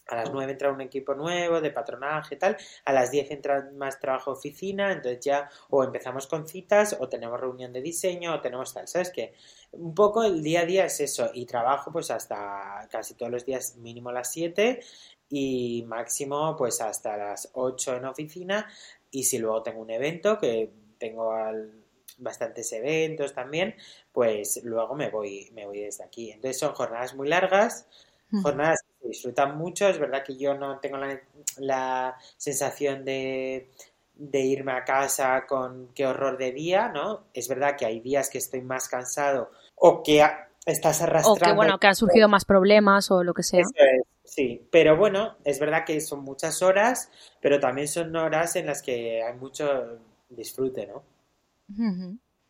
a 0.08 0.16
las 0.16 0.32
9 0.32 0.52
entra 0.52 0.72
un 0.72 0.82
equipo 0.82 1.14
nuevo 1.16 1.62
de 1.62 1.72
patronaje 1.72 2.36
y 2.36 2.38
tal, 2.38 2.58
a 2.86 2.94
las 2.94 3.12
10 3.12 3.32
entra 3.32 3.70
más 3.74 4.00
trabajo 4.00 4.32
oficina, 4.32 4.92
entonces 4.92 5.24
ya 5.24 5.50
o 5.70 5.84
empezamos 5.84 6.28
con 6.28 6.48
citas 6.48 6.98
o 7.00 7.08
tenemos 7.08 7.40
reunión 7.40 7.72
de 7.72 7.82
diseño 7.82 8.34
o 8.34 8.42
tenemos 8.42 8.74
tal, 8.74 8.88
¿sabes 8.88 9.12
qué? 9.12 9.34
Un 9.74 9.94
poco 9.94 10.24
el 10.24 10.42
día 10.42 10.62
a 10.62 10.66
día 10.66 10.86
es 10.86 11.00
eso 11.00 11.30
y 11.34 11.46
trabajo 11.46 11.92
pues 11.92 12.12
hasta 12.12 12.88
casi 12.92 13.16
todos 13.16 13.32
los 13.32 13.46
días 13.46 13.76
mínimo 13.78 14.12
las 14.12 14.32
7 14.32 14.80
y 15.30 15.84
máximo 15.88 16.56
pues 16.56 16.80
hasta 16.82 17.18
las 17.18 17.50
8 17.54 17.98
en 17.98 18.06
oficina 18.06 18.68
y 19.12 19.24
si 19.24 19.38
luego 19.38 19.62
tengo 19.64 19.82
un 19.82 19.90
evento 19.92 20.40
que 20.40 20.72
tengo 20.98 21.34
bastantes 22.18 22.72
eventos 22.74 23.34
también, 23.34 23.76
pues 24.12 24.62
luego 24.64 24.96
me 24.96 25.10
voy, 25.10 25.50
me 25.54 25.66
voy 25.66 25.82
desde 25.82 26.04
aquí. 26.04 26.32
Entonces 26.32 26.60
son 26.60 26.74
jornadas 26.74 27.16
muy 27.16 27.28
largas, 27.28 27.88
jornadas 28.42 28.82
que 28.82 29.02
se 29.02 29.08
disfrutan 29.10 29.58
mucho. 29.58 29.88
Es 29.88 30.00
verdad 30.00 30.24
que 30.24 30.38
yo 30.38 30.56
no 30.56 30.80
tengo 30.80 30.98
la, 31.58 32.18
sensación 32.38 33.06
de, 33.06 33.70
irme 34.34 34.72
a 34.74 34.84
casa 34.84 35.46
con 35.48 35.90
qué 35.94 36.08
horror 36.08 36.38
de 36.38 36.52
día, 36.52 36.90
¿no? 36.90 37.26
Es 37.34 37.48
verdad 37.48 37.76
que 37.78 37.86
hay 37.86 38.00
días 38.00 38.30
que 38.30 38.38
estoy 38.38 38.62
más 38.62 38.88
cansado 38.88 39.52
o 39.86 40.02
que 40.02 40.26
estás 40.66 41.02
arrastrando. 41.02 41.34
O 41.34 41.36
que, 41.36 41.52
bueno, 41.52 41.78
que 41.78 41.88
han 41.88 41.96
surgido 41.96 42.30
más 42.30 42.46
problemas 42.46 43.12
o 43.12 43.22
lo 43.22 43.34
que 43.34 43.44
sea. 43.44 43.66
sí, 44.24 44.66
pero 44.72 44.96
bueno, 44.96 45.36
es 45.44 45.60
verdad 45.60 45.84
que 45.86 46.00
son 46.00 46.24
muchas 46.24 46.62
horas, 46.62 47.12
pero 47.42 47.60
también 47.60 47.90
son 47.90 48.16
horas 48.16 48.56
en 48.56 48.68
las 48.68 48.82
que 48.82 49.22
hay 49.22 49.34
mucho 49.36 50.00
disfrute, 50.30 50.88
¿no? 50.88 51.04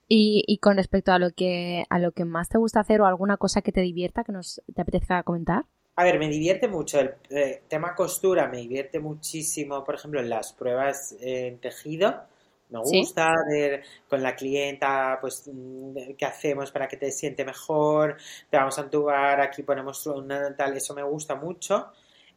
y, 0.08 0.58
con 0.60 0.78
respecto 0.78 1.12
a 1.12 1.18
lo 1.18 1.32
que 1.32 1.86
a 1.90 1.98
lo 1.98 2.12
que 2.12 2.26
más 2.26 2.50
te 2.50 2.60
gusta 2.60 2.82
hacer 2.82 3.02
o 3.02 3.08
alguna 3.08 3.38
cosa 3.38 3.62
que 3.62 3.72
te 3.72 3.82
divierta 3.82 4.24
que 4.24 4.32
nos 4.32 4.62
te 4.74 4.82
apetezca 4.82 5.24
comentar. 5.24 5.66
A 5.96 6.04
ver, 6.04 6.20
me 6.20 6.28
divierte 6.28 6.68
mucho 6.68 7.00
el 7.00 7.16
eh, 7.32 7.64
tema 7.68 7.96
costura, 7.96 8.48
me 8.48 8.58
divierte 8.58 9.00
muchísimo, 9.00 9.84
por 9.84 9.96
ejemplo, 9.96 10.20
en 10.20 10.30
las 10.30 10.54
pruebas 10.54 11.16
en 11.20 11.58
tejido. 11.60 12.26
Me 12.74 12.80
gusta 12.80 13.36
ver 13.48 13.84
con 14.10 14.22
la 14.24 14.36
clienta, 14.36 15.18
pues, 15.22 15.50
mm, 15.52 16.16
qué 16.18 16.26
hacemos 16.26 16.72
para 16.72 16.88
que 16.88 16.98
te 16.98 17.12
siente 17.12 17.46
mejor, 17.46 18.18
te 18.50 18.58
vamos 18.58 18.78
a 18.80 18.82
entubar, 18.82 19.40
aquí 19.42 19.64
ponemos 19.64 20.06
una 20.08 20.56
tal, 20.56 20.76
eso 20.76 20.94
me 20.96 21.04
gusta 21.04 21.36
mucho. 21.36 21.92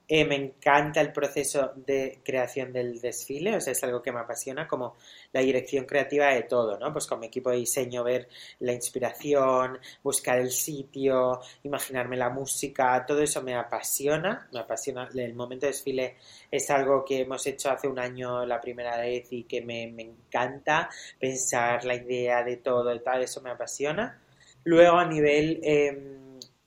Eh, 0.08 0.24
me 0.24 0.36
encanta 0.36 1.00
el 1.00 1.12
proceso 1.12 1.72
de 1.74 2.20
creación 2.22 2.72
del 2.72 3.00
desfile, 3.00 3.56
o 3.56 3.60
sea, 3.60 3.72
es 3.72 3.82
algo 3.82 4.00
que 4.02 4.12
me 4.12 4.20
apasiona, 4.20 4.68
como 4.68 4.94
la 5.32 5.40
dirección 5.40 5.84
creativa 5.84 6.28
de 6.28 6.44
todo, 6.44 6.78
¿no? 6.78 6.92
Pues 6.92 7.08
con 7.08 7.18
mi 7.18 7.26
equipo 7.26 7.50
de 7.50 7.56
diseño 7.56 8.04
ver 8.04 8.28
la 8.60 8.72
inspiración, 8.72 9.80
buscar 10.04 10.38
el 10.38 10.52
sitio, 10.52 11.40
imaginarme 11.64 12.16
la 12.16 12.30
música, 12.30 13.04
todo 13.04 13.20
eso 13.20 13.42
me 13.42 13.56
apasiona, 13.56 14.48
me 14.52 14.60
apasiona. 14.60 15.08
El 15.12 15.34
momento 15.34 15.66
de 15.66 15.72
desfile 15.72 16.16
es 16.52 16.70
algo 16.70 17.04
que 17.04 17.22
hemos 17.22 17.44
hecho 17.46 17.70
hace 17.70 17.88
un 17.88 17.98
año 17.98 18.46
la 18.46 18.60
primera 18.60 18.96
vez 18.98 19.26
y 19.32 19.42
que 19.42 19.60
me, 19.62 19.88
me 19.88 20.04
encanta 20.04 20.88
pensar 21.18 21.84
la 21.84 21.96
idea 21.96 22.44
de 22.44 22.58
todo 22.58 22.94
y 22.94 23.00
tal, 23.00 23.22
eso 23.22 23.40
me 23.40 23.50
apasiona. 23.50 24.20
Luego 24.62 24.98
a 24.98 25.06
nivel... 25.06 25.60
Eh, 25.64 26.25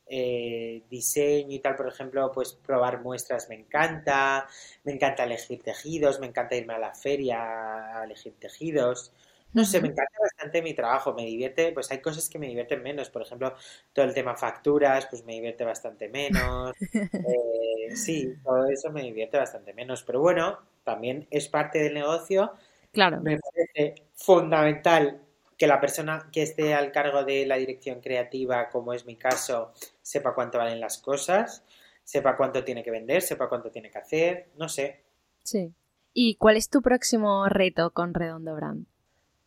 eh, 0.09 0.83
diseño 0.89 1.55
y 1.55 1.59
tal, 1.59 1.75
por 1.75 1.87
ejemplo, 1.87 2.31
pues 2.31 2.53
probar 2.53 3.01
muestras 3.01 3.47
me 3.49 3.55
encanta, 3.55 4.47
me 4.83 4.93
encanta 4.93 5.23
elegir 5.23 5.61
tejidos, 5.61 6.19
me 6.19 6.27
encanta 6.27 6.55
irme 6.55 6.73
a 6.73 6.79
la 6.79 6.95
feria 6.95 7.99
a 7.99 8.03
elegir 8.03 8.33
tejidos. 8.39 9.13
No 9.51 9.65
sé, 9.65 9.81
me 9.81 9.87
encanta 9.87 10.13
bastante 10.21 10.61
mi 10.61 10.75
trabajo, 10.75 11.13
me 11.13 11.25
divierte, 11.25 11.71
pues 11.71 11.89
hay 11.89 12.01
cosas 12.01 12.29
que 12.29 12.37
me 12.37 12.47
divierten 12.47 12.83
menos, 12.83 13.09
por 13.09 13.23
ejemplo, 13.23 13.55
todo 13.93 14.05
el 14.05 14.13
tema 14.13 14.35
facturas, 14.35 15.07
pues 15.07 15.25
me 15.25 15.33
divierte 15.33 15.63
bastante 15.63 16.09
menos. 16.09 16.73
Eh, 17.89 17.95
sí, 17.95 18.35
todo 18.43 18.67
eso 18.67 18.91
me 18.91 19.01
divierte 19.01 19.37
bastante 19.37 19.73
menos, 19.73 20.03
pero 20.03 20.19
bueno, 20.19 20.59
también 20.83 21.27
es 21.31 21.47
parte 21.47 21.79
del 21.79 21.95
negocio. 21.95 22.53
Claro. 22.91 23.19
Me 23.21 23.39
parece 23.39 24.03
fundamental 24.13 25.19
que 25.59 25.67
la 25.67 25.81
persona 25.81 26.29
que 26.31 26.41
esté 26.41 26.73
al 26.73 26.93
cargo 26.93 27.25
de 27.25 27.45
la 27.45 27.57
dirección 27.57 27.99
creativa, 27.99 28.69
como 28.69 28.93
es 28.93 29.05
mi 29.05 29.17
caso, 29.17 29.73
sepa 30.01 30.33
cuánto 30.33 30.57
valen 30.57 30.79
las 30.79 30.97
cosas, 30.99 31.63
sepa 32.01 32.37
cuánto 32.37 32.63
tiene 32.63 32.81
que 32.81 32.91
vender, 32.91 33.21
sepa 33.21 33.49
cuánto 33.49 33.69
tiene 33.69 33.91
que 33.91 33.97
hacer, 33.97 34.47
no 34.55 34.69
sé. 34.69 35.03
Sí. 35.43 35.73
¿Y 36.13 36.35
cuál 36.35 36.55
es 36.55 36.69
tu 36.69 36.81
próximo 36.81 37.47
reto 37.49 37.91
con 37.91 38.13
Redondo 38.13 38.55
Brand? 38.55 38.85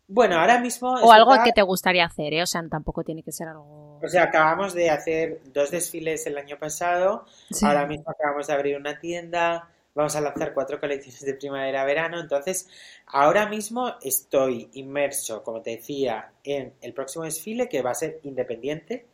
Bueno, 0.07 0.37
ahora 0.37 0.61
mismo... 0.61 0.93
O 0.93 1.13
algo 1.13 1.33
que 1.43 1.53
te 1.53 1.63
gustaría 1.63 2.05
hacer, 2.05 2.35
¿eh? 2.35 2.43
O 2.43 2.47
sea, 2.47 2.63
tampoco 2.69 3.03
tiene 3.03 3.23
que 3.23 3.33
ser 3.33 3.49
algo... 3.49 3.99
O 4.03 4.09
sea, 4.09 4.25
acabamos 4.25 4.75
de 4.75 4.91
hacer 4.91 5.41
dos 5.55 5.71
desfiles 5.71 6.27
el 6.27 6.37
año 6.37 6.59
pasado, 6.59 7.25
ahora 7.63 7.87
mismo 7.87 8.11
acabamos 8.11 8.49
de 8.49 8.53
abrir 8.53 8.77
una 8.77 8.99
tienda, 8.99 9.71
vamos 9.95 10.17
a 10.17 10.21
lanzar 10.21 10.55
cuatro 10.55 10.81
colecciones 10.81 11.25
de 11.25 11.35
primavera-verano. 11.35 12.21
Entonces, 12.21 12.69
ahora 13.07 13.49
mismo 13.49 13.95
estoy 14.03 14.71
inmerso, 14.73 15.43
como 15.43 15.63
te 15.63 15.71
decía, 15.71 16.33
en 16.45 16.75
el 16.81 16.93
próximo 16.93 17.25
desfile 17.25 17.69
que 17.69 17.83
va 17.83 17.91
a 17.91 17.95
ser 17.95 18.21
independiente. 18.23 19.07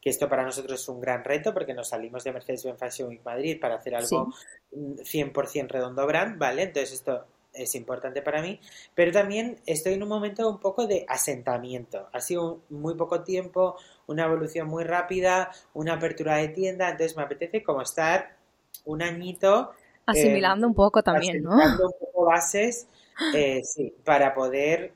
Que 0.00 0.10
esto 0.10 0.28
para 0.28 0.44
nosotros 0.44 0.80
es 0.80 0.88
un 0.88 1.00
gran 1.00 1.24
reto 1.24 1.52
porque 1.52 1.74
nos 1.74 1.88
salimos 1.88 2.22
de 2.22 2.32
Mercedes-Benz 2.32 2.78
Fashion 2.78 3.08
Week 3.08 3.24
Madrid 3.24 3.58
para 3.60 3.74
hacer 3.76 3.96
algo 3.96 4.32
100% 4.72 5.68
redondo 5.68 6.06
brand, 6.06 6.38
¿vale? 6.38 6.62
Entonces 6.62 6.92
esto 6.92 7.26
es 7.52 7.74
importante 7.74 8.22
para 8.22 8.42
mí, 8.42 8.60
pero 8.94 9.10
también 9.10 9.58
estoy 9.66 9.94
en 9.94 10.02
un 10.02 10.08
momento 10.08 10.48
un 10.48 10.60
poco 10.60 10.86
de 10.86 11.04
asentamiento. 11.08 12.08
Ha 12.12 12.20
sido 12.20 12.60
muy 12.68 12.94
poco 12.94 13.22
tiempo, 13.22 13.76
una 14.06 14.26
evolución 14.26 14.68
muy 14.68 14.84
rápida, 14.84 15.50
una 15.74 15.94
apertura 15.94 16.36
de 16.36 16.48
tienda, 16.48 16.90
entonces 16.90 17.16
me 17.16 17.22
apetece 17.22 17.62
como 17.62 17.82
estar 17.82 18.36
un 18.84 19.02
añito 19.02 19.72
Asimilando 20.06 20.66
un 20.66 20.74
poco 20.74 21.02
también, 21.02 21.42
¿no? 21.42 21.52
Asimilando 21.52 21.86
un 21.86 21.94
poco 21.98 22.24
bases, 22.24 22.86
eh, 23.34 23.62
sí, 23.64 23.94
para 24.04 24.34
poder 24.34 24.92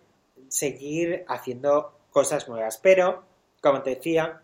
seguir 0.49 1.25
haciendo 1.29 1.93
cosas 2.11 2.49
nuevas. 2.49 2.79
Pero, 2.83 3.25
como 3.61 3.83
te 3.83 3.91
decía, 3.91 4.41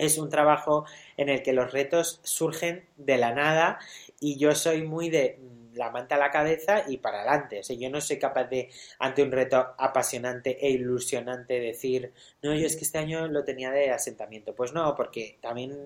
es 0.00 0.18
un 0.18 0.30
trabajo 0.30 0.86
en 1.16 1.28
el 1.28 1.42
que 1.42 1.52
los 1.52 1.72
retos 1.72 2.20
surgen 2.22 2.86
de 2.96 3.18
la 3.18 3.32
nada 3.32 3.78
y 4.18 4.38
yo 4.38 4.54
soy 4.54 4.82
muy 4.82 5.10
de 5.10 5.38
mm, 5.38 5.76
la 5.76 5.90
manta 5.90 6.14
a 6.14 6.18
la 6.18 6.30
cabeza 6.30 6.84
y 6.88 6.96
para 6.96 7.20
adelante. 7.20 7.60
O 7.60 7.62
sea, 7.62 7.76
yo 7.76 7.90
no 7.90 8.00
soy 8.00 8.18
capaz 8.18 8.44
de, 8.44 8.70
ante 8.98 9.22
un 9.22 9.30
reto 9.30 9.74
apasionante 9.78 10.58
e 10.66 10.70
ilusionante, 10.70 11.60
decir, 11.60 12.12
no, 12.42 12.54
yo 12.54 12.66
es 12.66 12.76
que 12.76 12.84
este 12.84 12.98
año 12.98 13.28
lo 13.28 13.44
tenía 13.44 13.70
de 13.70 13.90
asentamiento. 13.90 14.54
Pues 14.54 14.72
no, 14.72 14.94
porque 14.94 15.38
también 15.40 15.76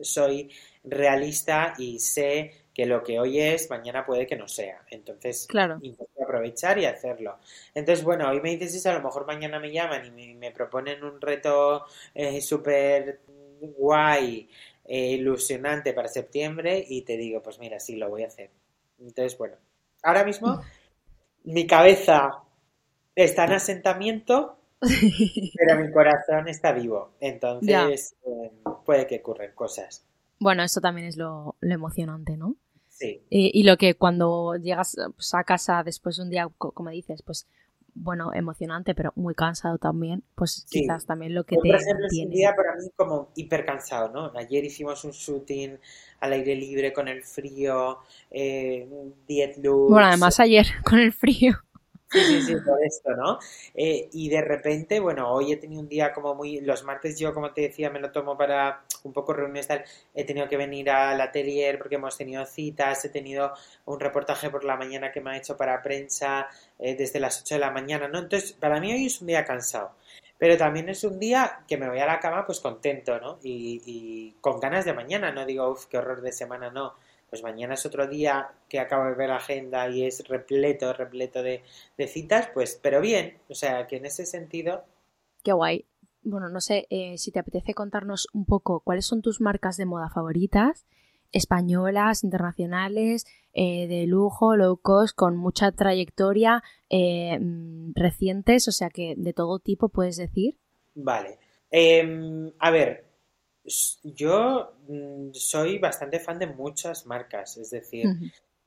soy 0.00 0.50
realista 0.84 1.74
y 1.78 1.98
sé 1.98 2.52
que 2.78 2.86
lo 2.86 3.02
que 3.02 3.18
hoy 3.18 3.40
es, 3.40 3.68
mañana 3.70 4.06
puede 4.06 4.24
que 4.24 4.36
no 4.36 4.46
sea. 4.46 4.80
Entonces, 4.88 5.48
claro. 5.48 5.80
aprovechar 6.22 6.78
y 6.78 6.84
hacerlo. 6.84 7.36
Entonces, 7.74 8.04
bueno, 8.04 8.30
hoy 8.30 8.40
me 8.40 8.50
dices 8.50 8.76
eso, 8.76 8.90
a 8.90 8.94
lo 8.94 9.02
mejor 9.02 9.26
mañana 9.26 9.58
me 9.58 9.72
llaman 9.72 10.06
y 10.16 10.34
me, 10.34 10.52
proponen 10.52 11.02
un 11.02 11.20
reto 11.20 11.86
eh, 12.14 12.40
súper 12.40 13.18
guay, 13.60 14.48
eh, 14.84 15.06
ilusionante 15.08 15.92
para 15.92 16.06
septiembre 16.06 16.84
y 16.88 17.02
te 17.02 17.16
digo, 17.16 17.42
pues 17.42 17.58
mira, 17.58 17.80
sí, 17.80 17.96
lo 17.96 18.10
voy 18.10 18.22
a 18.22 18.28
hacer. 18.28 18.50
Entonces, 19.00 19.36
bueno, 19.36 19.56
ahora 20.04 20.22
mismo 20.22 20.62
mi 21.42 21.66
cabeza 21.66 22.44
está 23.16 23.46
en 23.46 23.54
asentamiento, 23.54 24.56
pero 24.80 25.80
mi 25.80 25.90
corazón 25.90 26.46
está 26.46 26.70
vivo. 26.70 27.10
Entonces, 27.18 28.14
eh, 28.24 28.52
puede 28.84 29.08
que 29.08 29.16
ocurran 29.16 29.50
cosas. 29.56 30.06
Bueno, 30.38 30.62
eso 30.62 30.80
también 30.80 31.08
es 31.08 31.16
lo 31.16 31.56
emocionante, 31.60 32.36
¿no? 32.36 32.54
Sí. 33.30 33.50
Y, 33.54 33.62
lo 33.62 33.76
que 33.76 33.94
cuando 33.94 34.56
llegas 34.56 34.96
pues, 35.14 35.34
a 35.34 35.44
casa 35.44 35.82
después 35.82 36.16
de 36.16 36.22
un 36.22 36.30
día, 36.30 36.48
como 36.56 36.90
dices, 36.90 37.22
pues 37.22 37.46
bueno, 38.00 38.32
emocionante, 38.32 38.94
pero 38.94 39.12
muy 39.16 39.34
cansado 39.34 39.78
también, 39.78 40.22
pues 40.34 40.66
quizás 40.70 41.04
también 41.04 41.34
lo 41.34 41.44
que 41.44 41.56
te 41.56 41.68
Por 41.68 41.80
ejemplo, 41.80 42.06
es 42.06 42.18
un 42.24 42.30
día 42.30 42.54
para 42.54 42.74
mí 42.76 42.88
como 42.96 43.30
hiper 43.34 43.64
cansado, 43.64 44.08
¿no? 44.10 44.32
Ayer 44.38 44.64
hicimos 44.64 45.04
un 45.04 45.10
shooting 45.10 45.78
al 46.20 46.32
aire 46.32 46.54
libre 46.54 46.92
con 46.92 47.08
el 47.08 47.22
frío, 47.22 47.98
eh, 48.30 48.88
10 49.26 49.58
luz. 49.58 49.90
Bueno, 49.90 50.06
además 50.06 50.38
ayer 50.40 50.66
con 50.84 50.98
el 50.98 51.12
frío. 51.12 51.58
Sí, 52.10 52.20
sí, 52.20 52.42
sí, 52.42 52.56
por 52.64 52.82
esto, 52.82 53.14
¿no? 53.14 53.38
Eh, 53.74 54.08
y 54.12 54.30
de 54.30 54.40
repente, 54.40 54.98
bueno, 54.98 55.30
hoy 55.30 55.52
he 55.52 55.56
tenido 55.58 55.82
un 55.82 55.88
día 55.88 56.12
como 56.14 56.34
muy. 56.34 56.60
Los 56.60 56.82
martes 56.82 57.18
yo, 57.18 57.34
como 57.34 57.52
te 57.52 57.62
decía, 57.62 57.90
me 57.90 58.00
lo 58.00 58.10
tomo 58.12 58.38
para 58.38 58.84
un 59.04 59.12
poco 59.12 59.32
reuniones 59.32 59.66
tal. 59.66 59.84
He 60.14 60.24
tenido 60.24 60.48
que 60.48 60.56
venir 60.56 60.90
al 60.90 61.20
atelier 61.20 61.78
porque 61.78 61.96
hemos 61.96 62.16
tenido 62.16 62.44
citas. 62.46 63.04
He 63.04 63.08
tenido 63.08 63.52
un 63.86 64.00
reportaje 64.00 64.50
por 64.50 64.64
la 64.64 64.76
mañana 64.76 65.12
que 65.12 65.20
me 65.20 65.30
ha 65.30 65.36
hecho 65.36 65.56
para 65.56 65.82
prensa 65.82 66.48
eh, 66.78 66.94
desde 66.96 67.20
las 67.20 67.42
8 67.42 67.56
de 67.56 67.60
la 67.60 67.70
mañana, 67.70 68.08
¿no? 68.08 68.18
Entonces, 68.18 68.52
para 68.52 68.80
mí 68.80 68.92
hoy 68.92 69.06
es 69.06 69.20
un 69.20 69.28
día 69.28 69.44
cansado. 69.44 69.92
Pero 70.38 70.56
también 70.56 70.88
es 70.88 71.02
un 71.04 71.18
día 71.18 71.60
que 71.66 71.76
me 71.76 71.88
voy 71.88 71.98
a 71.98 72.06
la 72.06 72.20
cama 72.20 72.46
pues 72.46 72.60
contento, 72.60 73.18
¿no? 73.20 73.38
Y, 73.42 74.34
con 74.40 74.60
ganas 74.60 74.84
de 74.84 74.92
mañana, 74.92 75.32
no 75.32 75.44
digo, 75.44 75.68
uff, 75.68 75.86
qué 75.86 75.98
horror 75.98 76.20
de 76.20 76.32
semana, 76.32 76.70
no 76.70 76.94
pues 77.30 77.42
mañana 77.42 77.74
es 77.74 77.84
otro 77.84 78.06
día 78.06 78.50
que 78.68 78.80
acabo 78.80 79.04
de 79.04 79.14
ver 79.14 79.28
la 79.28 79.36
agenda 79.36 79.88
y 79.88 80.04
es 80.04 80.26
repleto, 80.28 80.92
repleto 80.92 81.42
de, 81.42 81.62
citas, 82.06 82.48
pues, 82.54 82.78
pero 82.82 83.00
bien, 83.00 83.38
o 83.48 83.54
sea, 83.54 83.86
que 83.86 83.96
en 83.96 84.06
ese 84.06 84.24
sentido... 84.24 84.84
Qué 85.44 85.52
guay. 85.52 85.84
Bueno, 86.22 86.48
no 86.48 86.60
sé 86.60 86.86
eh, 86.90 87.16
si 87.18 87.32
te 87.32 87.38
apetece 87.38 87.74
contarnos 87.74 88.28
un 88.32 88.44
poco 88.44 88.80
cuáles 88.80 89.06
son 89.06 89.22
tus 89.22 89.40
marcas 89.40 89.76
de 89.76 89.86
moda 89.86 90.10
favoritas 90.10 90.86
españolas, 91.32 92.24
internacionales, 92.24 93.26
eh, 93.52 93.86
de 93.86 94.06
lujo, 94.06 94.56
low 94.56 94.76
cost, 94.78 95.14
con 95.14 95.36
mucha 95.36 95.72
trayectoria, 95.72 96.62
eh, 96.88 97.38
mm, 97.38 97.92
recientes, 97.94 98.68
o 98.68 98.72
sea 98.72 98.90
que 98.90 99.14
de 99.16 99.32
todo 99.32 99.58
tipo 99.58 99.88
puedes 99.88 100.16
decir. 100.16 100.56
Vale. 100.94 101.38
Em, 101.70 102.52
a 102.58 102.70
ver, 102.70 103.04
yo 104.02 104.76
mm, 104.88 105.32
soy 105.32 105.78
bastante 105.78 106.20
fan 106.20 106.38
de 106.38 106.46
muchas 106.46 107.06
marcas, 107.06 107.56
es 107.56 107.70
decir, 107.70 108.06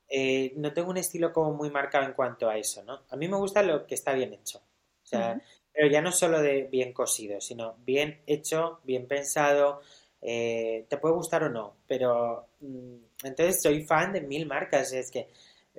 eh, 0.08 0.52
no 0.56 0.72
tengo 0.72 0.90
un 0.90 0.98
estilo 0.98 1.32
como 1.32 1.54
muy 1.54 1.70
marcado 1.70 2.04
en 2.06 2.12
cuanto 2.12 2.48
a 2.48 2.56
eso, 2.56 2.84
¿no? 2.84 3.00
A 3.08 3.16
mí 3.16 3.28
me 3.28 3.36
gusta 3.36 3.62
lo 3.62 3.86
que 3.86 3.94
está 3.94 4.12
bien 4.12 4.32
hecho. 4.32 4.58
O 4.58 5.06
sea, 5.06 5.42
pero 5.72 5.88
ya 5.88 6.02
no 6.02 6.12
solo 6.12 6.40
de 6.40 6.64
bien 6.64 6.92
cosido, 6.92 7.40
sino 7.40 7.76
bien 7.84 8.20
hecho, 8.26 8.80
bien 8.84 9.06
pensado, 9.06 9.80
eh, 10.20 10.84
te 10.88 10.98
puede 10.98 11.14
gustar 11.14 11.42
o 11.44 11.50
no, 11.50 11.74
pero 11.86 12.46
mm, 12.60 12.96
entonces 13.24 13.60
soy 13.60 13.84
fan 13.84 14.12
de 14.12 14.20
mil 14.20 14.46
marcas. 14.46 14.92
Es 14.92 15.10
que, 15.10 15.28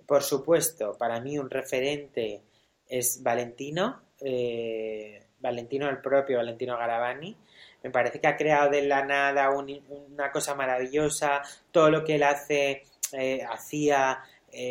por 0.05 0.23
supuesto, 0.23 0.97
para 0.97 1.21
mí 1.21 1.39
un 1.39 1.49
referente 1.49 2.41
es 2.87 3.23
Valentino, 3.23 4.01
eh, 4.19 5.23
Valentino 5.39 5.89
el 5.89 5.99
propio, 5.99 6.37
Valentino 6.37 6.77
Garavani. 6.77 7.35
Me 7.83 7.89
parece 7.89 8.19
que 8.19 8.27
ha 8.27 8.37
creado 8.37 8.69
de 8.71 8.83
la 8.83 9.05
nada 9.05 9.49
una 9.51 10.31
cosa 10.31 10.55
maravillosa. 10.55 11.41
Todo 11.71 11.89
lo 11.89 12.03
que 12.03 12.15
él 12.15 12.23
hace, 12.23 12.83
eh, 13.11 13.43
hacía, 13.49 14.19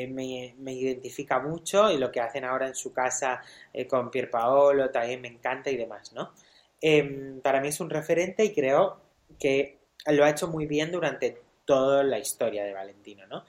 me, 0.08 0.54
me, 0.58 0.72
identifica 0.72 1.38
mucho 1.40 1.90
y 1.90 1.98
lo 1.98 2.10
que 2.10 2.20
hacen 2.20 2.44
ahora 2.44 2.68
en 2.68 2.74
su 2.74 2.92
casa 2.92 3.42
con 3.88 4.10
Pierpaolo 4.10 4.90
también 4.90 5.20
me 5.20 5.28
encanta 5.28 5.70
y 5.70 5.76
demás, 5.76 6.12
¿no? 6.12 6.32
Em, 6.80 7.40
para 7.40 7.60
mí 7.60 7.68
es 7.68 7.80
un 7.80 7.88
referente 7.90 8.44
y 8.44 8.52
creo 8.52 9.00
que 9.38 9.78
lo 10.06 10.24
ha 10.24 10.30
hecho 10.30 10.48
muy 10.48 10.66
bien 10.66 10.90
durante 10.90 11.40
toda 11.64 12.02
la 12.02 12.18
historia 12.18 12.64
de 12.64 12.72
Valentino, 12.74 13.26
¿no? 13.28 13.44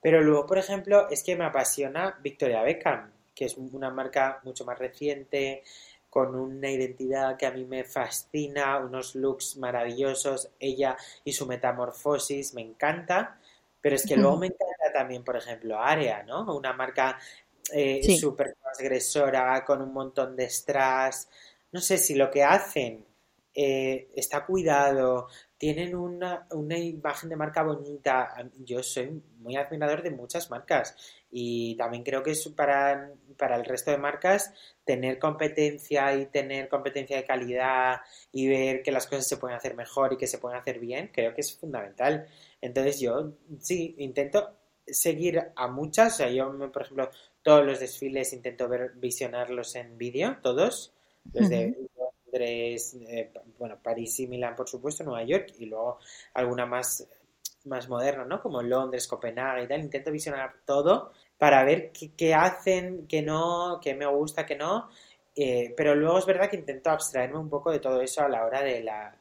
Pero 0.00 0.22
luego, 0.22 0.46
por 0.46 0.58
ejemplo, 0.58 1.08
es 1.10 1.24
que 1.24 1.34
me 1.34 1.44
apasiona 1.44 2.16
Victoria 2.22 2.62
Beckham, 2.62 3.10
que 3.34 3.46
es 3.46 3.56
una 3.56 3.90
marca 3.90 4.40
mucho 4.44 4.64
más 4.64 4.78
reciente, 4.78 5.64
con 6.08 6.36
una 6.36 6.70
identidad 6.70 7.36
que 7.36 7.46
a 7.46 7.50
mí 7.50 7.64
me 7.64 7.82
fascina, 7.82 8.78
unos 8.78 9.16
looks 9.16 9.56
maravillosos, 9.56 10.50
ella 10.60 10.96
y 11.24 11.32
su 11.32 11.44
metamorfosis, 11.46 12.54
me 12.54 12.62
encanta. 12.62 13.38
Pero 13.80 13.96
es 13.96 14.06
que 14.06 14.16
luego 14.16 14.36
me 14.36 14.46
encanta 14.46 14.65
también, 14.96 15.22
por 15.22 15.36
ejemplo, 15.36 15.78
Area, 15.78 16.22
¿no? 16.22 16.56
Una 16.56 16.72
marca 16.72 17.18
eh, 17.72 18.16
súper 18.18 18.56
transgresora, 18.60 19.64
con 19.64 19.82
un 19.82 19.92
montón 19.92 20.36
de 20.36 20.48
strass. 20.48 21.28
No 21.72 21.80
sé 21.80 21.98
si 21.98 22.14
lo 22.14 22.30
que 22.30 22.42
hacen 22.42 23.04
eh, 23.54 24.08
está 24.14 24.44
cuidado, 24.46 25.28
tienen 25.58 25.94
una, 25.94 26.46
imagen 26.50 27.28
de 27.28 27.36
marca 27.36 27.62
bonita. 27.62 28.34
Yo 28.58 28.82
soy 28.82 29.22
muy 29.38 29.56
admirador 29.56 30.02
de 30.02 30.10
muchas 30.10 30.50
marcas 30.50 30.94
y 31.30 31.76
también 31.76 32.04
creo 32.04 32.22
que 32.22 32.32
es 32.32 32.48
para, 32.48 33.10
para 33.36 33.56
el 33.56 33.64
resto 33.64 33.90
de 33.90 33.98
marcas 33.98 34.52
tener 34.84 35.18
competencia 35.18 36.14
y 36.14 36.26
tener 36.26 36.68
competencia 36.68 37.16
de 37.16 37.24
calidad 37.24 38.00
y 38.32 38.48
ver 38.48 38.82
que 38.82 38.92
las 38.92 39.06
cosas 39.06 39.26
se 39.26 39.36
pueden 39.38 39.56
hacer 39.56 39.74
mejor 39.74 40.12
y 40.12 40.16
que 40.18 40.26
se 40.26 40.38
pueden 40.38 40.58
hacer 40.58 40.78
bien, 40.78 41.10
creo 41.12 41.34
que 41.34 41.40
es 41.40 41.58
fundamental. 41.58 42.28
Entonces 42.60 43.00
yo 43.00 43.32
sí 43.60 43.94
intento 43.98 44.56
seguir 44.86 45.42
a 45.54 45.68
muchas, 45.68 46.14
o 46.14 46.16
sea, 46.18 46.30
yo 46.30 46.50
por 46.72 46.82
ejemplo 46.82 47.10
todos 47.42 47.64
los 47.64 47.80
desfiles 47.80 48.32
intento 48.32 48.68
ver 48.68 48.92
visionarlos 48.96 49.74
en 49.76 49.96
vídeo, 49.98 50.38
todos, 50.42 50.92
los 51.32 51.48
de 51.48 51.74
eh, 52.38 53.30
bueno, 53.58 53.78
París 53.82 54.18
y 54.20 54.26
Milán, 54.26 54.54
por 54.54 54.68
supuesto, 54.68 55.04
Nueva 55.04 55.24
York, 55.24 55.54
y 55.58 55.66
luego 55.66 55.98
alguna 56.34 56.66
más, 56.66 57.06
más 57.64 57.88
moderna, 57.88 58.24
¿no? 58.24 58.40
Como 58.42 58.62
Londres, 58.62 59.06
Copenhague 59.06 59.64
y 59.64 59.68
tal. 59.68 59.80
Intento 59.80 60.10
visionar 60.10 60.54
todo 60.64 61.12
para 61.38 61.64
ver 61.64 61.92
qué, 61.92 62.34
hacen, 62.34 63.06
qué 63.06 63.22
no, 63.22 63.80
qué 63.82 63.94
me 63.94 64.06
gusta, 64.06 64.46
qué 64.46 64.56
no. 64.56 64.88
Eh, 65.34 65.74
pero 65.76 65.94
luego 65.94 66.18
es 66.18 66.26
verdad 66.26 66.48
que 66.50 66.56
intento 66.56 66.90
abstraerme 66.90 67.38
un 67.38 67.50
poco 67.50 67.70
de 67.70 67.78
todo 67.78 68.00
eso 68.00 68.22
a 68.22 68.28
la 68.28 68.44
hora 68.44 68.62
de 68.62 68.82
la, 68.82 69.16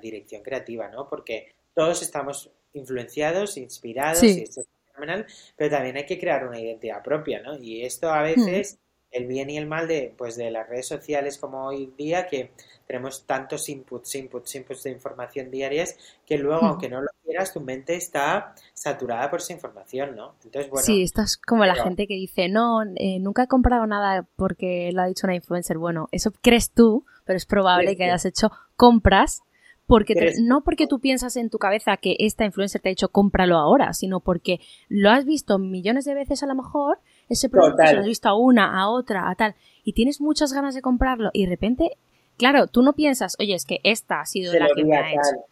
dirección 0.00 0.42
creativa, 0.42 0.88
¿no? 0.88 1.08
Porque 1.08 1.54
todos 1.72 2.02
estamos 2.02 2.50
influenciados, 2.74 3.56
inspirados, 3.56 4.22
y 4.22 4.42
esto 4.42 4.60
es 4.60 4.66
fenomenal, 4.96 5.26
pero 5.56 5.70
también 5.70 5.96
hay 5.96 6.06
que 6.06 6.18
crear 6.18 6.46
una 6.46 6.60
identidad 6.60 7.02
propia, 7.02 7.40
¿no? 7.40 7.56
Y 7.58 7.84
esto 7.84 8.10
a 8.10 8.22
veces 8.22 8.78
el 9.10 9.26
bien 9.26 9.48
y 9.48 9.56
el 9.56 9.66
mal 9.66 9.88
de, 9.88 10.14
pues, 10.16 10.36
de 10.36 10.50
las 10.50 10.68
redes 10.68 10.86
sociales 10.86 11.38
como 11.38 11.66
hoy 11.66 11.92
día, 11.96 12.26
que 12.26 12.50
tenemos 12.86 13.24
tantos 13.26 13.68
inputs, 13.68 14.14
inputs, 14.14 14.54
inputs 14.54 14.82
de 14.82 14.90
información 14.90 15.50
diarias, 15.50 15.96
que 16.26 16.36
luego, 16.38 16.62
hmm. 16.62 16.66
aunque 16.66 16.88
no 16.88 17.00
lo 17.00 17.08
quieras, 17.24 17.52
tu 17.52 17.60
mente 17.60 17.96
está 17.96 18.54
saturada 18.74 19.30
por 19.30 19.40
esa 19.40 19.52
información, 19.52 20.16
¿no? 20.16 20.34
Entonces, 20.44 20.70
bueno. 20.70 20.84
Sí, 20.84 21.02
estás 21.02 21.36
como 21.36 21.64
la 21.64 21.74
gente 21.74 22.06
que 22.06 22.14
dice, 22.14 22.48
no, 22.48 22.82
eh, 22.96 23.18
nunca 23.20 23.44
he 23.44 23.48
comprado 23.48 23.86
nada 23.86 24.26
porque 24.36 24.90
lo 24.92 25.02
ha 25.02 25.06
dicho 25.06 25.26
una 25.26 25.34
influencer. 25.34 25.78
Bueno, 25.78 26.08
eso 26.12 26.32
crees 26.42 26.70
tú, 26.70 27.04
pero 27.24 27.36
es 27.36 27.46
probable 27.46 27.96
que 27.96 28.04
hayas 28.04 28.24
hecho 28.24 28.50
compras 28.76 29.42
porque 29.86 30.32
no 30.40 30.62
porque 30.62 30.86
tú 30.86 30.98
piensas 30.98 31.36
en 31.36 31.48
tu 31.48 31.58
cabeza 31.58 31.96
que 31.96 32.16
esta 32.18 32.44
influencer 32.44 32.80
te 32.80 32.88
ha 32.88 32.90
dicho 32.90 33.08
cómpralo 33.08 33.56
ahora, 33.56 33.92
sino 33.92 34.20
porque 34.20 34.60
lo 34.88 35.10
has 35.10 35.24
visto 35.24 35.58
millones 35.58 36.04
de 36.04 36.14
veces 36.14 36.42
a 36.42 36.46
lo 36.46 36.54
mejor 36.54 36.98
ese 37.28 37.48
producto 37.48 37.86
se 37.86 37.94
lo 37.94 38.00
has 38.00 38.06
visto 38.06 38.28
a 38.28 38.36
una, 38.36 38.80
a 38.80 38.88
otra, 38.88 39.30
a 39.30 39.34
tal, 39.34 39.54
y 39.84 39.92
tienes 39.92 40.20
muchas 40.20 40.52
ganas 40.52 40.74
de 40.74 40.82
comprarlo 40.82 41.30
y 41.32 41.44
de 41.44 41.50
repente, 41.50 41.90
claro, 42.36 42.66
tú 42.66 42.82
no 42.82 42.94
piensas, 42.94 43.36
oye, 43.38 43.54
es 43.54 43.64
que 43.64 43.80
esta 43.84 44.20
ha 44.20 44.26
sido 44.26 44.52
la 44.58 44.68
que 44.74 44.84
me 44.84 44.96
ha 44.96 45.10
hecho. 45.12 45.44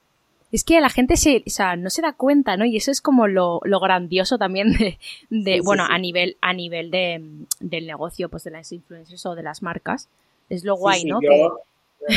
Es 0.51 0.63
que 0.63 0.81
la 0.81 0.89
gente 0.89 1.17
se, 1.17 1.43
o 1.45 1.51
sea, 1.51 1.75
no 1.75 1.91
se 1.91 2.01
da 2.01 2.13
cuenta, 2.13 2.57
¿no? 2.57 2.65
Y 2.65 2.77
eso 2.77 2.93
es 2.93 3.01
como 3.01 3.27
lo, 3.27 3.61
grandioso 3.61 4.39
también 4.39 4.69
de, 5.31 5.61
bueno, 5.63 5.85
a 5.89 5.99
nivel, 5.99 6.37
a 6.41 6.53
nivel 6.53 6.93
de, 6.93 7.21
del 7.59 7.89
negocio, 7.89 8.29
pues 8.29 8.45
de 8.45 8.53
las 8.53 8.71
influencers 8.71 9.27
o 9.27 9.35
de 9.35 9.43
las 9.43 9.63
marcas. 9.63 10.09
Es 10.49 10.63
lo 10.63 10.77
guay, 10.77 11.05
¿no? 11.07 11.19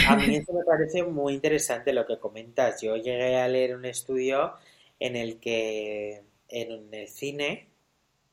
A 0.07 0.15
mí 0.15 0.35
eso 0.35 0.53
me 0.53 0.63
parece 0.63 1.03
muy 1.03 1.33
interesante 1.33 1.93
lo 1.93 2.05
que 2.05 2.19
comentas. 2.19 2.81
Yo 2.81 2.95
llegué 2.97 3.37
a 3.37 3.47
leer 3.47 3.75
un 3.75 3.85
estudio 3.85 4.53
en 4.99 5.15
el 5.15 5.39
que 5.39 6.23
en 6.49 6.93
el 6.93 7.07
cine 7.07 7.67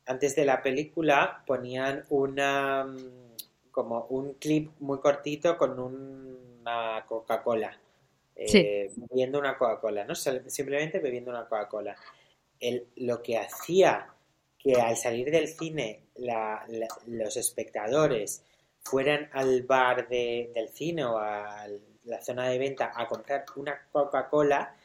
antes 0.07 0.37
de 0.37 0.45
la 0.45 0.63
película 0.63 1.43
ponían 1.47 2.05
una 2.11 2.85
mm, 2.85 3.71
como 3.71 4.07
un 4.11 4.35
clip 4.35 4.71
muy 4.81 4.99
cortito 4.99 5.57
con 5.57 5.79
una 5.79 7.05
Coca-Cola. 7.07 7.79
Eh, 8.37 8.91
bebiendo 8.97 9.39
una 9.39 9.57
Coca-Cola, 9.57 10.05
¿no? 10.05 10.15
Simplemente 10.15 10.99
bebiendo 10.99 11.31
una 11.31 11.47
Coca-Cola. 11.49 11.97
Lo 12.97 13.23
que 13.23 13.39
hacía 13.39 14.09
que 14.59 14.75
al 14.81 14.97
salir 14.97 15.31
del 15.31 15.49
cine 15.49 16.01
los 17.07 17.37
espectadores 17.37 18.43
fueran 18.85 19.29
al 19.33 19.63
bar 19.63 20.09
del 20.09 20.69
cine 20.73 21.05
o 21.05 21.19
a 21.19 21.67
la 22.05 22.23
zona 22.23 22.49
de 22.49 22.59
venta 22.59 22.93
a 22.95 23.07
comprar 23.09 23.45
una 23.57 23.81
Coca-Cola 23.91 24.77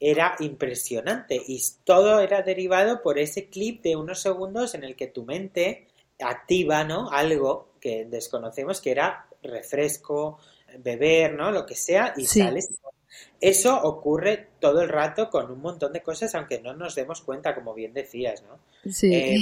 era 0.00 0.36
impresionante 0.38 1.40
y 1.46 1.60
todo 1.82 2.20
era 2.20 2.42
derivado 2.42 3.02
por 3.02 3.18
ese 3.18 3.48
clip 3.48 3.82
de 3.82 3.96
unos 3.96 4.20
segundos 4.20 4.74
en 4.74 4.84
el 4.84 4.94
que 4.94 5.08
tu 5.08 5.24
mente 5.24 5.88
activa, 6.20 6.84
¿no? 6.84 7.10
Algo 7.10 7.72
que 7.80 8.04
desconocemos 8.04 8.80
que 8.80 8.92
era 8.92 9.26
refresco, 9.42 10.38
beber, 10.78 11.34
¿no? 11.34 11.50
Lo 11.50 11.66
que 11.66 11.74
sea 11.74 12.14
y 12.16 12.26
sales. 12.26 12.68
Eso 13.40 13.80
ocurre 13.82 14.48
todo 14.60 14.82
el 14.82 14.88
rato 14.88 15.30
con 15.30 15.50
un 15.50 15.60
montón 15.60 15.92
de 15.92 16.02
cosas, 16.02 16.34
aunque 16.34 16.60
no 16.60 16.74
nos 16.74 16.94
demos 16.94 17.22
cuenta, 17.22 17.54
como 17.54 17.74
bien 17.74 17.94
decías, 17.94 18.42
¿no? 18.42 18.58
Sí. 18.90 19.14
Eh, 19.14 19.36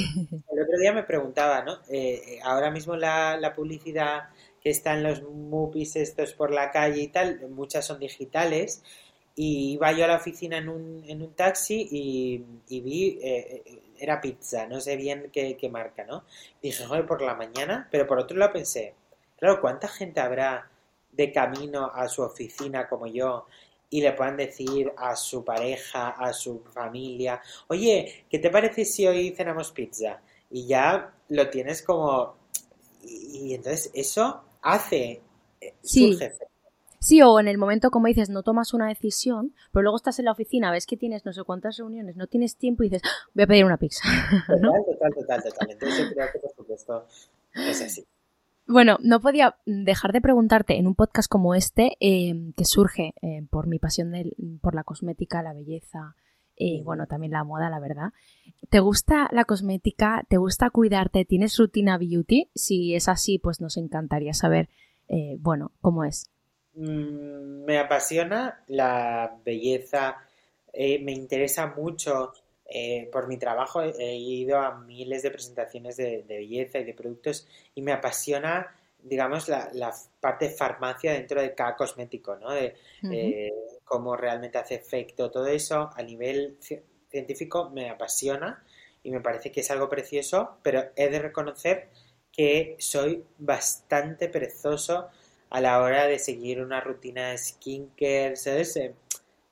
el 0.53 0.63
otro 0.63 0.79
día 0.79 0.93
me 0.93 1.03
preguntaba, 1.03 1.63
¿no? 1.63 1.79
Eh, 1.89 2.39
ahora 2.43 2.71
mismo 2.71 2.97
la, 2.97 3.37
la, 3.37 3.55
publicidad 3.55 4.29
que 4.63 4.71
está 4.71 4.95
en 4.95 5.03
los 5.03 5.23
movies 5.23 5.97
estos 5.97 6.33
por 6.33 6.53
la 6.53 6.71
calle 6.71 7.03
y 7.03 7.09
tal, 7.09 7.41
muchas 7.49 7.87
son 7.87 7.99
digitales 8.01 8.83
y 9.39 9.75
iba 9.75 9.93
yo 9.93 10.05
a 10.07 10.09
la 10.09 10.17
oficina 10.17 10.57
en 10.57 10.71
un, 10.71 11.05
en 11.07 11.21
un 11.21 11.35
taxi 11.35 11.87
y, 11.91 12.81
vi, 12.81 13.19
eh, 13.23 13.63
eh, 13.67 13.83
era 13.99 14.21
pizza, 14.21 14.67
no 14.67 14.81
sé 14.81 14.97
bien 14.97 15.31
qué, 15.31 15.69
marca, 15.71 16.05
¿no? 16.05 16.25
Dije, 16.63 16.85
joder, 16.87 17.07
por 17.07 17.21
la 17.21 17.35
mañana, 17.35 17.87
pero 17.91 18.07
por 18.07 18.19
otro 18.19 18.37
lado 18.39 18.55
pensé, 18.55 18.95
claro, 19.39 19.61
¿cuánta 19.61 19.89
gente 19.89 20.21
habrá 20.21 20.71
de 21.17 21.33
camino 21.33 21.91
a 21.93 22.09
su 22.09 22.23
oficina 22.23 22.89
como 22.89 23.07
yo 23.07 23.47
y 23.89 24.01
le 24.01 24.13
puedan 24.13 24.37
decir 24.37 24.93
a 24.97 25.15
su 25.17 25.45
pareja, 25.45 26.11
a 26.11 26.33
su 26.33 26.61
familia, 26.73 27.41
oye, 27.69 28.27
¿qué 28.29 28.39
te 28.39 28.51
parece 28.51 28.85
si 28.85 29.07
hoy 29.07 29.31
cenamos 29.31 29.71
pizza? 29.73 30.21
Y 30.51 30.67
ya 30.67 31.15
lo 31.29 31.49
tienes 31.51 31.83
como... 31.83 32.37
Y, 33.03 33.55
entonces 33.55 33.91
eso 33.95 34.43
hace... 34.63 35.23
Eh, 35.61 35.75
surge 35.83 36.33
Sí, 36.99 37.23
o 37.23 37.39
en 37.39 37.47
el 37.47 37.57
momento, 37.57 37.93
como 37.93 38.09
dices, 38.09 38.31
no 38.31 38.43
tomas 38.43 38.75
una 38.75 38.89
decisión, 38.89 39.55
pero 39.71 39.83
luego 39.85 39.97
estás 39.97 40.19
en 40.19 40.25
la 40.25 40.33
oficina, 40.33 40.73
ves 40.73 40.87
que 40.87 40.97
tienes 40.97 41.25
no 41.25 41.33
sé 41.33 41.45
cuántas 41.45 41.77
reuniones, 41.77 42.17
no 42.17 42.27
tienes 42.27 42.57
tiempo 42.57 42.83
y 42.83 42.89
dices, 42.89 43.03
ah, 43.05 43.31
voy 43.33 43.45
a 43.45 43.47
pedir 43.47 43.65
una 43.65 43.77
pizza. 43.77 44.03
Total, 44.47 44.61
total, 44.87 45.15
total, 45.15 45.43
total. 45.45 45.71
Entonces 45.71 46.13
creo 46.13 46.27
que 46.33 46.39
por 46.41 46.51
supuesto 46.57 47.07
es 47.55 47.81
así. 47.81 48.05
Bueno, 48.67 48.99
no 49.01 49.21
podía 49.21 49.57
dejar 49.65 50.13
de 50.13 50.21
preguntarte 50.21 50.77
en 50.77 50.87
un 50.87 50.95
podcast 50.95 51.31
como 51.31 51.55
este, 51.55 51.97
eh, 52.01 52.53
que 52.57 52.65
surge 52.65 53.15
eh, 53.23 53.47
por 53.49 53.69
mi 53.69 53.79
pasión 53.79 54.13
por 54.61 54.75
la 54.75 54.83
cosmética, 54.85 55.43
la 55.43 55.53
belleza 55.53 56.17
y 56.57 56.83
bueno, 56.83 57.07
también 57.07 57.33
la 57.33 57.45
moda, 57.45 57.69
la 57.71 57.79
verdad. 57.79 58.13
¿Te 58.71 58.81
gusta 58.81 59.29
la 59.31 59.45
cosmética? 59.45 60.25
¿Te 60.29 60.39
gusta 60.39 60.71
cuidarte? 60.71 61.25
¿Tienes 61.25 61.57
rutina 61.59 61.99
beauty? 61.99 62.49
Si 62.55 62.95
es 62.95 63.09
así, 63.09 63.39
pues 63.39 63.61
nos 63.61 63.77
encantaría 63.77 64.33
saber, 64.33 64.69
eh, 65.09 65.37
bueno, 65.39 65.73
cómo 65.81 66.05
es. 66.05 66.31
Mm, 66.75 67.65
me 67.65 67.79
apasiona 67.79 68.63
la 68.69 69.37
belleza, 69.45 70.17
eh, 70.73 70.99
me 71.03 71.13
interesa 71.13 71.75
mucho 71.77 72.33
eh, 72.69 73.09
por 73.13 73.29
mi 73.29 73.39
trabajo, 73.39 73.83
he 73.83 74.17
ido 74.17 74.59
a 74.59 74.79
miles 74.79 75.23
de 75.23 75.31
presentaciones 75.31 75.97
de, 75.97 76.25
belleza 76.27 76.79
y 76.79 76.85
de 76.85 76.95
productos 76.95 77.47
y 77.75 77.83
me 77.83 77.93
apasiona 77.93 78.75
digamos, 78.99 79.49
la, 79.49 79.95
parte 80.19 80.51
farmacia 80.51 81.13
dentro 81.13 81.41
de 81.41 81.55
cada 81.55 81.77
cosmético, 81.77 82.35
¿no? 82.37 82.51
De 82.51 82.75
cómo 83.85 84.17
realmente 84.17 84.59
hace 84.59 84.75
efecto 84.75 85.31
todo 85.31 85.47
eso 85.47 85.91
a 85.95 86.03
nivel 86.03 86.59
científico 87.09 87.71
me 87.71 87.89
apasiona 87.89 88.65
y 89.07 89.13
me 89.13 89.21
parece 89.21 89.53
que 89.53 89.61
es 89.61 89.71
algo 89.71 89.89
precioso, 89.89 90.59
pero 90.63 90.87
he 90.97 91.09
de 91.09 91.21
reconocer 91.21 91.89
que 92.33 92.77
soy 92.81 93.25
bastante 93.39 94.29
perezoso 94.29 95.09
a 95.49 95.61
la 95.61 95.81
hora 95.81 96.07
de 96.07 96.19
seguir 96.19 96.61
una 96.61 96.81
rutina 96.81 97.31
de 97.31 97.39
skincare, 97.39 98.37
¿sabes? 98.37 98.77
Eh, 98.77 98.95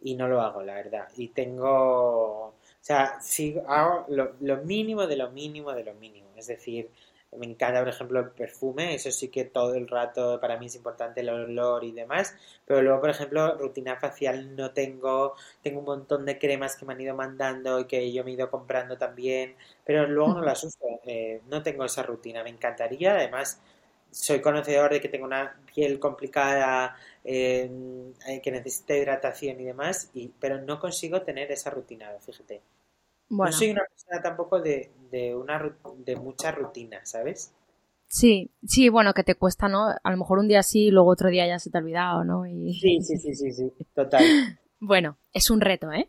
y 0.02 0.16
no 0.16 0.28
lo 0.28 0.40
hago, 0.40 0.62
la 0.62 0.74
verdad. 0.74 1.08
Y 1.16 1.28
tengo, 1.28 2.54
sea, 2.86 3.20
sigo, 3.20 3.62
hago 3.68 4.04
lo, 4.08 4.34
lo 4.40 4.58
mínimo 4.58 5.06
de 5.06 5.16
lo 5.16 5.30
mínimo 5.30 5.72
de 5.72 5.84
lo 5.84 5.94
mínimo. 5.94 6.28
Es 6.36 6.46
decir, 6.48 6.90
me 7.36 7.46
encanta, 7.46 7.80
por 7.80 7.88
ejemplo, 7.88 8.20
el 8.20 8.30
perfume, 8.30 8.94
eso 8.94 9.10
sí 9.10 9.28
que 9.28 9.44
todo 9.44 9.74
el 9.74 9.88
rato 9.88 10.38
para 10.40 10.56
mí 10.58 10.66
es 10.66 10.76
importante 10.76 11.20
el 11.20 11.28
olor 11.30 11.82
y 11.82 11.90
demás, 11.92 12.36
pero 12.64 12.80
luego, 12.82 13.00
por 13.00 13.10
ejemplo, 13.10 13.56
rutina 13.58 13.96
facial 13.96 14.54
no 14.54 14.72
tengo, 14.72 15.34
tengo 15.62 15.80
un 15.80 15.84
montón 15.86 16.24
de 16.26 16.38
cremas 16.38 16.76
que 16.76 16.84
me 16.86 16.92
han 16.92 17.00
ido 17.00 17.14
mandando 17.16 17.80
y 17.80 17.86
que 17.86 18.12
yo 18.12 18.22
me 18.24 18.30
he 18.30 18.34
ido 18.34 18.50
comprando 18.50 18.96
también, 18.98 19.56
pero 19.84 20.06
luego 20.06 20.34
no 20.34 20.42
las 20.42 20.62
uso, 20.62 21.00
eh, 21.04 21.40
no 21.48 21.62
tengo 21.62 21.84
esa 21.84 22.02
rutina, 22.04 22.44
me 22.44 22.50
encantaría, 22.50 23.14
además 23.16 23.60
soy 24.12 24.40
conocedor 24.40 24.92
de 24.92 25.00
que 25.00 25.08
tengo 25.08 25.24
una 25.26 25.56
piel 25.74 25.98
complicada, 25.98 26.96
eh, 27.24 27.68
que 28.42 28.50
necesita 28.52 28.94
hidratación 28.96 29.60
y 29.60 29.64
demás, 29.64 30.10
y, 30.14 30.28
pero 30.28 30.60
no 30.60 30.78
consigo 30.78 31.22
tener 31.22 31.50
esa 31.50 31.70
rutina, 31.70 32.10
fíjate. 32.20 32.62
No 33.36 33.52
soy 33.52 33.70
una 33.70 33.84
persona 33.84 34.22
tampoco 34.22 34.60
de, 34.60 34.90
de, 35.10 35.34
una, 35.34 35.76
de 35.98 36.16
mucha 36.16 36.52
rutina, 36.52 37.04
¿sabes? 37.04 37.52
Sí, 38.06 38.50
sí, 38.64 38.88
bueno, 38.88 39.12
que 39.12 39.24
te 39.24 39.34
cuesta, 39.34 39.68
¿no? 39.68 39.88
A 40.02 40.10
lo 40.10 40.16
mejor 40.16 40.38
un 40.38 40.46
día 40.46 40.62
sí, 40.62 40.90
luego 40.90 41.10
otro 41.10 41.30
día 41.30 41.46
ya 41.46 41.58
se 41.58 41.70
te 41.70 41.78
ha 41.78 41.80
olvidado, 41.80 42.24
¿no? 42.24 42.46
Y... 42.46 42.74
Sí, 42.74 43.00
sí, 43.00 43.16
sí, 43.18 43.34
sí, 43.34 43.52
sí, 43.52 43.72
total. 43.94 44.22
bueno, 44.80 45.18
es 45.32 45.50
un 45.50 45.60
reto, 45.60 45.90
¿eh? 45.90 46.08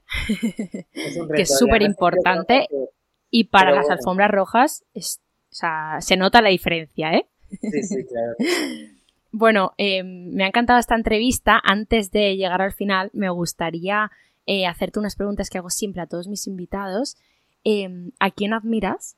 Es 0.94 1.18
un 1.18 1.24
reto, 1.30 1.34
que 1.34 1.42
es 1.42 1.58
súper 1.58 1.82
importante 1.82 2.68
y 3.32 3.46
para 3.46 3.72
las 3.72 3.90
alfombras 3.90 4.30
rojas 4.30 4.86
es, 4.94 5.20
o 5.52 5.56
sea, 5.56 5.98
se 6.00 6.16
nota 6.16 6.42
la 6.42 6.50
diferencia, 6.50 7.14
¿eh? 7.14 7.28
Sí, 7.50 7.84
sí, 7.84 8.06
claro. 8.06 8.36
bueno, 9.32 9.74
eh, 9.78 10.04
me 10.04 10.44
ha 10.44 10.48
encantado 10.48 10.80
esta 10.80 10.96
entrevista. 10.96 11.60
Antes 11.64 12.12
de 12.12 12.38
llegar 12.38 12.62
al 12.62 12.74
final, 12.74 13.10
me 13.14 13.30
gustaría 13.30 14.12
eh, 14.46 14.68
hacerte 14.68 15.00
unas 15.00 15.16
preguntas 15.16 15.50
que 15.50 15.58
hago 15.58 15.70
siempre 15.70 16.02
a 16.02 16.08
todos 16.08 16.28
mis 16.28 16.48
invitados. 16.48 17.18
Em, 17.64 18.12
¿A 18.20 18.30
quién 18.30 18.54
admiras? 18.54 19.18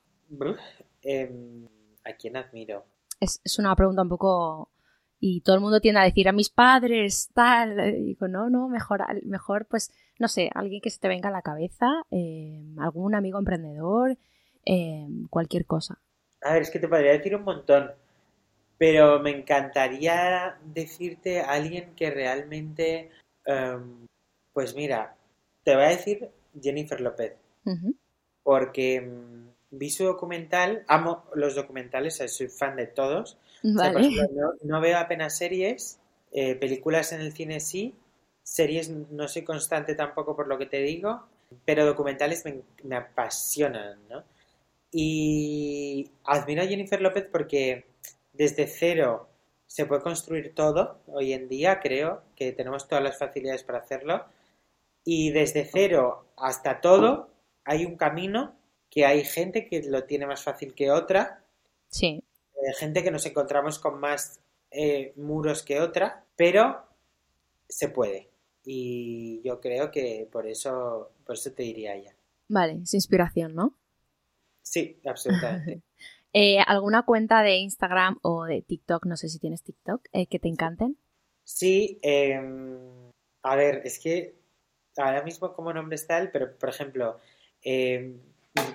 Em, 1.02 1.68
¿A 2.06 2.14
quién 2.14 2.38
admiro? 2.38 2.86
Es, 3.20 3.42
una 3.60 3.76
pregunta 3.76 4.02
un 4.02 4.10
poco... 4.10 4.72
Y 5.20 5.42
todo 5.42 5.56
el 5.56 5.62
mundo 5.62 5.82
tiende 5.82 6.00
a 6.00 6.04
decir 6.04 6.30
a 6.30 6.32
mis 6.32 6.50
padres, 6.50 7.32
tal. 7.34 7.80
Y 7.98 8.04
digo, 8.04 8.28
no, 8.28 8.52
no, 8.52 8.70
mejor, 8.70 9.04
mejor 9.26 9.66
pues, 9.66 9.92
no 10.20 10.28
sé, 10.28 10.52
alguien 10.54 10.80
que 10.80 10.92
se 10.92 11.00
te 11.00 11.08
venga 11.08 11.30
a 11.30 11.32
la 11.32 11.42
cabeza, 11.42 11.88
em, 12.12 12.80
algún 12.80 13.16
amigo 13.16 13.40
emprendedor, 13.40 14.18
cualquier 15.32 15.66
cosa. 15.66 16.00
A 16.44 16.54
ver, 16.54 16.62
es 16.62 16.70
que 16.70 16.78
te 16.78 16.88
podría 16.88 17.14
decir 17.14 17.36
un 17.36 17.44
montón, 17.44 17.92
pero 18.78 19.20
me 19.20 19.32
encantaría 19.32 20.60
decirte 20.64 21.42
a 21.42 21.52
alguien 21.54 21.96
que 21.96 22.12
realmente, 22.12 23.10
pues 24.54 24.76
mira, 24.76 25.17
te 25.68 25.76
voy 25.76 25.84
a 25.84 25.90
decir 25.90 26.30
Jennifer 26.62 27.02
López. 27.02 27.34
Porque 28.42 29.02
mm, 29.02 29.50
vi 29.72 29.90
su 29.90 30.06
documental, 30.06 30.86
amo 30.88 31.26
los 31.34 31.56
documentales, 31.56 32.24
soy 32.26 32.48
fan 32.48 32.78
de 32.78 32.88
todos. 32.88 33.38
no, 33.64 34.80
veo 34.80 34.98
apenas 34.98 35.38
series, 35.38 36.00
eh, 36.32 36.56
películas 36.56 37.12
en 37.12 37.20
el 37.20 37.34
cine 37.34 37.60
sí, 37.60 37.94
series 38.44 38.90
no 38.90 39.28
soy 39.28 39.42
constante 39.42 39.94
tampoco 39.94 40.38
por 40.38 40.48
lo 40.48 40.58
que 40.58 40.68
te 40.68 40.78
digo, 40.78 41.28
pero 41.66 41.86
documentales 41.86 42.46
me, 42.46 42.96
apasionan, 42.96 44.00
¿no? 44.08 44.24
Y 44.90 46.10
admiro 46.24 46.62
a 46.62 46.68
Jennifer 46.68 47.02
López 47.02 47.28
porque 47.30 47.88
desde 48.32 48.68
cero 48.68 49.28
se 49.66 49.86
puede 49.86 50.02
construir 50.02 50.56
todo 50.56 51.02
hoy 51.08 51.34
en 51.34 51.50
día, 51.50 51.82
creo 51.82 52.22
que 52.38 52.54
tenemos 52.54 52.88
todas 52.88 53.04
las 53.04 53.18
facilidades 53.18 53.64
para 53.64 53.80
hacerlo 53.80 54.24
y 55.10 55.32
desde 55.32 55.64
cero 55.64 56.26
hasta 56.36 56.82
todo 56.82 57.30
hay 57.64 57.86
un 57.86 57.96
camino 57.96 58.58
que 58.90 59.06
hay 59.06 59.24
gente 59.24 59.66
que 59.66 59.82
lo 59.84 60.04
tiene 60.04 60.28
más 60.28 60.44
fácil 60.44 60.76
que 60.76 60.92
otra. 60.92 61.46
Sí. 61.88 62.22
Eh, 62.56 62.74
gente 62.78 63.04
que 63.04 63.12
nos 63.12 63.26
encontramos 63.26 63.80
con 63.80 64.02
más 64.02 64.42
eh, 64.70 65.14
muros 65.16 65.64
que 65.64 65.80
otra, 65.80 66.26
pero 66.36 66.86
se 67.70 67.88
puede. 67.88 68.30
Y 68.66 69.42
yo 69.46 69.62
creo 69.62 69.92
que 69.92 70.28
por 70.30 70.46
eso, 70.46 71.14
por 71.26 71.36
eso 71.36 71.54
te 71.54 71.64
diría 71.64 71.96
ella. 71.96 72.14
Vale, 72.50 72.82
es 72.84 72.94
inspiración, 72.94 73.56
¿no? 73.56 73.78
Sí, 74.62 75.00
absolutamente. 75.06 75.82
Eh, 76.34 76.60
¿Alguna 76.60 77.04
cuenta 77.04 77.42
de 77.42 77.56
Instagram 77.56 78.20
o 78.22 78.44
de 78.44 78.62
TikTok, 78.62 79.06
no 79.08 79.18
sé 79.18 79.28
si 79.30 79.40
tienes 79.40 79.64
TikTok, 79.64 80.04
que 80.30 80.40
te 80.40 80.48
encanten? 80.48 80.98
Sí, 81.44 81.98
em, 82.04 83.12
a 83.42 83.56
ver, 83.56 83.82
es 83.86 83.98
que 83.98 84.38
ahora 85.00 85.24
mismo 85.24 85.54
como 85.54 85.74
nombre 85.74 85.96
está 85.96 86.18
él, 86.20 86.30
pero 86.32 86.58
por 86.58 86.70
ejemplo, 86.70 87.20
em, 87.62 88.20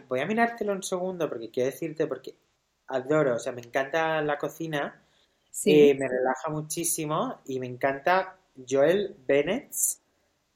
voy 0.08 0.20
a 0.20 0.26
mirártelo 0.26 0.72
un 0.72 0.82
segundo 0.82 1.28
porque 1.28 1.50
quiero 1.50 1.70
decirte, 1.70 2.06
porque 2.06 2.34
adoro, 2.88 3.36
o 3.36 3.38
sea, 3.38 3.52
me 3.52 3.62
encanta 3.62 4.20
la 4.22 4.38
cocina, 4.38 5.02
eh, 5.64 5.94
me 5.94 6.08
relaja 6.08 6.48
muchísimo 6.50 7.40
y 7.46 7.60
me 7.60 7.66
encanta 7.66 8.38
Joel 8.68 9.16
Bennett, 9.26 9.72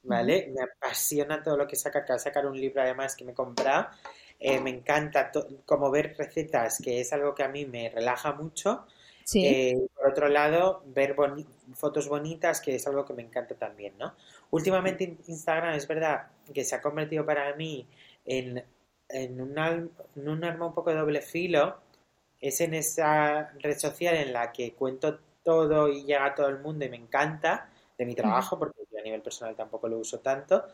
¿vale? 0.03 0.53
Me 0.55 0.63
apasiona 0.63 1.43
todo 1.43 1.57
lo 1.57 1.67
que 1.67 1.77
saca, 1.77 2.05
que 2.05 2.13
va 2.13 2.17
a 2.17 2.19
sacar 2.19 2.47
un 2.47 2.59
libro 2.59 2.83
además 2.83 3.17
que 3.17 3.25
me 3.25 3.35
compra. 3.35 3.93
Eh, 4.39 4.61
me 4.61 4.71
encanta 4.71 5.31
como 5.65 5.91
ver 5.91 6.15
recetas, 6.17 6.79
que 6.83 7.01
es 7.01 7.13
algo 7.13 7.35
que 7.35 7.43
a 7.43 7.49
mí 7.49 7.65
me 7.67 7.89
relaja 7.89 8.33
mucho. 8.33 8.87
Eh, 9.35 9.89
por 9.95 10.09
otro 10.09 10.29
lado, 10.29 10.83
ver 10.87 11.17
fotos 11.75 12.09
bonitas, 12.09 12.61
que 12.61 12.77
es 12.77 12.87
algo 12.87 13.05
que 13.05 13.13
me 13.13 13.23
encanta 13.23 13.57
también, 13.57 13.95
¿no? 13.99 14.15
Últimamente 14.51 15.17
Instagram 15.27 15.75
es 15.75 15.89
verdad 15.89 16.29
que 16.55 16.65
se 16.65 16.77
ha 16.77 16.81
convertido 16.81 17.27
para 17.27 17.55
mí 17.57 17.87
en, 18.25 18.63
en, 19.09 19.41
un, 19.41 19.59
arma 19.59 20.67
un 20.67 20.75
poco 20.75 20.91
de 20.91 20.97
doble 20.97 21.23
filo. 21.23 21.79
Es 22.41 22.61
en 22.61 22.75
esa 22.75 23.51
red 23.59 23.79
social 23.79 24.15
en 24.15 24.33
la 24.33 24.53
que 24.53 24.75
cuento 24.75 25.19
todo 25.43 25.89
y 25.89 26.05
llega 26.05 26.27
a 26.27 26.35
todo 26.35 26.49
el 26.49 26.61
mundo 26.61 26.85
y 26.85 26.89
me 26.89 26.97
encanta 26.97 27.69
de 27.99 28.05
mi 28.05 28.15
trabajo, 28.15 28.59
porque 28.59 28.83
yo 28.93 28.99
a 28.99 29.03
nivel 29.03 29.23
personal 29.23 29.57
tampoco 29.57 29.89
lo 29.89 29.99
uso 29.99 30.21
tanto. 30.21 30.65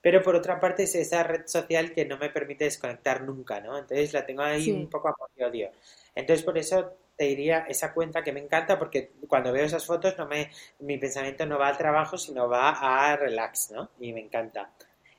Pero 0.00 0.22
por 0.22 0.34
otra 0.34 0.58
parte 0.58 0.84
es 0.84 0.94
esa 0.94 1.22
red 1.22 1.46
social 1.46 1.92
que 1.92 2.06
no 2.06 2.16
me 2.16 2.30
permite 2.30 2.64
desconectar 2.64 3.22
nunca, 3.22 3.60
¿no? 3.60 3.78
Entonces 3.78 4.12
la 4.14 4.24
tengo 4.24 4.42
ahí 4.42 4.72
un 4.72 4.88
poco 4.88 5.08
a 5.08 5.14
odio. 5.46 5.70
Entonces 6.14 6.44
por 6.44 6.56
eso 6.56 6.94
te 7.20 7.26
diría 7.26 7.66
esa 7.68 7.92
cuenta 7.92 8.24
que 8.24 8.32
me 8.32 8.40
encanta 8.40 8.78
porque 8.78 9.10
cuando 9.28 9.52
veo 9.52 9.66
esas 9.66 9.84
fotos 9.84 10.16
no 10.16 10.26
me, 10.26 10.50
mi 10.78 10.96
pensamiento 10.96 11.44
no 11.44 11.58
va 11.58 11.68
al 11.68 11.76
trabajo, 11.76 12.16
sino 12.16 12.48
va 12.48 12.70
a 12.70 13.14
relax, 13.14 13.72
¿no? 13.72 13.90
Y 14.00 14.14
me 14.14 14.20
encanta. 14.20 14.72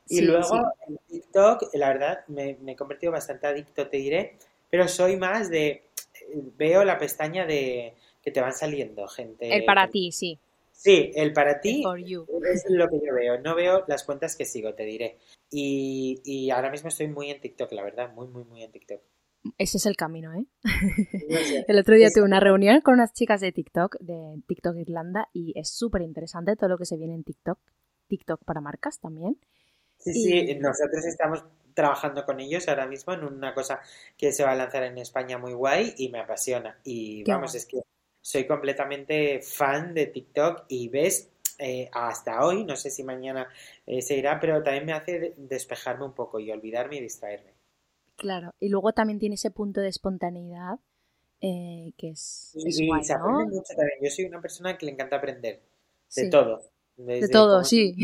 Y 0.08 0.22
luego 0.22 0.72
en 0.88 0.98
TikTok, 1.08 1.72
la 1.74 1.90
verdad, 1.90 2.24
me, 2.26 2.58
he 2.66 2.74
convertido 2.74 3.12
bastante 3.12 3.46
adicto, 3.46 3.86
te 3.86 3.98
diré, 3.98 4.36
pero 4.68 4.88
soy 4.88 5.16
más 5.16 5.48
de, 5.48 5.84
veo 6.58 6.82
la 6.82 6.98
pestaña 6.98 7.46
de 7.46 7.94
que 8.20 8.32
te 8.32 8.40
van 8.40 8.52
saliendo 8.52 9.06
gente. 9.06 9.54
El 9.54 9.64
para 9.64 9.86
ti, 9.88 10.10
sí. 10.10 10.40
Sí, 10.72 11.12
el 11.14 11.32
para 11.32 11.60
ti 11.60 11.84
es 12.52 12.64
lo 12.68 12.88
que 12.88 12.96
yo 12.96 13.14
veo. 13.14 13.38
No 13.38 13.54
veo 13.54 13.84
las 13.86 14.02
cuentas 14.02 14.34
que 14.34 14.44
sigo, 14.44 14.74
te 14.74 14.82
diré. 14.82 15.18
Y, 15.52 16.20
y 16.24 16.50
ahora 16.50 16.68
mismo 16.68 16.88
estoy 16.88 17.06
muy 17.06 17.30
en 17.30 17.40
TikTok, 17.40 17.70
la 17.70 17.84
verdad, 17.84 18.12
muy, 18.12 18.26
muy, 18.26 18.42
muy 18.42 18.64
en 18.64 18.72
TikTok. 18.72 19.00
Ese 19.58 19.78
es 19.78 19.86
el 19.86 19.96
camino, 19.96 20.32
¿eh? 20.34 20.46
el 21.68 21.78
otro 21.78 21.96
día 21.96 22.10
tuve 22.14 22.24
una 22.24 22.40
reunión 22.40 22.80
con 22.80 22.94
unas 22.94 23.12
chicas 23.12 23.40
de 23.40 23.52
TikTok, 23.52 23.96
de 24.00 24.40
TikTok 24.46 24.76
Irlanda, 24.76 25.28
y 25.32 25.58
es 25.58 25.70
súper 25.70 26.02
interesante 26.02 26.56
todo 26.56 26.70
lo 26.70 26.78
que 26.78 26.86
se 26.86 26.96
viene 26.96 27.14
en 27.14 27.24
TikTok. 27.24 27.58
TikTok 28.08 28.44
para 28.44 28.60
marcas 28.60 29.00
también. 29.00 29.38
Sí, 29.98 30.12
sí, 30.12 30.54
nosotros 30.56 31.04
estamos 31.06 31.44
trabajando 31.74 32.24
con 32.24 32.40
ellos 32.40 32.68
ahora 32.68 32.86
mismo 32.86 33.12
en 33.12 33.24
una 33.24 33.54
cosa 33.54 33.80
que 34.16 34.32
se 34.32 34.44
va 34.44 34.52
a 34.52 34.56
lanzar 34.56 34.82
en 34.84 34.98
España 34.98 35.38
muy 35.38 35.52
guay 35.52 35.94
y 35.96 36.08
me 36.10 36.20
apasiona. 36.20 36.78
Y 36.84 37.24
vamos, 37.24 37.54
es 37.54 37.66
que 37.66 37.80
soy 38.20 38.46
completamente 38.46 39.40
fan 39.40 39.94
de 39.94 40.06
TikTok 40.06 40.64
y 40.68 40.88
ves 40.88 41.30
eh, 41.58 41.88
hasta 41.92 42.44
hoy, 42.44 42.64
no 42.64 42.76
sé 42.76 42.90
si 42.90 43.04
mañana 43.04 43.48
eh, 43.86 44.02
se 44.02 44.16
irá, 44.16 44.40
pero 44.40 44.62
también 44.62 44.86
me 44.86 44.92
hace 44.92 45.34
despejarme 45.36 46.04
un 46.04 46.14
poco 46.14 46.38
y 46.40 46.50
olvidarme 46.50 46.96
y 46.96 47.00
distraerme. 47.00 47.51
Claro, 48.16 48.54
y 48.60 48.68
luego 48.68 48.92
también 48.92 49.18
tiene 49.18 49.34
ese 49.34 49.50
punto 49.50 49.80
de 49.80 49.88
espontaneidad 49.88 50.78
eh, 51.40 51.92
que 51.98 52.10
es, 52.10 52.52
Y, 52.54 52.68
es 52.68 52.78
y 52.80 52.86
guay, 52.86 53.02
se 53.02 53.14
¿no? 53.14 53.20
aprende 53.24 53.44
mucho 53.56 53.74
también. 53.76 53.98
Yo 54.00 54.10
soy 54.10 54.24
una 54.26 54.40
persona 54.40 54.78
que 54.78 54.86
le 54.86 54.92
encanta 54.92 55.16
aprender 55.16 55.56
de 55.56 55.62
Sí. 56.08 56.30
todo. 56.30 56.60
De 56.96 57.28
todo, 57.28 57.64
sí. 57.64 57.96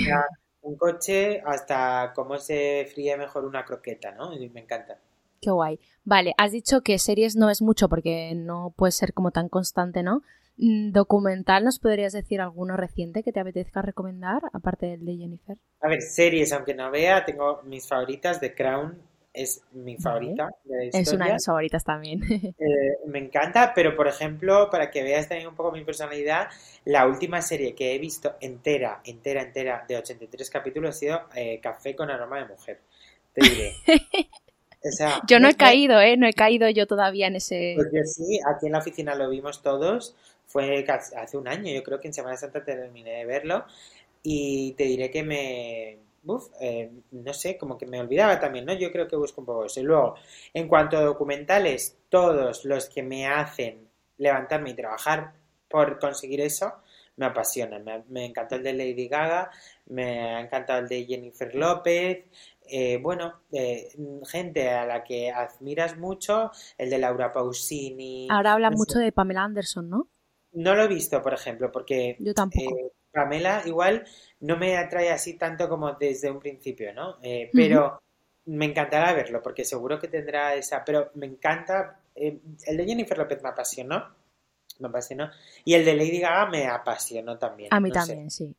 un 0.62 0.76
coche 0.76 1.40
hasta 1.46 2.12
cómo 2.14 2.36
se 2.38 2.86
fríe 2.92 3.16
mejor 3.16 3.44
una 3.44 3.64
croqueta, 3.64 4.12
¿no? 4.12 4.32
Y 4.32 4.48
me 4.50 4.60
encanta. 4.60 4.98
Qué 5.40 5.50
guay. 5.50 5.78
Vale, 6.04 6.34
has 6.36 6.50
dicho 6.52 6.80
que 6.82 6.98
series 6.98 7.36
no 7.36 7.48
es 7.48 7.62
mucho 7.62 7.88
porque 7.88 8.34
no 8.34 8.74
puede 8.76 8.90
ser 8.92 9.12
como 9.12 9.30
tan 9.30 9.48
constante, 9.48 10.02
¿no? 10.02 10.22
Mm, 10.56 10.90
Documental, 10.90 11.64
¿nos 11.64 11.78
podrías 11.78 12.12
decir 12.12 12.40
alguno 12.40 12.76
reciente 12.76 13.22
que 13.22 13.30
te 13.32 13.38
apetezca 13.38 13.82
recomendar, 13.82 14.42
aparte 14.52 14.86
del 14.86 15.04
de 15.04 15.16
Jennifer? 15.16 15.56
A 15.80 15.88
ver, 15.88 16.02
series, 16.02 16.52
aunque 16.52 16.74
no 16.74 16.90
vea, 16.90 17.24
tengo 17.24 17.62
mis 17.62 17.86
favoritas. 17.86 18.40
The 18.40 18.54
Crown 18.54 19.00
es 19.38 19.62
mi 19.72 19.96
favorita 19.96 20.48
de 20.64 20.90
la 20.92 20.98
Es 21.00 21.12
una 21.12 21.26
de 21.26 21.34
mis 21.34 21.46
favoritas 21.46 21.84
también. 21.84 22.20
Eh, 22.58 22.98
me 23.06 23.18
encanta, 23.18 23.72
pero 23.74 23.94
por 23.94 24.08
ejemplo, 24.08 24.68
para 24.70 24.90
que 24.90 25.02
veas 25.02 25.28
también 25.28 25.48
un 25.48 25.54
poco 25.54 25.70
mi 25.70 25.84
personalidad, 25.84 26.48
la 26.84 27.06
última 27.06 27.40
serie 27.40 27.74
que 27.74 27.94
he 27.94 27.98
visto 27.98 28.36
entera, 28.40 29.00
entera, 29.04 29.42
entera, 29.42 29.84
de 29.86 29.96
83 29.96 30.50
capítulos 30.50 30.96
ha 30.96 30.98
sido 30.98 31.20
eh, 31.34 31.60
Café 31.60 31.94
con 31.94 32.10
aroma 32.10 32.38
de 32.38 32.46
mujer. 32.46 32.80
Te 33.32 33.48
diré. 33.48 33.72
O 34.80 34.92
sea, 34.92 35.20
Yo 35.26 35.40
no 35.40 35.48
he 35.48 35.54
caído, 35.54 36.00
¿eh? 36.00 36.16
No 36.16 36.28
he 36.28 36.32
caído 36.32 36.68
yo 36.68 36.86
todavía 36.86 37.26
en 37.26 37.34
ese... 37.34 37.74
Yo 37.74 38.04
sí, 38.04 38.38
aquí 38.48 38.66
en 38.66 38.72
la 38.72 38.78
oficina 38.78 39.16
lo 39.16 39.28
vimos 39.28 39.60
todos. 39.60 40.14
Fue 40.46 40.86
hace 40.88 41.36
un 41.36 41.48
año, 41.48 41.74
yo 41.74 41.82
creo 41.82 41.98
que 41.98 42.06
en 42.06 42.14
Semana 42.14 42.36
Santa 42.36 42.64
terminé 42.64 43.10
de 43.10 43.26
verlo. 43.26 43.64
Y 44.22 44.72
te 44.72 44.84
diré 44.84 45.10
que 45.10 45.22
me. 45.24 45.98
Uf, 46.24 46.48
eh, 46.60 46.90
no 47.12 47.32
sé, 47.32 47.56
como 47.56 47.78
que 47.78 47.86
me 47.86 48.00
olvidaba 48.00 48.38
también, 48.40 48.64
¿no? 48.66 48.72
Yo 48.74 48.90
creo 48.92 49.08
que 49.08 49.16
busco 49.16 49.40
un 49.40 49.46
poco 49.46 49.64
eso. 49.66 49.80
Y 49.80 49.84
luego, 49.84 50.14
en 50.52 50.68
cuanto 50.68 50.96
a 50.98 51.02
documentales, 51.02 51.96
todos 52.08 52.64
los 52.64 52.88
que 52.88 53.02
me 53.02 53.26
hacen 53.26 53.88
levantarme 54.18 54.70
y 54.70 54.74
trabajar 54.74 55.32
por 55.68 55.98
conseguir 55.98 56.40
eso, 56.40 56.72
me 57.16 57.26
apasionan. 57.26 57.84
Me, 57.84 58.02
me 58.08 58.24
encantó 58.26 58.56
el 58.56 58.62
de 58.62 58.72
Lady 58.74 59.08
Gaga, 59.08 59.50
me 59.86 60.20
ha 60.36 60.40
encantado 60.40 60.80
el 60.80 60.88
de 60.88 61.04
Jennifer 61.06 61.54
López. 61.54 62.24
eh, 62.70 62.98
bueno, 63.02 63.40
eh, 63.52 63.88
gente 64.30 64.68
a 64.70 64.84
la 64.86 65.02
que 65.04 65.30
admiras 65.30 65.96
mucho, 65.96 66.50
el 66.76 66.90
de 66.90 66.98
Laura 66.98 67.32
Pausini. 67.32 68.28
Ahora 68.30 68.52
habla 68.52 68.70
no 68.70 68.76
sé. 68.76 68.76
mucho 68.76 68.98
de 69.00 69.10
Pamela 69.12 69.42
Anderson, 69.44 69.88
¿no? 69.90 70.08
No 70.52 70.74
lo 70.74 70.82
he 70.84 70.88
visto, 70.88 71.22
por 71.22 71.32
ejemplo, 71.34 71.70
porque 71.72 72.18
Yo 72.18 72.34
tampoco. 72.34 72.76
eh, 72.76 72.92
Pamela 73.22 73.62
igual 73.66 74.04
no 74.40 74.56
me 74.56 74.76
atrae 74.76 75.10
así 75.10 75.34
tanto 75.34 75.68
como 75.68 75.92
desde 75.94 76.30
un 76.30 76.38
principio, 76.38 76.92
¿no? 76.94 77.16
Eh, 77.22 77.50
pero 77.52 78.00
me 78.46 78.66
encantará 78.66 79.12
verlo 79.12 79.42
porque 79.42 79.64
seguro 79.64 79.98
que 79.98 80.08
tendrá 80.08 80.54
esa. 80.54 80.84
Pero 80.84 81.10
me 81.14 81.26
encanta. 81.26 82.00
eh, 82.14 82.38
el 82.66 82.76
de 82.76 82.84
Jennifer 82.84 83.18
López 83.18 83.42
me 83.42 83.48
apasionó. 83.48 84.14
Me 84.78 84.88
apasionó. 84.88 85.28
Y 85.64 85.74
el 85.74 85.84
de 85.84 85.94
Lady 85.94 86.20
Gaga 86.20 86.46
me 86.46 86.66
apasionó 86.66 87.36
también. 87.38 87.68
A 87.72 87.80
mí 87.80 87.90
no 87.90 88.00
sé. 88.00 88.06
también, 88.12 88.30
sí. 88.30 88.54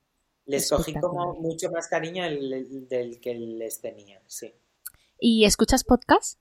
Les 0.46 0.70
cogí 0.70 0.94
como 0.96 1.34
mucho 1.36 1.70
más 1.72 1.88
cariño 1.88 2.26
el- 2.26 2.52
el- 2.54 2.88
del 2.90 3.20
que 3.22 3.36
les 3.36 3.80
tenía, 3.80 4.20
sí. 4.28 4.54
¿Y 5.20 5.46
escuchas 5.46 5.84
podcast? 5.84 6.38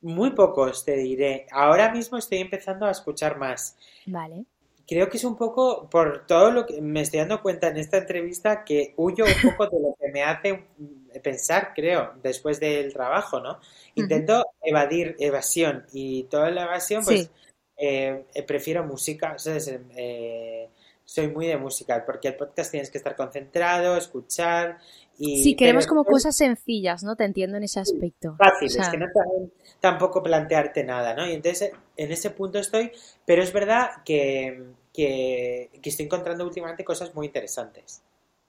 Muy 0.00 0.30
pocos, 0.30 0.84
te 0.84 0.96
diré. 0.96 1.46
Ahora 1.52 1.92
mismo 1.92 2.18
estoy 2.18 2.38
empezando 2.38 2.86
a 2.86 2.90
escuchar 2.90 3.36
más. 3.38 3.76
Vale. 4.06 4.44
Creo 4.92 5.08
que 5.08 5.16
es 5.16 5.24
un 5.24 5.36
poco 5.36 5.88
por 5.90 6.26
todo 6.26 6.50
lo 6.50 6.66
que 6.66 6.80
me 6.80 7.00
estoy 7.02 7.20
dando 7.20 7.40
cuenta 7.42 7.68
en 7.68 7.76
esta 7.76 7.98
entrevista 7.98 8.64
que 8.64 8.94
huyo 8.96 9.24
un 9.24 9.50
poco 9.50 9.66
de 9.68 9.80
lo 9.80 9.94
que 9.98 10.08
me 10.12 10.22
hace 10.22 10.52
mm, 10.78 11.18
pensar, 11.22 11.72
creo, 11.74 12.12
después 12.22 12.58
del 12.60 12.92
trabajo, 12.92 13.40
¿no? 13.40 13.58
Intento 13.94 14.44
evadir 14.62 15.16
evasión 15.18 15.86
y 15.92 16.24
toda 16.24 16.50
la 16.50 16.64
evasión, 16.64 17.04
pues 17.04 17.22
Sí. 17.22 17.30
eh, 17.76 18.24
eh, 18.34 18.42
prefiero 18.42 18.84
música, 18.84 19.38
¿sabes? 19.38 19.68
Eh, 19.96 20.68
soy 21.04 21.28
muy 21.28 21.46
de 21.46 21.56
música, 21.56 22.04
porque 22.06 22.28
el 22.28 22.36
podcast 22.36 22.70
tienes 22.70 22.90
que 22.90 22.96
estar 22.98 23.16
concentrado, 23.16 23.96
escuchar 23.96 24.78
y... 25.18 25.42
Sí, 25.42 25.56
queremos 25.56 25.86
como 25.86 26.02
después- 26.02 26.22
cosas 26.22 26.36
sencillas, 26.36 27.02
¿no? 27.02 27.16
Te 27.16 27.24
entiendo 27.24 27.56
en 27.56 27.64
ese 27.64 27.80
aspecto. 27.80 28.36
fácil, 28.38 28.68
O 28.68 28.70
sea, 28.70 28.82
es 28.84 28.88
que 28.88 28.98
no 28.98 29.06
te- 29.06 29.50
tampoco 29.80 30.22
plantearte 30.22 30.84
nada, 30.84 31.12
¿no? 31.14 31.26
Y 31.26 31.32
entonces 31.32 31.72
en 31.96 32.12
ese 32.12 32.30
punto 32.30 32.58
estoy, 32.58 32.92
pero 33.26 33.42
es 33.42 33.52
verdad 33.52 33.90
que, 34.04 34.62
que, 34.92 35.70
que 35.82 35.90
estoy 35.90 36.06
encontrando 36.06 36.44
últimamente 36.44 36.84
cosas 36.84 37.14
muy 37.14 37.26
interesantes. 37.26 38.02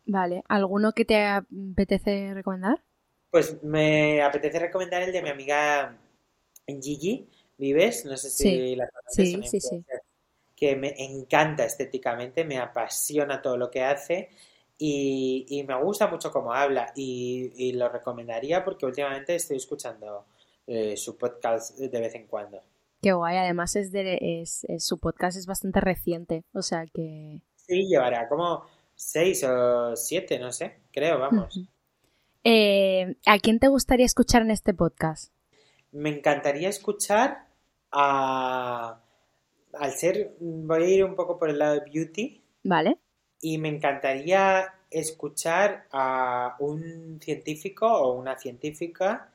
Vale. 0.06 0.44
¿Alguno 0.48 0.94
que 0.94 1.04
te 1.04 1.26
apetece 1.26 2.34
recomendar? 2.34 2.82
Pues 3.30 3.62
me 3.64 4.22
apetece 4.22 4.60
recomendar 4.60 5.02
el 5.02 5.12
de 5.12 5.22
mi 5.22 5.30
amiga 5.30 5.98
Gigi 6.68 7.30
Vives, 7.58 8.06
no 8.06 8.18
sé 8.18 8.30
si 8.30 8.76
Sí, 8.76 8.76
la 8.76 8.88
conoces, 8.90 9.34
sí, 9.34 9.44
sí, 9.44 9.60
sí. 9.62 9.86
que 10.56 10.76
me 10.76 10.94
encanta 11.04 11.66
estéticamente, 11.66 12.46
me 12.46 12.58
apasiona 12.60 13.42
todo 13.42 13.58
lo 13.58 13.70
que 13.72 13.84
hace 13.84 14.30
y, 14.78 15.46
y 15.50 15.64
me 15.64 15.76
gusta 15.82 16.08
mucho 16.08 16.32
cómo 16.32 16.54
habla 16.54 16.92
y, 16.96 17.52
y 17.56 17.74
lo 17.74 17.90
recomendaría 17.90 18.64
porque 18.64 18.86
últimamente 18.86 19.36
estoy 19.36 19.58
escuchando 19.58 20.26
eh, 20.68 20.96
su 20.98 21.18
podcast 21.18 21.78
de 21.78 22.00
vez 22.00 22.16
en 22.16 22.28
cuando. 22.28 22.62
Qué 23.04 23.12
guay. 23.14 23.38
Además, 23.38 23.76
es 23.76 23.92
de, 23.92 24.18
es, 24.42 24.64
es- 24.70 24.86
su 24.86 24.98
podcast 24.98 25.38
es 25.38 25.46
bastante 25.46 25.80
reciente. 25.82 26.46
O 26.54 26.62
sea 26.64 26.86
que. 26.88 27.42
Sí, 27.56 27.86
llevará 27.88 28.28
como 28.30 28.64
seis 28.96 29.44
o 29.44 29.96
siete, 29.96 30.40
no 30.40 30.52
sé, 30.52 30.80
creo, 30.92 31.20
vamos. 31.20 31.60
Eh, 32.44 33.16
¿A 33.26 33.40
quién 33.40 33.60
te 33.60 33.68
gustaría 33.68 34.06
escuchar 34.06 34.42
en 34.42 34.52
este 34.52 34.74
podcast? 34.74 35.34
Me 35.92 36.10
encantaría 36.10 36.70
escuchar 36.70 37.48
a... 37.92 39.00
Al 39.74 39.92
ser, 39.94 40.36
voy 40.40 40.84
a 40.84 40.88
ir 40.88 41.04
un 41.04 41.16
poco 41.16 41.38
por 41.40 41.50
el 41.50 41.58
lado 41.60 41.74
de 41.76 41.82
beauty 41.92 42.44
¿Vale? 42.64 43.00
y 43.42 43.58
me 43.58 43.70
encantaría 43.70 44.74
escuchar 44.92 45.88
a 45.92 46.56
un 46.60 47.20
científico 47.22 47.88
o 47.88 48.14
una 48.14 48.38
científica 48.38 49.33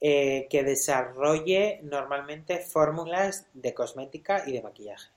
eh, 0.00 0.46
que 0.50 0.62
desarrolle 0.62 1.80
normalmente 1.82 2.58
fórmulas 2.58 3.46
de 3.54 3.72
cosmética 3.72 4.42
y 4.46 4.52
de 4.52 4.62
maquillaje. 4.62 5.08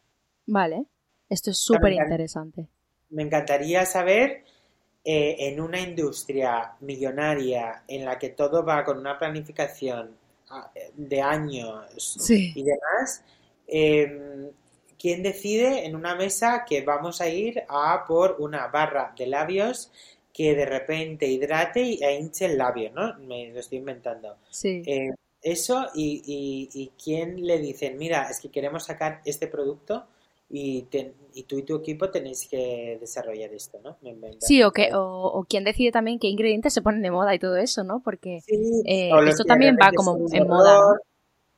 Vale. 0.46 0.86
Esto 1.30 1.52
es 1.52 1.58
súper 1.58 1.94
interesante. 1.94 2.68
Me 3.10 3.24
encantaría 3.24 3.86
saber 3.86 4.44
eh, 5.04 5.36
en 5.40 5.60
una 5.60 5.80
industria 5.80 6.74
millonaria 6.82 7.84
en 7.88 8.06
la 8.06 8.18
que 8.18 8.30
todo 8.30 8.64
va 8.66 8.84
con 8.84 8.98
una 8.98 9.18
planificación 9.18 10.16
ah, 10.50 10.72
de 10.96 11.22
años 11.22 12.18
Sí. 12.20 12.54
y 12.56 12.64
demás, 12.64 13.24
eh, 13.68 14.52
¿quién 14.98 15.24
decide 15.24 15.86
en 15.86 15.96
una 15.96 16.16
mesa 16.16 16.66
que 16.68 16.82
vamos 16.82 17.22
a 17.22 17.28
ir 17.28 17.64
a 17.68 18.06
por 18.08 18.38
una 18.40 18.68
barra 18.68 19.14
de 19.18 19.28
labios 19.28 19.92
que 20.38 20.56
de 20.56 20.66
repente 20.66 21.28
hidrate 21.28 21.82
y- 21.82 22.04
e 22.04 22.10
hinche 22.20 22.46
el 22.46 22.58
labio, 22.58 22.92
¿no? 22.94 23.18
Me 23.20 23.40
lo 23.54 23.60
estoy 23.60 23.80
inventando. 23.80 24.38
Sí. 24.50 24.90
Eh, 24.94 25.10
eso 25.42 25.88
y, 25.96 26.22
y, 26.26 26.70
y 26.84 26.92
quién 27.02 27.46
le 27.46 27.60
dicen, 27.60 27.98
mira, 27.98 28.30
es 28.30 28.40
que 28.42 28.50
queremos 28.52 28.86
sacar 28.86 29.22
este 29.26 29.48
producto 29.48 30.06
y, 30.50 30.84
ten- 30.84 31.14
y 31.34 31.44
tú 31.44 31.58
y 31.60 31.64
tu 31.64 31.76
equipo 31.78 32.10
tenéis 32.12 32.48
que 32.48 32.98
desarrollar 33.00 33.54
esto, 33.54 33.80
¿no? 33.84 33.98
Me. 34.02 34.16
Sí, 34.40 34.64
o, 34.64 34.72
que, 34.72 34.94
o, 34.94 35.02
o 35.38 35.44
quién 35.46 35.64
decide 35.64 35.92
también 35.92 36.20
qué 36.20 36.28
ingredientes 36.28 36.74
se 36.74 36.82
ponen 36.82 37.02
de 37.02 37.12
moda 37.12 37.34
y 37.36 37.40
todo 37.40 37.58
eso, 37.58 37.84
¿no? 37.84 38.02
Porque 38.02 38.44
Sí, 38.46 38.84
eh, 38.84 39.22
esto 39.26 39.46
también 39.46 39.78
va 39.82 39.94
como 39.94 40.22
en 40.32 40.48
moda. 40.48 40.84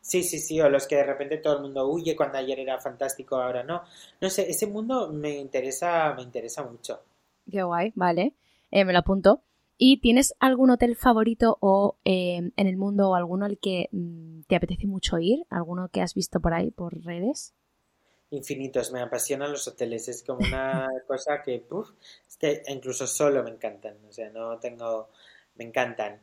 Sí, 0.01 0.23
sí, 0.23 0.39
sí, 0.39 0.59
o 0.61 0.69
los 0.69 0.88
que 0.88 0.97
de 0.97 1.03
repente 1.05 1.38
todo 1.38 1.55
el 1.57 1.61
mundo 1.63 1.88
huye 1.89 2.15
cuando 2.15 2.38
ayer 2.39 2.59
era 2.59 2.80
fantástico, 2.80 3.38
ahora 3.38 3.63
no. 3.63 3.84
No 4.21 4.30
sé, 4.30 4.49
ese 4.49 4.67
mundo 4.67 5.09
me 5.13 5.38
interesa, 5.39 6.13
me 6.15 6.23
interesa 6.23 6.63
mucho. 6.63 7.01
Qué 7.51 7.63
guay, 7.63 7.91
vale. 7.95 8.34
Eh, 8.72 8.86
me 8.86 8.93
lo 8.93 8.99
apunto. 8.99 9.43
¿Y 9.78 10.01
tienes 10.01 10.36
algún 10.39 10.72
hotel 10.72 10.95
favorito 10.95 11.57
o 11.61 11.97
eh, 12.03 12.51
en 12.55 12.67
el 12.67 12.78
mundo 12.78 13.09
o 13.09 13.15
alguno 13.15 13.45
al 13.45 13.57
que 13.59 13.88
mm, 13.91 14.41
te 14.47 14.55
apetece 14.55 14.88
mucho 14.88 15.20
ir? 15.20 15.45
¿Alguno 15.49 15.89
que 15.89 16.01
has 16.01 16.13
visto 16.13 16.39
por 16.41 16.53
ahí, 16.53 16.72
por 16.72 16.93
redes? 17.03 17.53
Infinitos, 18.32 18.91
me 18.91 19.01
apasionan 19.01 19.51
los 19.51 19.67
hoteles, 19.67 20.07
es 20.07 20.24
como 20.24 20.43
una 20.43 20.88
cosa 21.07 21.41
que, 21.43 21.59
puf, 21.59 21.89
es 22.28 22.38
que 22.38 22.61
incluso 22.67 23.07
solo 23.07 23.43
me 23.43 23.49
encantan, 23.49 23.97
o 24.07 24.11
sea, 24.11 24.30
no 24.30 24.59
tengo, 24.59 25.09
me 25.55 25.63
encantan. 25.65 26.22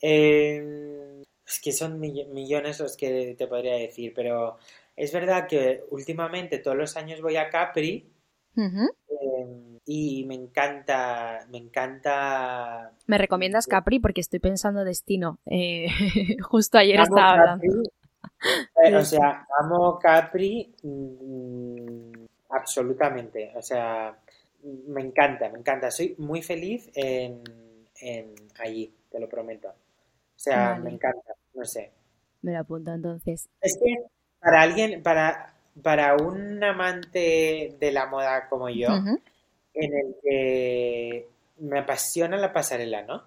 Eh, 0.00 1.22
es 1.46 1.60
que 1.60 1.70
son 1.72 2.00
mill- 2.00 2.26
millones 2.28 2.80
los 2.80 2.96
que 2.96 3.34
te 3.38 3.46
podría 3.46 3.74
decir, 3.76 4.12
pero 4.14 4.58
es 4.96 5.12
verdad 5.12 5.46
que 5.48 5.84
últimamente 5.90 6.58
todos 6.58 6.76
los 6.76 6.96
años 6.96 7.20
voy 7.20 7.36
a 7.36 7.48
Capri 7.50 8.10
Eh, 8.56 9.78
y 9.86 10.24
me 10.26 10.34
encanta, 10.34 11.46
me 11.50 11.58
encanta 11.58 12.92
¿Me 13.06 13.18
recomiendas 13.18 13.66
Capri? 13.66 13.98
Porque 13.98 14.20
estoy 14.20 14.38
pensando 14.38 14.84
destino. 14.84 15.38
Eh, 15.46 15.86
justo 16.42 16.78
ayer 16.78 17.00
Amo 17.00 17.04
estaba 17.04 17.32
hablando. 17.32 17.64
Eh, 18.84 18.94
o 18.94 19.04
sea, 19.04 19.46
amo 19.58 19.98
Capri 19.98 20.74
mm, 20.82 22.24
absolutamente. 22.50 23.52
O 23.54 23.62
sea, 23.62 24.18
me 24.88 25.00
encanta, 25.02 25.48
me 25.48 25.58
encanta. 25.58 25.90
Soy 25.90 26.14
muy 26.18 26.42
feliz 26.42 26.90
en, 26.94 27.42
allí, 28.58 28.94
te 29.10 29.18
lo 29.18 29.28
prometo. 29.28 29.68
O 29.68 30.38
sea, 30.38 30.74
me 30.76 30.90
encanta, 30.90 31.34
no 31.54 31.64
sé. 31.64 31.92
Me 32.42 32.52
lo 32.52 32.58
apunto 32.58 32.92
entonces. 32.92 33.48
Es 33.60 33.78
que 33.82 34.04
para 34.40 34.60
alguien, 34.60 35.02
para, 35.02 35.53
para 35.82 36.16
un 36.16 36.62
amante 36.62 37.76
de 37.78 37.92
la 37.92 38.06
moda 38.06 38.48
como 38.48 38.68
yo, 38.68 38.88
en 39.74 39.94
el 39.94 40.16
que 40.22 41.28
me 41.58 41.80
apasiona 41.80 42.36
la 42.36 42.52
pasarela, 42.52 43.02
¿no? 43.02 43.24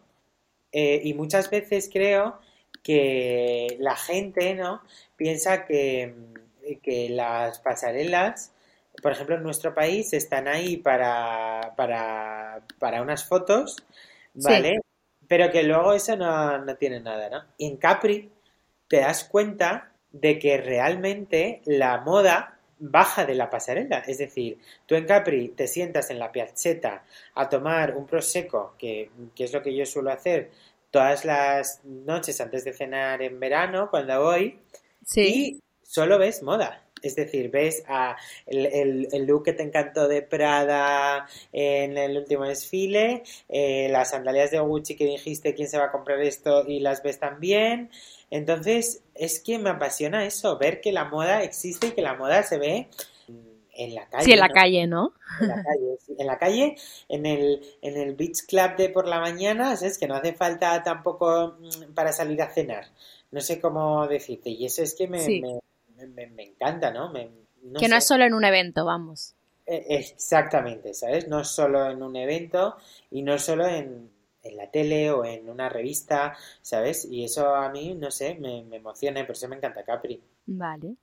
Eh, 0.71 1.01
y 1.03 1.13
muchas 1.13 1.49
veces 1.49 1.89
creo 1.91 2.39
que 2.83 3.77
la 3.79 3.95
gente, 3.95 4.53
¿no? 4.53 4.81
Piensa 5.15 5.65
que, 5.65 6.13
que 6.81 7.09
las 7.09 7.59
pasarelas 7.59 8.51
por 9.01 9.11
ejemplo, 9.11 9.35
en 9.35 9.43
nuestro 9.43 9.73
país 9.73 10.13
están 10.13 10.47
ahí 10.47 10.77
para, 10.77 11.73
para, 11.75 12.61
para 12.79 13.01
unas 13.01 13.25
fotos, 13.25 13.77
¿vale? 14.33 14.79
Pero 15.27 15.51
que 15.51 15.63
luego 15.63 15.93
eso 15.93 16.15
no, 16.15 16.57
no 16.59 16.75
tiene 16.75 16.99
nada, 16.99 17.29
¿no? 17.29 17.43
Y 17.57 17.67
en 17.67 17.77
Capri 17.77 18.31
te 18.87 18.97
das 18.97 19.25
cuenta 19.25 19.91
de 20.11 20.39
que 20.39 20.57
realmente 20.57 21.61
la 21.65 21.99
moda 22.01 22.59
baja 22.79 23.25
de 23.25 23.35
la 23.35 23.49
pasarela. 23.49 23.99
Es 23.99 24.19
decir, 24.19 24.59
tú 24.85 24.95
en 24.95 25.05
Capri 25.05 25.49
te 25.49 25.67
sientas 25.67 26.09
en 26.09 26.19
la 26.19 26.31
piazzetta 26.31 27.03
a 27.35 27.49
tomar 27.49 27.95
un 27.95 28.05
prosecco, 28.05 28.75
que, 28.77 29.09
que, 29.35 29.43
es 29.45 29.53
lo 29.53 29.61
que 29.61 29.75
yo 29.75 29.85
suelo 29.85 30.11
hacer 30.11 30.51
todas 30.91 31.25
las 31.25 31.81
noches 31.83 32.39
antes 32.41 32.63
de 32.63 32.73
cenar 32.73 33.21
en 33.21 33.39
verano, 33.39 33.89
cuando 33.89 34.23
voy, 34.23 34.59
y 35.15 35.61
solo 35.83 36.17
ves 36.17 36.43
moda. 36.43 36.83
Es 37.03 37.15
decir, 37.15 37.51
ves 37.51 37.83
a 37.87 38.17
el, 38.47 39.07
look 39.27 39.45
que 39.45 39.53
te 39.53 39.63
encantó 39.63 40.07
de 40.07 40.23
Prada 40.23 41.27
en 41.51 41.97
el 41.97 42.17
último 42.17 42.45
desfile, 42.45 43.23
eh, 43.49 43.87
las 43.91 44.09
sandalias 44.11 44.49
de 44.49 44.59
Gucci 44.59 44.95
que 44.95 45.05
dijiste 45.05 45.53
quién 45.53 45.69
se 45.69 45.77
va 45.77 45.85
a 45.85 45.91
comprar 45.91 46.19
esto 46.21 46.65
y 46.67 46.79
las 46.79 47.03
ves 47.03 47.19
también. 47.19 47.91
Entonces, 48.29 49.01
es 49.15 49.39
que 49.39 49.57
me 49.57 49.69
apasiona 49.69 50.25
eso, 50.25 50.57
ver 50.57 50.81
que 50.81 50.91
la 50.91 51.05
moda 51.05 51.43
existe 51.43 51.87
y 51.87 51.91
que 51.91 52.01
la 52.01 52.15
moda 52.15 52.43
se 52.43 52.57
ve 52.57 52.89
en 53.73 53.95
la 53.95 54.07
calle. 54.09 54.25
Sí, 54.25 54.31
en 54.33 54.39
la 54.39 54.49
calle, 54.49 54.87
¿no? 54.87 55.13
En 55.39 55.47
la 55.47 55.55
calle, 55.63 55.97
en 56.17 56.27
la 56.27 56.37
calle, 56.37 56.75
en 57.09 57.25
el, 57.25 57.61
en 57.81 57.97
el 57.97 58.15
beach 58.15 58.45
club 58.47 58.75
de 58.75 58.89
por 58.89 59.07
la 59.07 59.19
mañana, 59.19 59.73
es 59.73 59.97
que 59.97 60.07
no 60.07 60.15
hace 60.15 60.33
falta 60.33 60.83
tampoco 60.83 61.57
mm, 61.59 61.93
para 61.93 62.11
salir 62.11 62.41
a 62.41 62.49
cenar. 62.49 62.85
No 63.31 63.41
sé 63.41 63.59
cómo 63.59 64.07
decirte, 64.07 64.49
y 64.49 64.65
eso 64.65 64.81
es 64.81 64.93
que 64.95 65.07
me 65.07 65.19
me, 66.05 66.43
encanta, 66.43 66.91
¿no? 66.91 67.11
que 67.13 67.87
no 67.87 67.97
es 67.97 68.05
solo 68.05 68.25
en 68.25 68.33
un 68.33 68.45
evento, 68.45 68.85
vamos. 68.85 69.33
E, 69.65 69.85
exactamente, 69.89 70.93
¿sabes? 70.93 71.27
No 71.27 71.41
es 71.41 71.47
solo 71.47 71.89
en 71.89 72.01
un 72.01 72.15
evento 72.15 72.77
y 73.11 73.23
no 73.23 73.37
solo 73.37 73.67
en, 73.67 74.09
la 74.55 74.69
tele 74.69 75.11
o 75.11 75.25
en 75.25 75.49
una 75.49 75.69
revista, 75.69 76.35
¿sabes? 76.61 77.05
Y 77.05 77.23
eso 77.23 77.55
a 77.55 77.69
mí, 77.69 77.95
no 77.95 78.11
sé, 78.11 78.35
me, 78.35 78.59
emociona 78.75 79.19
y 79.19 79.23
por 79.23 79.35
eso 79.35 79.47
me 79.47 79.55
encanta 79.55 79.83
Capri. 79.83 80.21
Vale. 80.45 80.95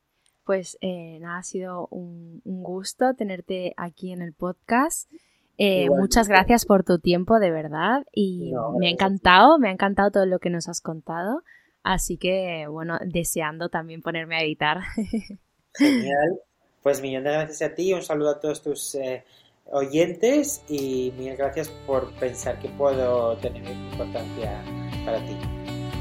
Pues 0.45 0.77
eh, 0.81 1.19
nada, 1.21 1.39
ha 1.39 1.43
sido 1.43 1.89
un, 1.89 2.41
gusto 2.45 3.15
tenerte 3.15 3.75
aquí 3.77 4.13
en 4.13 4.23
el 4.23 4.35
podcast. 4.35 5.11
Eh, 5.57 5.89
muchas 5.89 6.29
gracias 6.29 6.67
por 6.67 6.85
tu 6.85 6.99
tiempo, 6.99 7.39
de 7.39 7.51
verdad. 7.51 8.05
Y 8.13 8.53
me 8.79 8.89
ha 8.89 8.91
encantado, 8.91 9.59
me 9.59 9.69
ha 9.69 9.73
encantado 9.73 10.11
todo 10.11 10.27
lo 10.27 10.39
que 10.39 10.51
nos 10.51 10.69
has 10.69 10.81
contado. 10.81 11.43
Así 11.83 12.17
que, 12.17 12.67
bueno, 12.69 12.99
deseando 13.05 13.69
también 13.69 14.03
ponerme 14.03 14.37
a 14.37 14.43
editar. 14.43 14.81
Genial. 15.75 16.41
Pues 16.83 17.01
millón 17.01 17.25
de 17.25 17.31
gracias 17.31 17.63
a 17.63 17.75
ti, 17.75 17.95
un 17.95 18.03
saludo 18.03 18.31
a 18.31 18.41
todos 18.41 18.63
tus 18.63 18.95
eh, 18.97 19.25
oyentes 19.67 20.63
y 20.69 21.13
mil 21.17 21.37
gracias 21.37 21.69
por 21.87 22.11
pensar 22.13 22.59
que 22.61 22.69
puedo 22.71 23.37
tener 23.39 23.65
importancia 23.93 24.63
para 25.05 25.19
ti. 25.25 25.37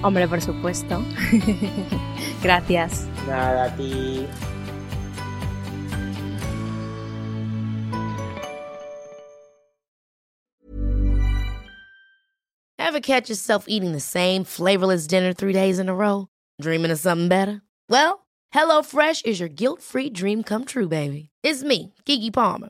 Hombre, 0.03 0.27
por 0.27 0.41
supuesto. 0.41 1.01
gracias. 2.43 3.07
Nada, 3.27 3.65
a 3.65 3.75
ti. 3.75 4.27
Ever 12.77 12.99
catch 12.99 13.29
yourself 13.29 13.65
eating 13.67 13.93
the 13.93 13.99
same 13.99 14.43
flavorless 14.43 15.07
dinner 15.07 15.33
three 15.33 15.53
days 15.53 15.79
in 15.79 15.89
a 15.89 15.95
row? 15.95 16.27
Dreaming 16.61 16.91
of 16.91 16.99
something 16.99 17.27
better? 17.27 17.61
Well, 17.89 18.27
HelloFresh 18.53 19.25
is 19.25 19.39
your 19.39 19.49
guilt-free 19.49 20.11
dream 20.11 20.43
come 20.43 20.65
true, 20.65 20.87
baby. 20.87 21.29
It's 21.41 21.63
me, 21.63 21.93
Kiki 22.05 22.29
Palmer. 22.29 22.69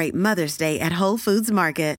celebrate 0.01 0.15
Mother's 0.15 0.57
Day 0.57 0.79
at 0.79 0.93
Whole 0.93 1.17
Foods 1.17 1.51
Market. 1.51 1.91